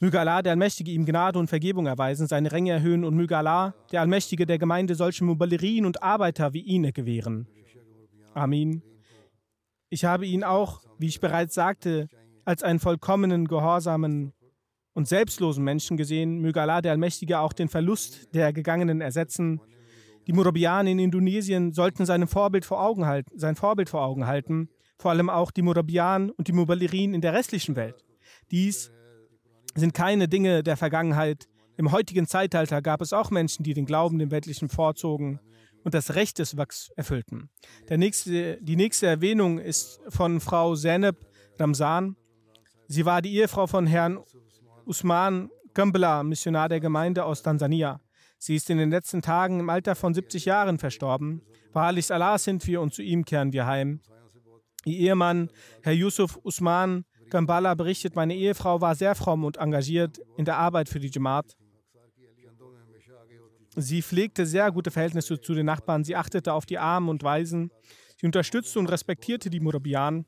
Möge 0.00 0.18
Allah, 0.18 0.42
der 0.42 0.52
Allmächtige, 0.52 0.90
ihm 0.92 1.04
Gnade 1.04 1.38
und 1.38 1.48
Vergebung 1.48 1.86
erweisen, 1.86 2.26
seine 2.26 2.50
Ränge 2.52 2.72
erhöhen 2.72 3.04
und 3.04 3.14
möge 3.14 3.36
Allah, 3.36 3.74
der 3.92 4.00
Allmächtige 4.00 4.46
der 4.46 4.58
Gemeinde, 4.58 4.94
solche 4.94 5.24
Muballerin 5.24 5.84
und 5.84 6.02
Arbeiter 6.02 6.54
wie 6.54 6.62
ihn 6.62 6.90
gewähren. 6.92 7.46
Amin. 8.32 8.82
Ich 9.90 10.04
habe 10.04 10.24
ihn 10.24 10.42
auch, 10.42 10.80
wie 10.98 11.06
ich 11.06 11.20
bereits 11.20 11.54
sagte, 11.54 12.08
als 12.44 12.62
einen 12.62 12.78
vollkommenen, 12.78 13.46
gehorsamen 13.46 14.32
und 14.94 15.06
selbstlosen 15.06 15.62
Menschen 15.64 15.96
gesehen. 15.96 16.40
Möge 16.40 16.62
Allah, 16.62 16.80
der 16.80 16.92
Allmächtige, 16.92 17.38
auch 17.38 17.52
den 17.52 17.68
Verlust 17.68 18.34
der 18.34 18.52
Gegangenen 18.52 19.02
ersetzen 19.02 19.60
die 20.30 20.36
Murabianer 20.36 20.88
in 20.88 21.00
Indonesien 21.00 21.72
sollten 21.72 22.06
sein 22.06 22.28
Vorbild 22.28 22.64
vor 22.64 22.80
Augen 22.80 23.04
halten, 23.04 23.36
sein 23.36 23.56
Vorbild 23.56 23.88
vor 23.88 24.02
Augen 24.02 24.28
halten, 24.28 24.68
vor 24.96 25.10
allem 25.10 25.28
auch 25.28 25.50
die 25.50 25.62
Murabian 25.62 26.30
und 26.30 26.46
die 26.46 26.52
Muballirin 26.52 27.14
in 27.14 27.20
der 27.20 27.32
restlichen 27.32 27.74
Welt. 27.74 28.04
Dies 28.52 28.92
sind 29.74 29.92
keine 29.92 30.28
Dinge 30.28 30.62
der 30.62 30.76
Vergangenheit. 30.76 31.48
Im 31.76 31.90
heutigen 31.90 32.28
Zeitalter 32.28 32.80
gab 32.80 33.02
es 33.02 33.12
auch 33.12 33.32
Menschen, 33.32 33.64
die 33.64 33.74
den 33.74 33.86
Glauben 33.86 34.20
dem 34.20 34.30
Weltlichen 34.30 34.68
vorzogen 34.68 35.40
und 35.82 35.94
das 35.94 36.14
Recht 36.14 36.38
des 36.38 36.56
Wachs 36.56 36.92
erfüllten. 36.94 37.50
Nächste, 37.90 38.58
die 38.62 38.76
nächste 38.76 39.08
Erwähnung 39.08 39.58
ist 39.58 40.00
von 40.10 40.38
Frau 40.38 40.76
Zainab 40.76 41.16
Ramzan. 41.58 42.14
Sie 42.86 43.04
war 43.04 43.20
die 43.20 43.34
Ehefrau 43.34 43.66
von 43.66 43.84
Herrn 43.84 44.20
Usman 44.86 45.50
Kambla, 45.74 46.22
Missionar 46.22 46.68
der 46.68 46.78
Gemeinde 46.78 47.24
aus 47.24 47.42
Tansania. 47.42 48.00
Sie 48.42 48.56
ist 48.56 48.70
in 48.70 48.78
den 48.78 48.90
letzten 48.90 49.20
Tagen 49.20 49.60
im 49.60 49.68
Alter 49.68 49.94
von 49.94 50.14
70 50.14 50.46
Jahren 50.46 50.78
verstorben. 50.78 51.42
Wahrlich 51.74 52.10
Allah 52.10 52.38
sind 52.38 52.66
wir 52.66 52.80
und 52.80 52.94
zu 52.94 53.02
ihm 53.02 53.26
kehren 53.26 53.52
wir 53.52 53.66
heim. 53.66 54.00
Ihr 54.86 55.10
Ehemann, 55.10 55.50
Herr 55.82 55.92
Yusuf 55.92 56.38
Usman 56.42 57.04
Gambala, 57.28 57.74
berichtet, 57.74 58.16
meine 58.16 58.34
Ehefrau 58.34 58.80
war 58.80 58.94
sehr 58.94 59.14
fromm 59.14 59.44
und 59.44 59.58
engagiert 59.58 60.22
in 60.38 60.46
der 60.46 60.56
Arbeit 60.56 60.88
für 60.88 60.98
die 60.98 61.10
Jamaat. 61.10 61.54
Sie 63.76 64.00
pflegte 64.00 64.46
sehr 64.46 64.72
gute 64.72 64.90
Verhältnisse 64.90 65.38
zu 65.38 65.52
den 65.52 65.66
Nachbarn. 65.66 66.02
Sie 66.02 66.16
achtete 66.16 66.54
auf 66.54 66.64
die 66.64 66.78
Armen 66.78 67.10
und 67.10 67.22
Weisen. 67.22 67.70
Sie 68.18 68.24
unterstützte 68.24 68.78
und 68.78 68.86
respektierte 68.86 69.50
die 69.50 69.60
Murabian. 69.60 70.24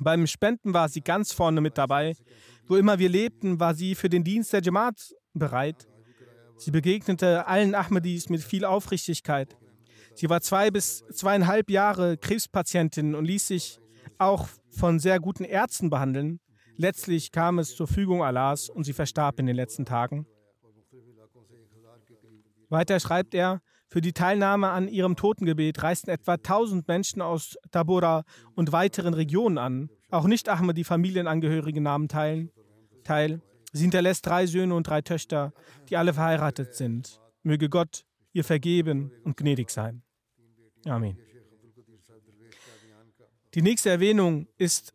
Beim 0.00 0.26
Spenden 0.26 0.74
war 0.74 0.88
sie 0.88 1.02
ganz 1.02 1.32
vorne 1.32 1.60
mit 1.60 1.78
dabei. 1.78 2.16
Wo 2.66 2.74
immer 2.74 2.98
wir 2.98 3.08
lebten, 3.08 3.60
war 3.60 3.76
sie 3.76 3.94
für 3.94 4.08
den 4.08 4.24
Dienst 4.24 4.52
der 4.52 4.60
Jamaat 4.60 5.14
bereit. 5.34 5.86
Sie 6.58 6.72
begegnete 6.72 7.46
allen 7.46 7.74
Ahmadis 7.74 8.28
mit 8.28 8.42
viel 8.42 8.64
Aufrichtigkeit. 8.64 9.56
Sie 10.14 10.28
war 10.28 10.40
zwei 10.40 10.70
bis 10.70 11.04
zweieinhalb 11.12 11.70
Jahre 11.70 12.16
Krebspatientin 12.16 13.14
und 13.14 13.24
ließ 13.24 13.46
sich 13.46 13.78
auch 14.18 14.48
von 14.70 14.98
sehr 14.98 15.20
guten 15.20 15.44
Ärzten 15.44 15.88
behandeln. 15.88 16.40
Letztlich 16.76 17.30
kam 17.30 17.60
es 17.60 17.76
zur 17.76 17.86
Fügung 17.86 18.24
Allahs 18.24 18.68
und 18.68 18.84
sie 18.84 18.92
verstarb 18.92 19.38
in 19.38 19.46
den 19.46 19.54
letzten 19.54 19.84
Tagen. 19.84 20.26
Weiter 22.68 22.98
schreibt 22.98 23.34
er, 23.34 23.62
für 23.86 24.00
die 24.00 24.12
Teilnahme 24.12 24.68
an 24.68 24.86
ihrem 24.88 25.16
Totengebet 25.16 25.82
reisten 25.82 26.10
etwa 26.10 26.34
1000 26.34 26.86
Menschen 26.88 27.22
aus 27.22 27.56
Tabora 27.70 28.24
und 28.54 28.72
weiteren 28.72 29.14
Regionen 29.14 29.56
an. 29.56 29.88
Auch 30.10 30.26
nicht 30.26 30.48
Ahmadi 30.48 30.84
Familienangehörige 30.84 31.80
nahmen 31.80 32.08
teil. 32.08 32.50
Sie 33.72 33.82
hinterlässt 33.82 34.26
drei 34.26 34.46
Söhne 34.46 34.74
und 34.74 34.86
drei 34.86 35.02
Töchter, 35.02 35.52
die 35.88 35.96
alle 35.96 36.14
verheiratet 36.14 36.74
sind. 36.74 37.20
Möge 37.42 37.68
Gott 37.68 38.04
ihr 38.32 38.44
vergeben 38.44 39.10
und 39.24 39.36
gnädig 39.36 39.70
sein. 39.70 40.02
Amen. 40.86 41.18
Die 43.54 43.62
nächste 43.62 43.90
Erwähnung 43.90 44.46
ist 44.56 44.94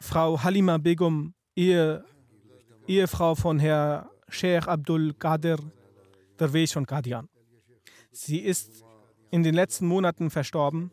Frau 0.00 0.42
Halima 0.42 0.78
Begum, 0.78 1.34
Ehe, 1.54 2.04
Ehefrau 2.86 3.34
von 3.34 3.58
Herr 3.58 4.10
Sheikh 4.28 4.66
Abdul 4.66 5.14
Qadir 5.14 5.58
Derwesh 6.38 6.72
von 6.72 6.86
Qadian. 6.86 7.28
Sie 8.10 8.38
ist 8.38 8.84
in 9.30 9.42
den 9.42 9.54
letzten 9.54 9.86
Monaten 9.86 10.30
verstorben. 10.30 10.90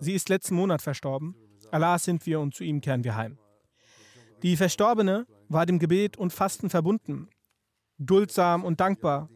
Sie 0.00 0.12
ist 0.12 0.28
letzten 0.28 0.54
Monat 0.54 0.82
verstorben. 0.82 1.34
Allah 1.70 1.98
sind 1.98 2.24
wir 2.26 2.40
und 2.40 2.54
zu 2.54 2.64
ihm 2.64 2.80
kehren 2.80 3.04
wir 3.04 3.16
heim. 3.16 3.38
Die 4.42 4.56
Verstorbene 4.56 5.26
war 5.48 5.66
dem 5.66 5.78
Gebet 5.78 6.16
und 6.16 6.32
Fasten 6.32 6.70
verbunden, 6.70 7.28
duldsam 7.98 8.64
und 8.64 8.80
dankbar, 8.80 9.28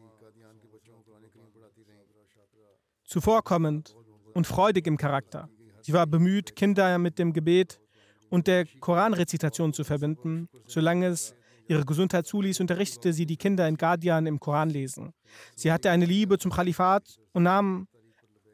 zuvorkommend 3.03 3.95
und 4.33 4.45
freudig 4.45 4.85
im 4.87 4.97
Charakter. 4.97 5.49
Sie 5.81 5.93
war 5.93 6.05
bemüht, 6.05 6.55
Kinder 6.55 6.97
mit 6.97 7.17
dem 7.17 7.33
Gebet 7.33 7.81
und 8.29 8.47
der 8.47 8.65
Koranrezitation 8.79 9.73
zu 9.73 9.83
verbinden, 9.83 10.47
solange 10.67 11.07
es 11.07 11.33
ihre 11.67 11.85
Gesundheit 11.85 12.25
zuließ, 12.25 12.59
unterrichtete 12.59 13.13
sie 13.13 13.25
die 13.25 13.37
Kinder 13.37 13.67
in 13.67 13.77
Guardian 13.77 14.25
im 14.25 14.39
Koran 14.39 14.69
lesen. 14.69 15.13
Sie 15.55 15.71
hatte 15.71 15.91
eine 15.91 16.05
Liebe 16.05 16.37
zum 16.37 16.51
Khalifat 16.51 17.19
und 17.31 17.43
nahm 17.43 17.87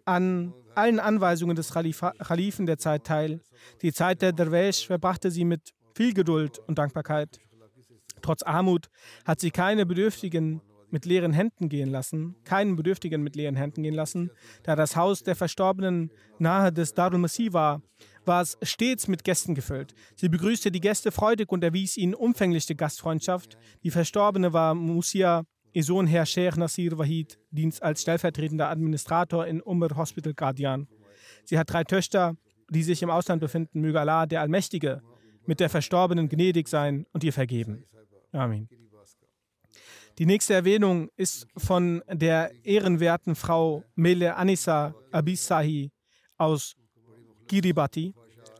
an 0.05 0.53
allen 0.75 0.99
Anweisungen 0.99 1.55
des 1.55 1.71
Khalifen 1.71 2.65
der 2.65 2.77
Zeit 2.77 3.05
teil. 3.05 3.41
Die 3.81 3.93
Zeit 3.93 4.21
der 4.21 4.33
Derwesh 4.33 4.85
verbrachte 4.85 5.31
sie 5.31 5.45
mit 5.45 5.73
viel 5.95 6.13
Geduld 6.13 6.59
und 6.59 6.77
Dankbarkeit. 6.77 7.39
Trotz 8.25 8.41
Armut 8.41 8.89
hat 9.23 9.39
sie 9.39 9.51
keine 9.51 9.85
Bedürftigen 9.85 10.59
mit 10.89 11.05
leeren 11.05 11.31
Händen 11.31 11.69
gehen 11.69 11.91
lassen, 11.91 12.35
keinen 12.43 12.75
Bedürftigen 12.75 13.21
mit 13.21 13.35
leeren 13.35 13.55
Händen 13.55 13.83
gehen 13.83 13.93
lassen, 13.93 14.31
da 14.63 14.75
das 14.75 14.95
Haus 14.95 15.21
der 15.21 15.35
Verstorbenen 15.35 16.09
nahe 16.39 16.73
des 16.73 16.95
Darul 16.95 17.19
Masih 17.19 17.53
war, 17.53 17.83
war 18.25 18.41
es 18.41 18.57
stets 18.63 19.07
mit 19.07 19.23
Gästen 19.23 19.53
gefüllt. 19.53 19.93
Sie 20.15 20.27
begrüßte 20.27 20.71
die 20.71 20.79
Gäste 20.79 21.11
freudig 21.11 21.51
und 21.51 21.63
erwies 21.63 21.97
ihnen 21.97 22.15
umfängliche 22.15 22.73
Gastfreundschaft. 22.73 23.59
Die 23.83 23.91
Verstorbene 23.91 24.53
war 24.53 24.73
Musia, 24.73 25.43
ihr 25.71 25.83
Sohn 25.83 26.07
Herr 26.07 26.25
Sheikh 26.25 26.59
Nasir 26.59 26.97
Wahid, 26.97 27.37
Dienst 27.51 27.83
als 27.83 28.01
stellvertretender 28.01 28.71
Administrator 28.71 29.45
in 29.45 29.61
Umar 29.61 29.95
Hospital 29.95 30.33
Guardian. 30.33 30.87
Sie 31.43 31.59
hat 31.59 31.71
drei 31.71 31.83
Töchter, 31.83 32.37
die 32.71 32.81
sich 32.81 33.03
im 33.03 33.11
Ausland 33.11 33.39
befinden. 33.39 33.81
Möge 33.81 33.99
Allah, 33.99 34.25
der 34.25 34.41
Allmächtige, 34.41 35.03
mit 35.45 35.59
der 35.59 35.69
Verstorbenen 35.69 36.27
gnädig 36.27 36.67
sein 36.67 37.05
und 37.13 37.23
ihr 37.23 37.33
vergeben. 37.33 37.85
Amen. 38.35 38.67
Die 40.17 40.25
nächste 40.25 40.53
Erwähnung 40.53 41.09
ist 41.17 41.47
von 41.57 42.01
der 42.07 42.51
ehrenwerten 42.63 43.35
Frau 43.35 43.83
Mele 43.95 44.35
Anissa 44.35 44.95
Abisahi 45.11 45.91
aus 46.37 46.75
Kiribati. 47.47 48.13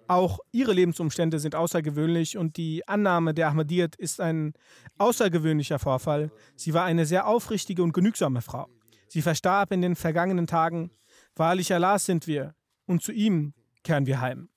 Auch 0.07 0.39
ihre 0.51 0.73
Lebensumstände 0.73 1.39
sind 1.39 1.55
außergewöhnlich 1.55 2.37
und 2.37 2.57
die 2.57 2.87
Annahme 2.87 3.33
der 3.33 3.47
Ahmadiyyat 3.47 3.95
ist 3.95 4.21
ein 4.21 4.53
außergewöhnlicher 4.97 5.79
Vorfall. 5.79 6.31
Sie 6.55 6.73
war 6.73 6.85
eine 6.85 7.05
sehr 7.05 7.27
aufrichtige 7.27 7.83
und 7.83 7.93
genügsame 7.93 8.41
Frau. 8.41 8.67
Sie 9.07 9.21
verstarb 9.21 9.71
in 9.71 9.81
den 9.81 9.95
vergangenen 9.95 10.47
Tagen. 10.47 10.91
Wahrlich 11.35 11.73
Allah 11.73 11.99
sind 11.99 12.27
wir 12.27 12.53
und 12.85 13.01
zu 13.01 13.11
ihm 13.11 13.53
kehren 13.83 14.05
wir 14.05 14.21
heim. 14.21 14.49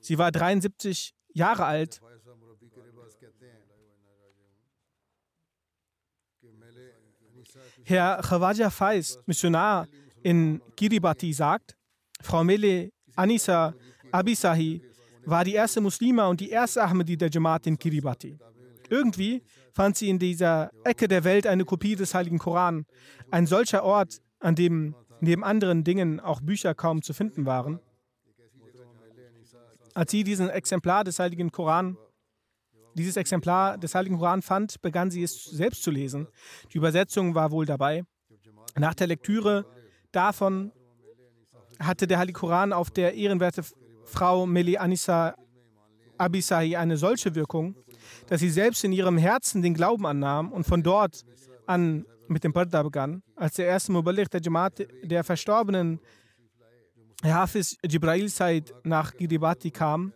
Sie 0.00 0.18
war 0.18 0.30
73 0.30 1.14
Jahre 1.32 1.64
alt 1.64 2.00
Herr 7.88 8.20
Khawaja 8.20 8.68
Faiz, 8.68 9.18
Missionar 9.24 9.88
in 10.22 10.60
Kiribati, 10.76 11.32
sagt, 11.32 11.74
Frau 12.20 12.44
Mele 12.44 12.90
Anisa 13.16 13.72
Abisahi 14.12 14.82
war 15.24 15.42
die 15.42 15.54
erste 15.54 15.80
Muslima 15.80 16.26
und 16.26 16.38
die 16.38 16.50
erste 16.50 16.82
Ahmadi 16.82 17.16
der 17.16 17.30
Jamaat 17.30 17.66
in 17.66 17.78
Kiribati. 17.78 18.38
Irgendwie 18.90 19.42
fand 19.72 19.96
sie 19.96 20.10
in 20.10 20.18
dieser 20.18 20.70
Ecke 20.84 21.08
der 21.08 21.24
Welt 21.24 21.46
eine 21.46 21.64
Kopie 21.64 21.96
des 21.96 22.12
Heiligen 22.12 22.38
Koran, 22.38 22.84
ein 23.30 23.46
solcher 23.46 23.84
Ort, 23.84 24.20
an 24.38 24.54
dem 24.54 24.94
neben 25.20 25.42
anderen 25.42 25.82
Dingen 25.82 26.20
auch 26.20 26.42
Bücher 26.42 26.74
kaum 26.74 27.00
zu 27.00 27.14
finden 27.14 27.46
waren. 27.46 27.80
Als 29.94 30.10
sie 30.10 30.24
diesen 30.24 30.50
Exemplar 30.50 31.04
des 31.04 31.18
Heiligen 31.18 31.50
Koran 31.50 31.96
dieses 32.98 33.16
Exemplar 33.16 33.78
des 33.78 33.94
Heiligen 33.94 34.18
Koran 34.18 34.42
fand, 34.42 34.80
begann 34.82 35.10
sie 35.10 35.22
es 35.22 35.44
selbst 35.44 35.82
zu 35.82 35.90
lesen. 35.90 36.28
Die 36.72 36.78
Übersetzung 36.78 37.34
war 37.34 37.50
wohl 37.50 37.66
dabei. 37.66 38.04
Nach 38.76 38.94
der 38.94 39.06
Lektüre 39.06 39.64
davon 40.12 40.72
hatte 41.78 42.06
der 42.06 42.18
Heilige 42.18 42.38
Koran 42.38 42.72
auf 42.72 42.90
der 42.90 43.14
ehrenwerte 43.14 43.62
Frau 44.04 44.46
Meli 44.46 44.76
Anissa 44.76 45.34
Abisai 46.16 46.76
eine 46.76 46.96
solche 46.96 47.34
Wirkung, 47.34 47.76
dass 48.26 48.40
sie 48.40 48.50
selbst 48.50 48.82
in 48.84 48.92
ihrem 48.92 49.18
Herzen 49.18 49.62
den 49.62 49.74
Glauben 49.74 50.06
annahm 50.06 50.52
und 50.52 50.64
von 50.64 50.82
dort 50.82 51.24
an 51.66 52.04
mit 52.26 52.44
dem 52.44 52.52
Parda 52.52 52.82
begann. 52.82 53.22
Als 53.36 53.54
der 53.54 53.66
erste 53.66 53.92
Mubaligh 53.92 54.28
der 54.28 54.40
Jamaat 54.40 54.86
der 55.02 55.24
verstorbenen 55.24 56.00
Hafiz 57.22 57.76
Jibrail 57.84 58.28
Said 58.28 58.74
nach 58.84 59.14
Giribati 59.16 59.70
kam, 59.70 60.12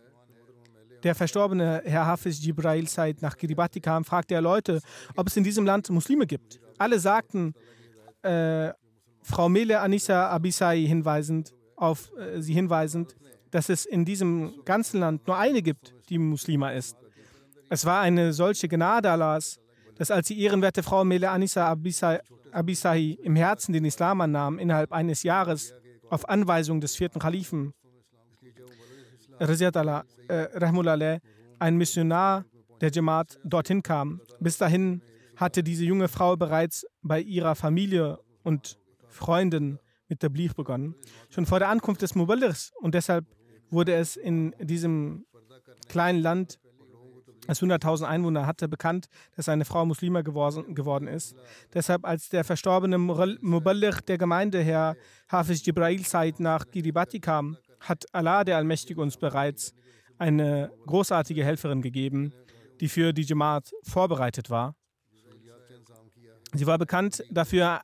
der 1.03 1.15
verstorbene 1.15 1.81
Herr 1.85 2.05
Hafiz 2.05 2.43
Jibrail 2.43 2.87
Said 2.87 3.21
nach 3.21 3.37
Kiribati 3.37 3.79
kam, 3.79 4.05
fragte 4.05 4.33
er 4.33 4.41
Leute, 4.41 4.81
ob 5.15 5.27
es 5.27 5.37
in 5.37 5.43
diesem 5.43 5.65
Land 5.65 5.89
Muslime 5.89 6.25
gibt. 6.25 6.59
Alle 6.77 6.99
sagten, 6.99 7.53
äh, 8.21 8.71
Frau 9.21 9.49
Mele 9.49 9.79
Anissa 9.79 10.29
Abisai 10.29 10.85
hinweisend, 10.85 11.53
auf 11.75 12.11
äh, 12.17 12.41
sie 12.41 12.53
hinweisend, 12.53 13.15
dass 13.51 13.69
es 13.69 13.85
in 13.85 14.05
diesem 14.05 14.53
ganzen 14.65 14.99
Land 14.99 15.27
nur 15.27 15.37
eine 15.37 15.61
gibt, 15.61 15.93
die 16.09 16.17
Muslima 16.17 16.71
ist. 16.71 16.97
Es 17.69 17.85
war 17.85 18.01
eine 18.01 18.33
solche 18.33 18.67
Gnade 18.67 19.11
Allahs, 19.11 19.59
dass 19.95 20.11
als 20.11 20.27
die 20.27 20.41
ehrenwerte 20.41 20.83
Frau 20.83 21.03
Mele 21.03 21.29
Anissa 21.29 21.67
Abisai, 21.67 22.19
Abisai 22.51 23.17
im 23.21 23.35
Herzen 23.35 23.73
den 23.73 23.85
Islam 23.85 24.21
annahm, 24.21 24.59
innerhalb 24.59 24.91
eines 24.91 25.23
Jahres 25.23 25.73
auf 26.09 26.27
Anweisung 26.29 26.81
des 26.81 26.95
vierten 26.95 27.19
Kalifen, 27.19 27.73
Raziat 29.39 29.77
Allah, 29.77 30.03
äh, 30.27 31.19
ein 31.59 31.77
Missionar 31.77 32.45
der 32.81 32.91
Jamaat 32.91 33.39
dorthin 33.43 33.81
kam. 33.81 34.21
Bis 34.39 34.57
dahin 34.57 35.01
hatte 35.35 35.63
diese 35.63 35.85
junge 35.85 36.07
Frau 36.07 36.35
bereits 36.35 36.85
bei 37.01 37.21
ihrer 37.21 37.55
Familie 37.55 38.19
und 38.43 38.77
Freunden 39.07 39.79
mit 40.07 40.21
der 40.21 40.29
Blieb 40.29 40.55
begonnen. 40.55 40.95
Schon 41.29 41.45
vor 41.45 41.59
der 41.59 41.69
Ankunft 41.69 42.01
des 42.01 42.15
Muballighs 42.15 42.71
und 42.81 42.93
deshalb 42.93 43.25
wurde 43.69 43.93
es 43.93 44.15
in 44.15 44.53
diesem 44.59 45.25
kleinen 45.87 46.19
Land, 46.19 46.59
das 47.47 47.61
100.000 47.61 48.05
Einwohner 48.05 48.45
hatte, 48.45 48.67
bekannt, 48.67 49.07
dass 49.35 49.49
eine 49.49 49.65
Frau 49.65 49.85
Muslima 49.85 50.21
geworden, 50.21 51.07
ist. 51.07 51.35
Deshalb, 51.73 52.05
als 52.05 52.29
der 52.29 52.43
verstorbene 52.43 52.97
Muballigh 52.97 54.01
der 54.07 54.17
Gemeinde, 54.17 54.61
Herr 54.61 54.95
Hafiz 55.27 55.65
Jibrail 55.65 56.03
Said, 56.05 56.39
nach 56.39 56.65
Kiribati 56.69 57.19
kam, 57.19 57.57
hat 57.83 58.05
Allah, 58.11 58.43
der 58.43 58.57
Allmächtige, 58.57 59.01
uns 59.01 59.17
bereits 59.17 59.73
eine 60.17 60.71
großartige 60.85 61.43
Helferin 61.43 61.81
gegeben, 61.81 62.33
die 62.79 62.87
für 62.87 63.13
die 63.13 63.23
Jamaat 63.23 63.71
vorbereitet 63.83 64.49
war. 64.49 64.75
Sie 66.53 66.67
war 66.67 66.77
bekannt 66.77 67.23
dafür, 67.31 67.81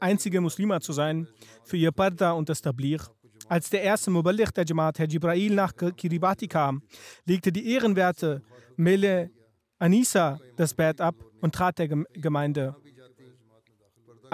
einzige 0.00 0.40
Muslima 0.40 0.80
zu 0.80 0.92
sein, 0.92 1.28
für 1.64 1.76
ihr 1.76 1.92
Parda 1.92 2.32
und 2.32 2.48
das 2.48 2.60
Tablir. 2.60 3.00
Als 3.48 3.70
der 3.70 3.82
erste 3.82 4.10
Muballigh 4.10 4.52
der 4.52 4.64
Jamaat, 4.64 4.98
Herr 4.98 5.08
Jibrail, 5.08 5.54
nach 5.54 5.72
Kiribati 5.74 6.46
kam, 6.46 6.82
legte 7.26 7.52
die 7.52 7.72
ehrenwerte 7.72 8.42
Mele 8.76 9.30
Anisa 9.78 10.38
das 10.56 10.74
Bett 10.74 11.00
ab 11.00 11.16
und 11.40 11.54
trat 11.54 11.78
der 11.78 11.88
Gemeinde 11.88 12.76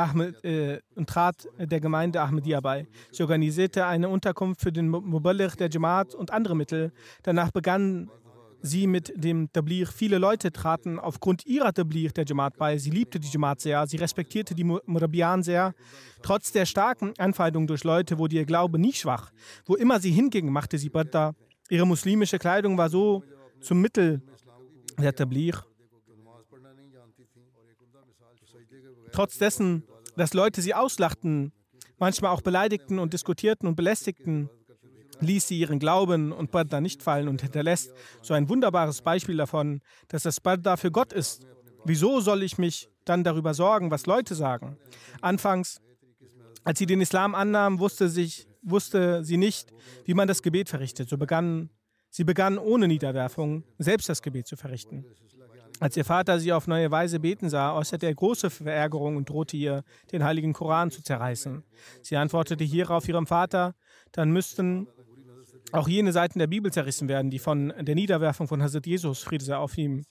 Ahmed, 0.01 0.44
äh, 0.44 0.80
und 0.94 1.09
trat 1.09 1.46
der 1.59 1.80
Gemeinde 1.80 2.20
Ahmadiyya 2.20 2.61
bei. 2.61 2.86
Sie 3.12 3.22
organisierte 3.22 3.86
eine 3.86 4.09
Unterkunft 4.09 4.61
für 4.61 4.72
den 4.72 4.88
Muballigh 4.88 5.57
der 5.57 5.70
Jamaat 5.70 6.14
und 6.14 6.30
andere 6.32 6.57
Mittel. 6.57 6.92
Danach 7.22 7.51
begann 7.51 8.11
sie 8.62 8.86
mit 8.86 9.12
dem 9.16 9.51
Tabligh. 9.53 9.90
Viele 9.90 10.18
Leute 10.18 10.53
traten 10.53 10.98
aufgrund 10.98 11.46
ihrer 11.46 11.72
Tabligh 11.72 12.12
der 12.12 12.24
Jamaat 12.24 12.57
bei. 12.57 12.78
Sie 12.78 12.90
liebte 12.90 13.18
die 13.18 13.28
Jamaat 13.28 13.61
sehr, 13.61 13.86
sie 13.86 13.96
respektierte 13.96 14.55
die 14.55 14.64
Murabian 14.64 15.42
sehr. 15.42 15.74
Trotz 16.22 16.53
der 16.53 16.66
starken 16.66 17.12
Anfeindung 17.18 17.66
durch 17.66 17.84
Leute 17.84 18.18
wurde 18.18 18.36
ihr 18.36 18.44
Glaube 18.44 18.78
nie 18.78 18.92
schwach. 18.92 19.30
Wo 19.64 19.74
immer 19.76 20.01
sie 20.01 20.11
hinging, 20.11 20.51
machte 20.51 20.78
sie 20.78 20.88
Badda. 20.88 21.34
Ihre 21.68 21.86
muslimische 21.86 22.38
Kleidung 22.38 22.76
war 22.76 22.88
so 22.88 23.22
zum 23.61 23.80
Mittel 23.80 24.22
der 24.98 25.14
Tabligh. 25.14 25.59
Trotz 29.12 29.38
dessen, 29.38 29.82
dass 30.16 30.34
Leute 30.34 30.62
sie 30.62 30.74
auslachten, 30.74 31.52
manchmal 31.98 32.32
auch 32.32 32.42
beleidigten 32.42 32.98
und 32.98 33.12
diskutierten 33.12 33.68
und 33.68 33.76
belästigten, 33.76 34.48
ließ 35.20 35.48
sie 35.48 35.58
ihren 35.58 35.78
Glauben 35.78 36.32
und 36.32 36.50
Barda 36.50 36.80
nicht 36.80 37.02
fallen 37.02 37.28
und 37.28 37.42
hinterlässt 37.42 37.92
so 38.22 38.34
ein 38.34 38.48
wunderbares 38.48 39.02
Beispiel 39.02 39.36
davon, 39.36 39.80
dass 40.08 40.22
das 40.22 40.40
Barda 40.40 40.76
für 40.76 40.90
Gott 40.90 41.12
ist. 41.12 41.46
Wieso 41.84 42.20
soll 42.20 42.42
ich 42.42 42.58
mich 42.58 42.88
dann 43.04 43.24
darüber 43.24 43.54
sorgen, 43.54 43.90
was 43.90 44.06
Leute 44.06 44.34
sagen? 44.34 44.78
Anfangs, 45.20 45.80
als 46.64 46.78
sie 46.78 46.86
den 46.86 47.00
Islam 47.00 47.34
annahm, 47.34 47.78
wusste, 47.78 48.08
sich, 48.08 48.46
wusste 48.62 49.24
sie 49.24 49.36
nicht, 49.36 49.72
wie 50.04 50.14
man 50.14 50.28
das 50.28 50.42
Gebet 50.42 50.68
verrichtet. 50.68 51.08
So 51.08 51.16
begann 51.16 51.70
sie 52.11 52.24
begann 52.24 52.58
ohne 52.58 52.88
Niederwerfung 52.88 53.64
selbst 53.78 54.08
das 54.08 54.20
Gebet 54.20 54.46
zu 54.46 54.56
verrichten. 54.56 55.04
Als 55.81 55.97
ihr 55.97 56.05
Vater 56.05 56.39
sie 56.39 56.53
auf 56.53 56.66
neue 56.66 56.91
Weise 56.91 57.18
beten 57.20 57.49
sah, 57.49 57.74
äußerte 57.74 58.05
er 58.07 58.14
große 58.14 58.51
Verärgerung 58.51 59.16
und 59.16 59.31
drohte 59.31 59.57
ihr, 59.57 59.83
den 60.12 60.22
heiligen 60.22 60.53
Koran 60.53 60.91
zu 60.91 61.03
zerreißen. 61.03 61.64
Sie 62.03 62.16
antwortete 62.16 62.62
hierauf 62.64 63.09
ihrem 63.09 63.26
Vater, 63.26 63.74
dann 64.12 64.31
müssten 64.31 64.89
auch 65.72 65.89
jene 65.89 66.12
Seiten 66.12 66.39
der 66.39 66.49
Bibel 66.49 66.70
zerrissen 66.70 67.09
werden, 67.09 67.31
die 67.31 67.39
von 67.39 67.72
der 67.81 67.95
Niederwerfung 67.95 68.47
von 68.47 68.62
Hazrat 68.62 68.87
Jesus, 68.87 69.22
Friede 69.22 69.45
sei 69.45 69.57
auf 69.57 69.78
ihm, 69.78 70.05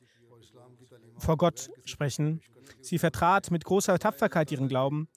vor 1.17 1.37
Gott 1.37 1.69
sprechen. 1.85 2.41
Sie 2.81 2.97
vertrat 2.97 3.51
mit 3.51 3.63
großer 3.63 3.99
Tapferkeit 3.99 4.51
ihren 4.51 4.69
Glauben. 4.69 5.07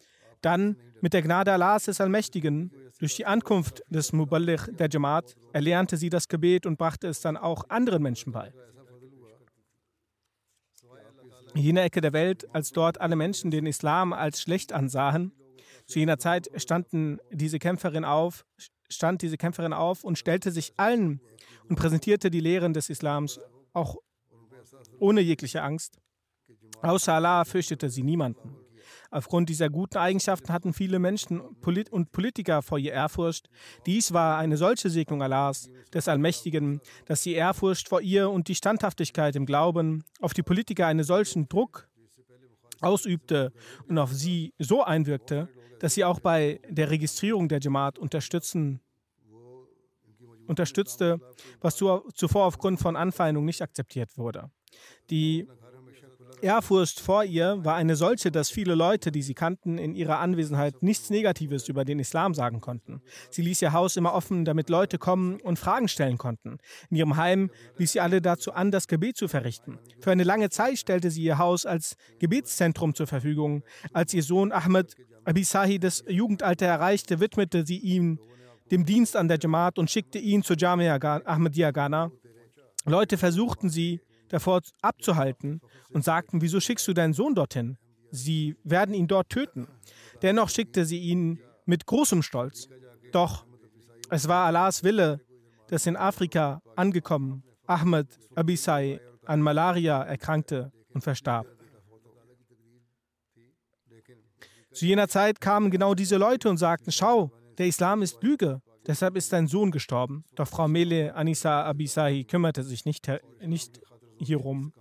Dann, 0.43 0.77
mit 1.01 1.15
der 1.15 1.23
Gnade 1.23 1.53
Allahs 1.53 1.85
des 1.85 2.01
Allmächtigen, 2.01 2.73
durch 2.99 3.17
die 3.17 3.25
Ankunft 3.25 3.83
des 3.89 4.13
Muballigh 4.13 4.71
der 4.73 4.89
Jamaat, 4.91 5.35
erlernte 5.53 5.97
sie 5.97 6.11
das 6.11 6.29
Gebet 6.29 6.67
und 6.67 6.77
brachte 6.77 7.07
es 7.07 7.21
dann 7.21 7.37
auch 7.37 7.71
anderen 7.71 8.03
Menschen 8.03 8.33
bei. 8.33 8.53
Jener 11.55 11.83
Ecke 11.83 12.01
der 12.01 12.13
Welt, 12.13 12.47
als 12.55 12.73
dort 12.73 13.01
alle 13.01 13.17
Menschen 13.17 13.51
den 13.51 13.67
Islam 13.67 14.13
als 14.13 14.41
schlecht 14.41 14.73
ansahen. 14.73 15.33
Zu 15.87 15.99
jener 15.99 16.19
Zeit 16.19 16.51
standen 16.57 17.19
diese 17.31 17.59
Kämpferin 17.59 18.05
auf, 18.05 18.45
stand 18.89 19.23
diese 19.23 19.37
Kämpferin 19.37 19.73
auf 19.73 20.05
und 20.05 20.19
stellte 20.19 20.51
sich 20.51 20.73
allen 20.77 21.21
und 21.69 21.77
präsentierte 21.77 22.31
die 22.31 22.41
Lehren 22.41 22.73
des 22.73 22.89
Islams 22.91 23.41
auch 23.73 23.97
ohne 24.99 25.21
jegliche 25.21 25.63
Angst. 25.63 25.99
Außer 26.83 27.15
Allah 27.15 27.45
fürchtete 27.45 27.91
sie 27.91 28.03
niemanden. 28.03 28.57
Aufgrund 29.11 29.49
dieser 29.49 29.71
guten 29.71 29.99
Eigenschaften 29.99 30.53
hatten 30.53 30.73
viele 30.73 30.99
Menschen 30.99 31.41
und 31.41 32.13
Politiker 32.13 32.63
vor 32.63 32.79
ihr 32.79 32.93
Ehrfurcht. 32.93 33.49
Dies 33.87 34.13
war 34.13 34.39
eine 34.39 34.57
solche 34.57 34.91
Segnung 34.91 35.23
Allahs, 35.23 35.71
des 35.93 36.09
Allmächtigen, 36.09 36.81
dass 37.07 37.23
die 37.23 37.35
Ehrfurcht 37.35 37.89
vor 37.89 38.01
ihr 38.01 38.31
und 38.31 38.49
die 38.49 38.55
Standhaftigkeit 38.55 39.37
im 39.37 39.47
Glauben 39.47 40.05
auf 40.21 40.35
die 40.35 40.43
Politiker 40.43 40.87
einen 40.87 41.05
solchen 41.05 41.49
Druck 41.49 41.89
ausübte 42.81 43.53
und 43.89 43.99
auf 43.99 44.13
sie 44.13 44.55
so 44.59 44.83
einwirkte, 44.83 45.49
dass 45.79 45.95
sie 45.95 46.05
auch 46.05 46.21
bei 46.21 46.61
der 46.69 46.91
Registrierung 46.91 47.49
der 47.49 47.61
Jamaat 47.61 47.99
unterstützen, 47.99 48.81
unterstützte, 50.47 51.21
was 51.61 51.77
zuvor 51.77 52.47
aufgrund 52.47 52.81
von 52.81 52.97
Anfeindung 52.97 53.45
nicht 53.45 53.63
akzeptiert 53.63 54.17
wurde. 54.17 54.51
Die 55.11 55.49
Ehrfurcht 56.43 56.99
vor 56.99 57.25
ihr 57.25 57.65
war 57.65 57.77
eine 57.77 57.95
solche, 57.95 58.33
dass 58.33 58.51
viele 58.51 58.75
Leute, 58.75 59.13
die 59.13 59.23
sie 59.23 59.35
kannten, 59.35 59.79
in 59.79 59.95
ihrer 59.95 60.19
Anwesenheit 60.19 60.83
nichts 60.83 61.09
Negatives 61.09 61.69
über 61.69 61.85
den 61.85 62.01
Islam 62.01 62.35
sagen 62.35 62.61
konnten. 62.61 63.01
Sie 63.31 63.43
ließ 63.43 63.63
ihr 63.63 63.73
Haus 63.73 63.97
immer 63.97 64.13
offen, 64.13 64.45
damit 64.45 64.69
Leute 64.69 64.99
kommen 64.99 65.41
und 65.41 65.59
Fragen 65.59 65.87
stellen 65.87 66.19
konnten. 66.19 66.59
In 66.91 66.97
ihrem 66.97 67.17
Heim 67.17 67.51
ließ 67.79 67.93
sie 67.93 68.01
alle 68.01 68.21
dazu 68.21 68.53
an, 68.53 68.73
das 68.73 68.89
Gebet 68.89 69.17
zu 69.17 69.29
verrichten. 69.29 69.79
Für 70.01 70.11
eine 70.11 70.25
lange 70.25 70.51
Zeit 70.51 70.79
stellte 70.79 71.11
sie 71.13 71.23
ihr 71.23 71.39
Haus 71.39 71.65
als 71.65 71.97
Gebetszentrum 72.19 72.95
zur 72.95 73.07
Verfügung. 73.07 73.63
Als 73.93 74.13
ihr 74.13 74.23
Sohn 74.23 74.51
Ahmed 74.51 74.97
Abisahi 75.25 75.79
das 75.79 76.03
Jugendalter 76.09 76.67
erreichte, 76.67 77.21
widmete 77.21 77.65
sie 77.65 77.79
ihm 77.79 78.19
dem 78.73 78.85
Dienst 78.85 79.17
an 79.17 79.29
der 79.29 79.39
Jamaat 79.41 79.79
und 79.79 79.91
schickte 79.91 80.19
ihn 80.19 80.43
zur 80.43 80.57
Jamia 80.59 80.97
Ahmadiyya 80.97 81.71
Ghana. 81.71 82.11
Leute 82.85 83.17
versuchten 83.17 83.69
sie, 83.69 84.01
davor 84.33 84.63
abzuhalten 84.81 85.61
und 85.91 86.05
sagten, 86.05 86.41
wieso 86.41 86.59
schickst 86.59 86.89
du 86.89 86.95
deinen 86.95 87.13
Sohn 87.13 87.35
dorthin? 87.35 87.77
Sie 88.11 88.57
werden 88.65 88.95
ihn 88.95 89.07
dort 89.07 89.29
töten. 89.29 89.69
Dennoch 90.23 90.49
schickte 90.49 90.85
sie 90.85 90.99
ihn 90.99 91.39
mit 91.67 91.87
großem 91.87 92.23
Stolz. 92.23 92.69
Doch 93.13 93.47
es 94.11 94.29
war 94.29 94.47
Allahs 94.47 94.85
Wille, 94.85 95.21
dass 95.69 95.87
in 95.87 95.97
Afrika 95.97 96.61
angekommen 96.77 97.45
Ahmed 97.67 98.09
Abisai 98.35 99.01
an 99.25 99.41
Malaria 99.41 100.03
erkrankte 100.03 100.73
und 100.93 101.03
verstarb. 101.03 101.47
Zu 104.73 104.87
jener 104.87 105.09
Zeit 105.09 105.41
kamen 105.41 105.71
genau 105.71 105.95
diese 105.95 106.17
Leute 106.17 106.49
und 106.49 106.57
sagten, 106.57 106.91
schau, 106.93 107.31
der 107.59 107.67
Islam 107.67 108.01
ist 108.03 108.23
Lüge, 108.23 108.63
deshalb 108.87 109.17
ist 109.17 109.33
dein 109.33 109.47
Sohn 109.47 109.71
gestorben. 109.71 110.25
Doch 110.35 110.49
Frau 110.49 110.69
Mele 110.69 111.15
Anisa 111.15 111.65
Abisai 111.65 112.25
kümmerte 112.25 112.63
sich 112.63 112.87
nicht, 112.87 113.07
nicht 113.41 113.81
hierum. 114.23 114.73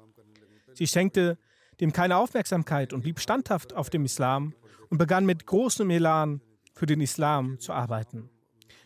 Sie 0.73 0.87
schenkte 0.87 1.37
dem 1.79 1.91
keine 1.91 2.17
Aufmerksamkeit 2.17 2.93
und 2.93 3.01
blieb 3.01 3.19
standhaft 3.19 3.73
auf 3.73 3.89
dem 3.89 4.05
Islam 4.05 4.53
und 4.89 4.97
begann 4.97 5.25
mit 5.25 5.45
großem 5.45 5.89
Elan 5.89 6.41
für 6.73 6.85
den 6.85 7.01
Islam 7.01 7.59
zu 7.59 7.73
arbeiten. 7.73 8.29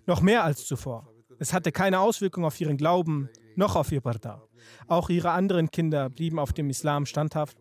Noch 0.06 0.22
mehr 0.22 0.44
als 0.44 0.66
zuvor. 0.66 1.10
Es 1.40 1.54
hatte 1.54 1.72
keine 1.72 2.00
Auswirkung 2.00 2.46
auf 2.46 2.60
ihren 2.62 2.78
Glauben 2.78 3.30
noch 3.56 3.76
auf 3.76 3.92
ihr 3.92 4.02
Barda. 4.02 4.44
Auch 4.88 5.10
ihre 5.10 5.32
anderen 5.32 5.72
Kinder 5.72 6.10
blieben 6.10 6.40
auf 6.40 6.54
dem 6.54 6.70
Islam 6.70 7.06
standhaft 7.06 7.58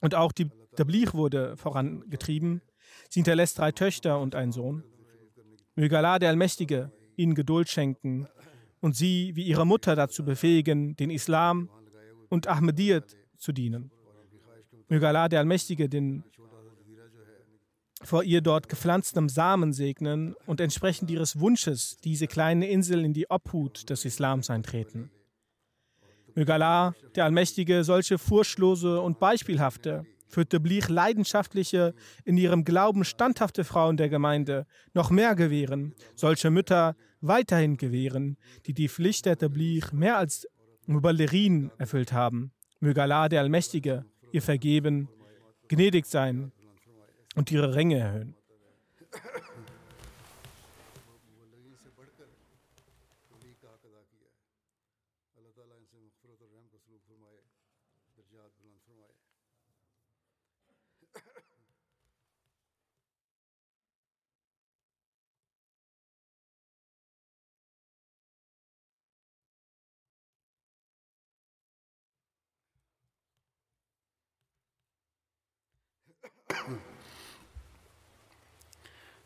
und 0.00 0.14
auch 0.14 0.32
die 0.32 0.48
Tabligh 0.76 1.14
wurde 1.14 1.56
vorangetrieben. 1.56 2.62
Sie 3.08 3.20
hinterlässt 3.20 3.58
drei 3.58 3.72
Töchter 3.72 4.20
und 4.20 4.34
einen 4.34 4.52
Sohn. 4.52 4.84
Möge 5.74 5.96
Allah, 5.98 6.18
der 6.18 6.30
Allmächtige, 6.30 6.92
ihnen 7.16 7.34
Geduld 7.34 7.68
schenken 7.68 8.26
und 8.80 8.94
sie 8.94 9.32
wie 9.34 9.44
ihre 9.44 9.66
Mutter 9.66 9.96
dazu 9.96 10.24
befähigen, 10.24 10.96
den 10.96 11.10
Islam 11.10 11.70
und 12.28 12.48
Ahmadiyyat 12.48 13.16
zu 13.36 13.52
dienen. 13.52 13.90
Möge 14.88 15.08
Allah, 15.08 15.28
der 15.28 15.40
Allmächtige, 15.40 15.88
den 15.88 16.24
vor 18.02 18.22
ihr 18.22 18.40
dort 18.40 18.68
gepflanzten 18.68 19.28
Samen 19.28 19.72
segnen 19.72 20.34
und 20.46 20.60
entsprechend 20.60 21.10
ihres 21.10 21.40
Wunsches 21.40 21.98
diese 22.04 22.26
kleine 22.26 22.68
Insel 22.68 23.04
in 23.04 23.12
die 23.12 23.28
Obhut 23.30 23.88
des 23.90 24.04
Islams 24.04 24.50
eintreten. 24.50 25.10
Möge 26.34 26.54
Allah, 26.54 26.94
der 27.14 27.24
Allmächtige, 27.24 27.82
solche 27.82 28.18
furchtlose 28.18 29.00
und 29.00 29.18
beispielhafte, 29.18 30.04
für 30.28 30.46
Tablich 30.46 30.88
leidenschaftliche, 30.88 31.94
in 32.24 32.36
ihrem 32.36 32.64
Glauben 32.64 33.04
standhafte 33.04 33.64
Frauen 33.64 33.96
der 33.96 34.08
Gemeinde 34.08 34.66
noch 34.92 35.10
mehr 35.10 35.34
gewähren, 35.34 35.94
solche 36.14 36.50
Mütter 36.50 36.96
weiterhin 37.20 37.76
gewähren, 37.76 38.36
die 38.66 38.74
die 38.74 38.88
Pflicht 38.88 39.24
der 39.24 39.38
Tablich 39.38 39.92
mehr 39.92 40.18
als 40.18 40.46
Muballerin 40.86 41.70
erfüllt 41.78 42.12
haben. 42.12 42.52
Möge 42.80 43.02
Allah, 43.02 43.28
der 43.28 43.40
Allmächtige, 43.40 44.04
ihr 44.32 44.42
vergeben, 44.42 45.08
gnädig 45.68 46.06
sein 46.06 46.52
und 47.34 47.50
ihre 47.50 47.74
Ränge 47.74 47.98
erhöhen. 47.98 48.34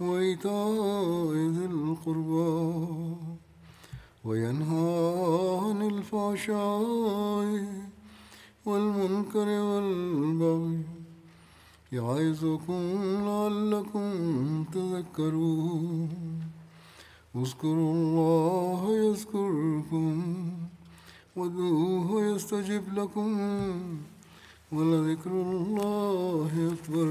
وإيتاء 0.00 1.32
ذي 1.56 1.66
القربى 1.66 3.16
وينهى 4.24 4.90
عن 5.62 5.82
الفحشاء 5.82 6.84
والمنكر 8.66 9.48
والبغي 9.48 10.78
يعظكم 11.92 12.82
لعلكم 13.28 14.08
تذكرون. 14.72 16.08
اذكروا 17.36 17.92
الله 17.94 18.80
يذكركم 19.04 20.22
وادعوه 21.36 22.08
يستجب 22.30 22.84
لكم 22.98 23.30
ولذكر 24.72 25.30
الله 25.30 26.52
أكبر. 26.72 27.08